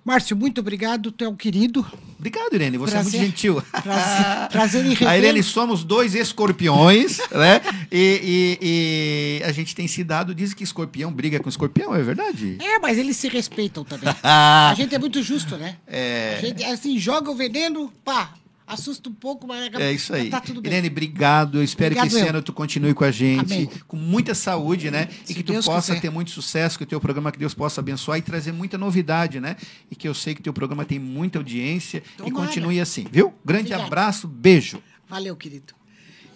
Márcio, 0.09 0.35
muito 0.35 0.59
obrigado, 0.59 1.11
tu 1.11 1.23
é 1.23 1.29
um 1.29 1.35
querido. 1.35 1.85
Obrigado, 2.17 2.51
Irene. 2.55 2.79
Você 2.79 2.93
Prazer. 2.93 3.13
é 3.13 3.21
muito 3.21 3.31
gentil. 3.31 3.61
Prazer, 3.83 4.49
prazer 4.49 4.85
em 4.87 5.05
A. 5.07 5.15
Irene, 5.15 5.43
somos 5.43 5.83
dois 5.83 6.15
escorpiões, 6.15 7.19
né? 7.29 7.61
E, 7.91 8.57
e- 8.59 9.39
e 9.39 9.43
a 9.43 9.51
gente 9.51 9.75
tem 9.75 9.87
se 9.87 10.03
dado, 10.03 10.33
diz 10.33 10.51
que 10.55 10.63
escorpião 10.63 11.11
briga 11.13 11.39
com 11.39 11.47
escorpião, 11.47 11.93
é 11.93 12.01
verdade? 12.01 12.57
É, 12.59 12.79
mas 12.79 12.97
eles 12.97 13.17
se 13.17 13.27
respeitam 13.27 13.83
também. 13.83 14.09
A 14.23 14.73
gente 14.75 14.95
é 14.95 14.97
muito 14.97 15.21
justo, 15.21 15.55
né? 15.57 15.75
É. 15.85 16.37
A 16.39 16.41
gente, 16.43 16.63
assim, 16.63 16.97
joga 16.97 17.29
o 17.29 17.35
veneno, 17.35 17.93
pá, 18.03 18.33
assusta 18.69 19.09
um 19.09 19.13
pouco, 19.13 19.45
mas 19.47 19.73
É 19.73 19.91
isso 19.91 20.13
aí. 20.13 20.29
tá 20.29 20.39
tudo 20.39 20.61
bem. 20.61 20.71
Irene, 20.71 20.87
obrigado. 20.87 21.57
Eu 21.57 21.63
espero 21.63 21.87
Obrigado 21.93 22.09
que 22.09 22.15
esse 22.15 22.23
eu. 22.25 22.29
ano 22.29 22.41
tu 22.41 22.53
continue 22.53 22.93
com 22.93 23.03
a 23.03 23.11
gente, 23.11 23.53
Amém. 23.53 23.69
com 23.87 23.97
muita 23.97 24.33
saúde, 24.35 24.89
né? 24.91 25.09
Se 25.25 25.33
e 25.33 25.35
que 25.35 25.43
tu 25.43 25.51
Deus 25.53 25.65
possa 25.65 25.93
quiser. 25.93 26.01
ter 26.01 26.09
muito 26.09 26.31
sucesso, 26.31 26.77
que 26.77 26.83
o 26.83 26.87
teu 26.87 27.01
programa, 27.01 27.31
que 27.31 27.39
Deus 27.39 27.53
possa 27.53 27.81
abençoar 27.81 28.17
e 28.19 28.21
trazer 28.21 28.51
muita 28.51 28.77
novidade, 28.77 29.39
né? 29.39 29.55
E 29.91 29.95
que 29.95 30.07
eu 30.07 30.13
sei 30.13 30.33
que 30.35 30.41
teu 30.41 30.53
programa 30.53 30.85
tem 30.85 30.99
muita 30.99 31.39
audiência 31.39 32.03
e 32.15 32.17
Tomara. 32.23 32.47
continue 32.47 32.79
assim, 32.79 33.05
viu? 33.11 33.33
Grande 33.43 33.63
Obrigado. 33.73 33.87
abraço, 33.87 34.27
beijo. 34.27 34.81
Valeu, 35.09 35.35
querido. 35.35 35.73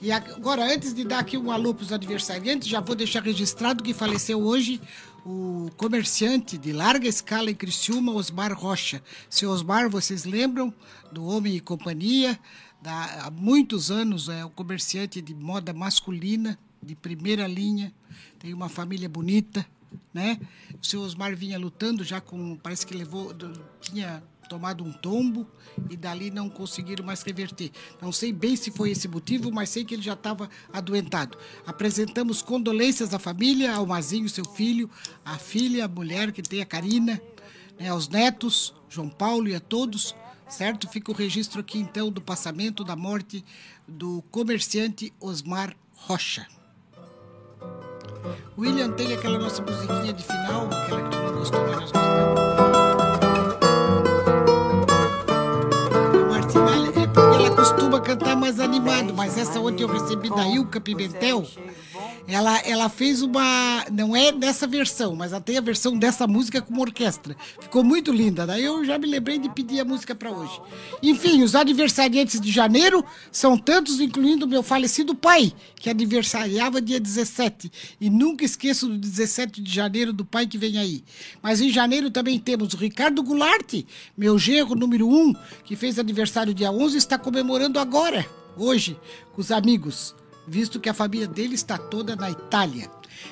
E 0.01 0.11
agora, 0.11 0.65
antes 0.65 0.93
de 0.93 1.05
dar 1.05 1.19
aqui 1.19 1.37
um 1.37 1.49
alô 1.49 1.73
para 1.73 1.83
os 1.83 1.93
aniversariantes, 1.93 2.67
já 2.67 2.81
vou 2.81 2.93
deixar 2.93 3.23
registrado 3.23 3.81
que 3.81 3.93
faleceu 3.93 4.41
hoje 4.43 4.81
o 5.25 5.69
comerciante 5.77 6.57
de 6.57 6.73
larga 6.73 7.07
escala 7.07 7.49
em 7.49 7.55
Criciúma, 7.55 8.11
Osmar 8.11 8.53
Rocha. 8.53 9.01
Seu 9.29 9.49
Osmar, 9.51 9.89
vocês 9.89 10.25
lembram 10.25 10.73
do 11.11 11.23
Homem 11.25 11.55
e 11.55 11.59
Companhia? 11.59 12.37
Da- 12.81 13.25
há 13.27 13.31
muitos 13.31 13.89
anos 13.89 14.27
é 14.27 14.43
o 14.43 14.49
comerciante 14.49 15.21
de 15.21 15.33
moda 15.33 15.71
masculina, 15.73 16.59
de 16.81 16.95
primeira 16.95 17.47
linha, 17.47 17.93
tem 18.37 18.53
uma 18.53 18.67
família 18.67 19.07
bonita, 19.07 19.65
né? 20.13 20.37
O 20.81 20.85
seu 20.85 20.99
Osmar 21.01 21.33
vinha 21.35 21.57
lutando 21.57 22.03
já 22.03 22.19
com, 22.19 22.57
parece 22.57 22.85
que 22.85 22.93
levou, 22.93 23.33
tinha 23.79 24.21
tomado 24.47 24.83
um 24.83 24.91
tombo 24.91 25.47
e 25.89 25.95
dali 25.95 26.29
não 26.29 26.49
conseguiram 26.49 27.05
mais 27.05 27.21
reverter. 27.21 27.71
Não 28.01 28.11
sei 28.11 28.31
bem 28.31 28.55
se 28.55 28.71
foi 28.71 28.91
esse 28.91 29.07
motivo, 29.07 29.51
mas 29.51 29.69
sei 29.69 29.83
que 29.83 29.93
ele 29.93 30.01
já 30.01 30.13
estava 30.13 30.49
adoentado. 30.71 31.37
Apresentamos 31.65 32.41
condolências 32.41 33.13
à 33.13 33.19
família, 33.19 33.73
ao 33.73 33.85
Mazinho, 33.85 34.29
seu 34.29 34.45
filho, 34.45 34.89
à 35.25 35.37
filha, 35.37 35.85
a 35.85 35.87
mulher 35.87 36.31
que 36.31 36.41
tem 36.41 36.61
a 36.61 36.65
Karina, 36.65 37.21
né, 37.79 37.89
aos 37.89 38.07
netos, 38.07 38.73
João 38.89 39.09
Paulo 39.09 39.47
e 39.47 39.55
a 39.55 39.59
todos, 39.59 40.15
certo? 40.47 40.87
Fica 40.87 41.11
o 41.11 41.15
registro 41.15 41.59
aqui 41.61 41.79
então 41.79 42.11
do 42.11 42.21
passamento 42.21 42.83
da 42.83 42.95
morte 42.95 43.43
do 43.87 44.23
comerciante 44.29 45.13
Osmar 45.19 45.75
Rocha. 45.91 46.47
William, 48.57 48.91
tem 48.91 49.13
aquela 49.13 49.39
nossa 49.39 49.61
musiquinha 49.61 50.13
de 50.13 50.23
final, 50.23 50.67
aquela 50.67 51.03
que 51.03 51.09
tu 51.09 51.17
não 51.17 51.33
gostou, 51.33 51.61
mas 51.61 51.71
nós 51.71 51.91
gostamos. 51.91 52.62
Cantar 58.03 58.35
mais 58.35 58.59
animado, 58.59 59.13
mas 59.13 59.37
essa 59.37 59.59
ontem 59.59 59.83
eu 59.83 59.87
recebi 59.87 60.29
da 60.29 60.45
Ilka 60.47 60.79
Pimentel. 60.79 61.47
Ela, 62.27 62.59
ela 62.59 62.89
fez 62.89 63.21
uma. 63.21 63.85
Não 63.91 64.15
é 64.15 64.31
dessa 64.31 64.65
versão, 64.65 65.15
mas 65.15 65.33
ela 65.33 65.41
tem 65.41 65.57
a 65.57 65.61
versão 65.61 65.97
dessa 65.97 66.25
música 66.25 66.61
com 66.61 66.79
orquestra. 66.79 67.35
Ficou 67.59 67.83
muito 67.83 68.13
linda. 68.13 68.47
Daí 68.47 68.63
eu 68.63 68.83
já 68.85 68.97
me 68.97 69.07
lembrei 69.07 69.37
de 69.37 69.49
pedir 69.49 69.81
a 69.81 69.85
música 69.85 70.15
para 70.15 70.31
hoje. 70.31 70.61
Enfim, 71.01 71.43
os 71.43 71.53
aniversariantes 71.53 72.39
de 72.39 72.49
janeiro 72.49 73.03
são 73.29 73.57
tantos, 73.57 73.99
incluindo 73.99 74.47
meu 74.47 74.63
falecido 74.63 75.13
pai, 75.13 75.51
que 75.75 75.89
aniversariava 75.89 76.81
dia 76.81 76.99
17. 76.99 77.69
E 77.99 78.09
nunca 78.09 78.45
esqueço 78.45 78.87
do 78.87 78.97
17 78.97 79.61
de 79.61 79.73
janeiro 79.73 80.13
do 80.13 80.23
pai 80.23 80.47
que 80.47 80.57
vem 80.57 80.77
aí. 80.77 81.03
Mas 81.41 81.59
em 81.59 81.69
janeiro 81.69 82.09
também 82.09 82.39
temos 82.39 82.73
o 82.73 82.77
Ricardo 82.77 83.21
Goulart, 83.21 83.83
meu 84.17 84.39
genro 84.39 84.75
número 84.75 85.09
1, 85.09 85.33
que 85.65 85.75
fez 85.75 85.99
aniversário 85.99 86.53
dia 86.53 86.71
11 86.71 86.95
e 86.95 86.97
está 86.97 87.17
comemorando 87.17 87.79
agora, 87.79 88.25
hoje, 88.55 88.97
com 89.33 89.41
os 89.41 89.51
amigos 89.51 90.15
visto 90.47 90.79
que 90.79 90.89
a 90.89 90.93
família 90.93 91.27
dele 91.27 91.55
está 91.55 91.77
toda 91.77 92.15
na 92.15 92.29
Itália. 92.29 92.89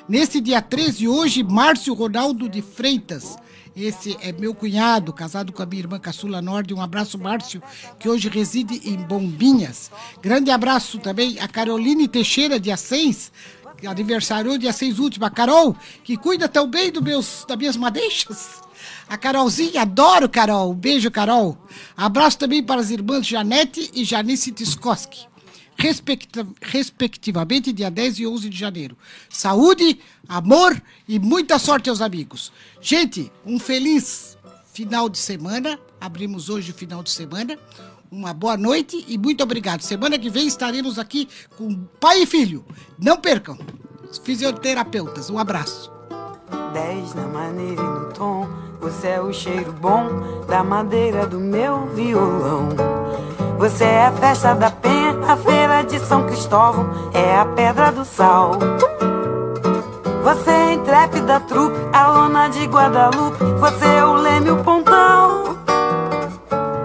Nesse 0.08 0.40
dia 0.40 0.62
13, 0.62 1.08
hoje, 1.08 1.44
Márcio 1.44 1.94
Ronaldo 1.94 2.48
de 2.48 2.62
Freitas. 2.62 3.38
Esse 3.76 4.18
é 4.22 4.34
meu 4.34 4.54
cunhado, 4.54 5.14
casado 5.14 5.54
com 5.54 5.64
a 5.64 5.66
minha 5.66 5.82
irmã 5.82 5.98
Caçula 5.98 6.42
Norde. 6.42 6.74
Um 6.74 6.82
abraço, 6.82 7.18
Márcio, 7.18 7.64
que 7.98 8.10
hoje 8.10 8.28
reside 8.28 8.82
em 8.84 8.98
Bombinhas. 8.98 9.90
Grande 10.22 10.52
abraço 10.52 11.00
também 11.00 11.40
a 11.40 11.48
Caroline 11.48 12.08
Teixeira 12.08 12.60
de 12.60 12.70
Assis, 12.70 13.32
que 13.78 13.88
aniversariou 13.88 14.58
dia 14.58 14.74
6 14.74 15.00
último. 15.00 15.26
A 15.26 15.30
Carol, 15.30 15.76
que 16.04 16.18
cuida 16.18 16.50
tão 16.50 16.70
bem 16.70 16.92
do 16.92 17.02
meus, 17.02 17.46
das 17.48 17.58
minhas 17.58 17.78
madeixas. 17.78 18.62
A 19.08 19.18
Carolzinha, 19.18 19.84
adoro 19.84 20.28
Carol. 20.28 20.72
Um 20.72 20.76
beijo, 20.76 21.10
Carol. 21.10 21.58
Abraço 21.96 22.40
também 22.40 22.62
para 22.62 22.82
as 22.82 22.90
irmãs 22.90 23.26
Janete 23.26 23.90
e 23.94 24.04
Janice 24.04 24.52
Tiskoski 24.52 25.31
respectivamente, 26.62 27.74
dia 27.74 27.90
10 27.90 28.20
e 28.20 28.28
11 28.28 28.50
de 28.50 28.58
janeiro. 28.58 28.98
Saúde, 29.30 30.00
amor 30.28 30.82
e 31.08 31.20
muita 31.20 31.58
sorte 31.60 31.90
aos 31.90 32.02
amigos. 32.02 32.52
Gente, 32.80 33.32
um 33.46 33.60
feliz 33.60 34.38
final 34.74 35.10
de 35.10 35.18
semana. 35.18 35.80
Abrimos 36.00 36.50
hoje 36.50 36.72
o 36.72 36.74
final 36.74 37.04
de 37.04 37.10
semana. 37.10 37.58
Uma 38.12 38.34
boa 38.34 38.58
noite 38.58 39.06
e 39.08 39.18
muito 39.18 39.44
obrigado. 39.44 39.82
Semana 39.82 40.20
que 40.20 40.30
vem 40.30 40.48
estaremos 40.48 41.00
aqui 41.00 41.28
com 41.58 41.74
pai 42.00 42.24
e 42.24 42.26
filho. 42.26 42.66
Não 43.00 43.18
percam. 43.18 43.58
Fisioterapeutas. 44.24 45.30
Um 45.30 45.38
abraço. 45.38 45.92
10 46.74 47.16
na 47.16 47.28
maneira 47.28 47.82
e 47.82 47.86
no 47.86 48.14
tom. 48.14 48.71
Você 48.82 49.10
é 49.10 49.22
o 49.22 49.32
cheiro 49.32 49.72
bom 49.72 50.08
da 50.48 50.64
madeira 50.64 51.28
do 51.28 51.40
meu 51.40 51.86
violão. 51.94 52.70
Você 53.60 53.84
é 53.84 54.08
a 54.08 54.12
festa 54.12 54.56
da 54.56 54.72
penha, 54.72 55.20
a 55.28 55.38
feira 55.38 55.84
de 55.84 56.00
São 56.00 56.24
Cristóvão, 56.26 56.90
é 57.14 57.38
a 57.38 57.46
pedra 57.46 57.92
do 57.92 58.04
sal. 58.04 58.54
Você 60.24 60.50
é 60.50 60.74
intrépida 60.74 61.40
trupe, 61.42 61.78
a 61.94 62.08
lona 62.08 62.48
de 62.48 62.66
Guadalupe, 62.66 63.44
você 63.60 63.86
é 63.86 64.04
o 64.04 64.16
leme, 64.16 64.50
o 64.50 64.64
pontão. 64.64 65.56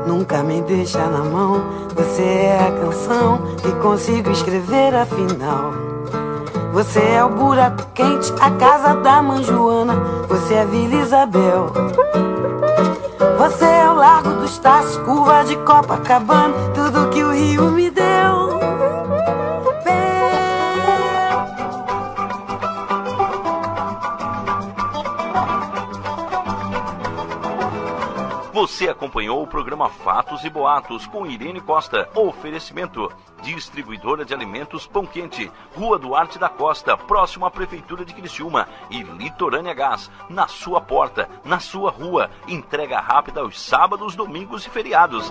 Nunca 0.07 0.43
me 0.43 0.61
deixa 0.61 0.99
na 0.99 1.25
mão, 1.25 1.65
você 1.95 2.23
é 2.23 2.69
a 2.69 2.79
canção 2.79 3.39
que 3.57 3.73
consigo 3.81 4.31
escrever 4.31 4.95
afinal. 4.95 5.73
Você 6.75 7.01
é 7.01 7.25
o 7.25 7.31
buraco 7.31 7.87
quente, 7.95 8.35
a 8.39 8.51
casa 8.51 8.97
da 8.97 9.23
mãe. 9.23 9.43
Você 10.29 10.55
é 10.55 10.67
Vila 10.67 10.95
Isabel. 11.03 11.73
Você 13.39 13.65
é 13.65 13.89
o 13.89 13.95
Largo 13.95 14.31
dos 14.41 14.59
Taços, 14.59 14.97
curva 14.99 15.45
de 15.45 15.57
Copacabana. 15.59 16.55
Tudo 16.75 17.09
que 17.11 17.23
o 17.23 17.33
Rio 17.33 17.71
me 17.71 17.91
deu. 17.91 18.26
Você 28.57 28.89
acompanhou 28.89 29.43
o 29.43 29.47
programa 29.47 29.91
Fatos 29.91 30.43
e 30.43 30.49
Boatos 30.49 31.07
com 31.07 31.27
Irene 31.27 31.61
Costa. 31.61 32.09
Oferecimento: 32.15 33.13
Distribuidora 33.43 34.25
de 34.25 34.33
Alimentos 34.33 34.87
Pão 34.87 35.05
Quente, 35.05 35.53
Rua 35.77 35.99
Duarte 35.99 36.39
da 36.39 36.49
Costa, 36.49 36.97
próximo 36.97 37.45
à 37.45 37.51
Prefeitura 37.51 38.03
de 38.03 38.15
Criciúma 38.15 38.67
e 38.89 39.03
Litorânea 39.03 39.75
Gás, 39.75 40.11
na 40.31 40.49
sua 40.49 40.81
porta, 40.81 41.29
na 41.45 41.61
sua 41.61 41.91
rua. 41.91 42.31
Entrega 42.49 42.99
rápida 42.99 43.43
aos 43.43 43.61
sábados, 43.61 44.17
domingos 44.17 44.67
e 44.67 44.71
feriados. 44.71 45.31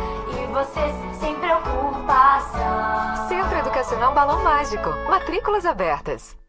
vocês 0.51 0.93
sem 1.19 1.33
preocupação. 1.35 3.27
Centro 3.27 3.57
Educacional 3.57 4.13
Balão 4.13 4.43
Mágico. 4.43 4.89
Matrículas 5.09 5.65
abertas. 5.65 6.40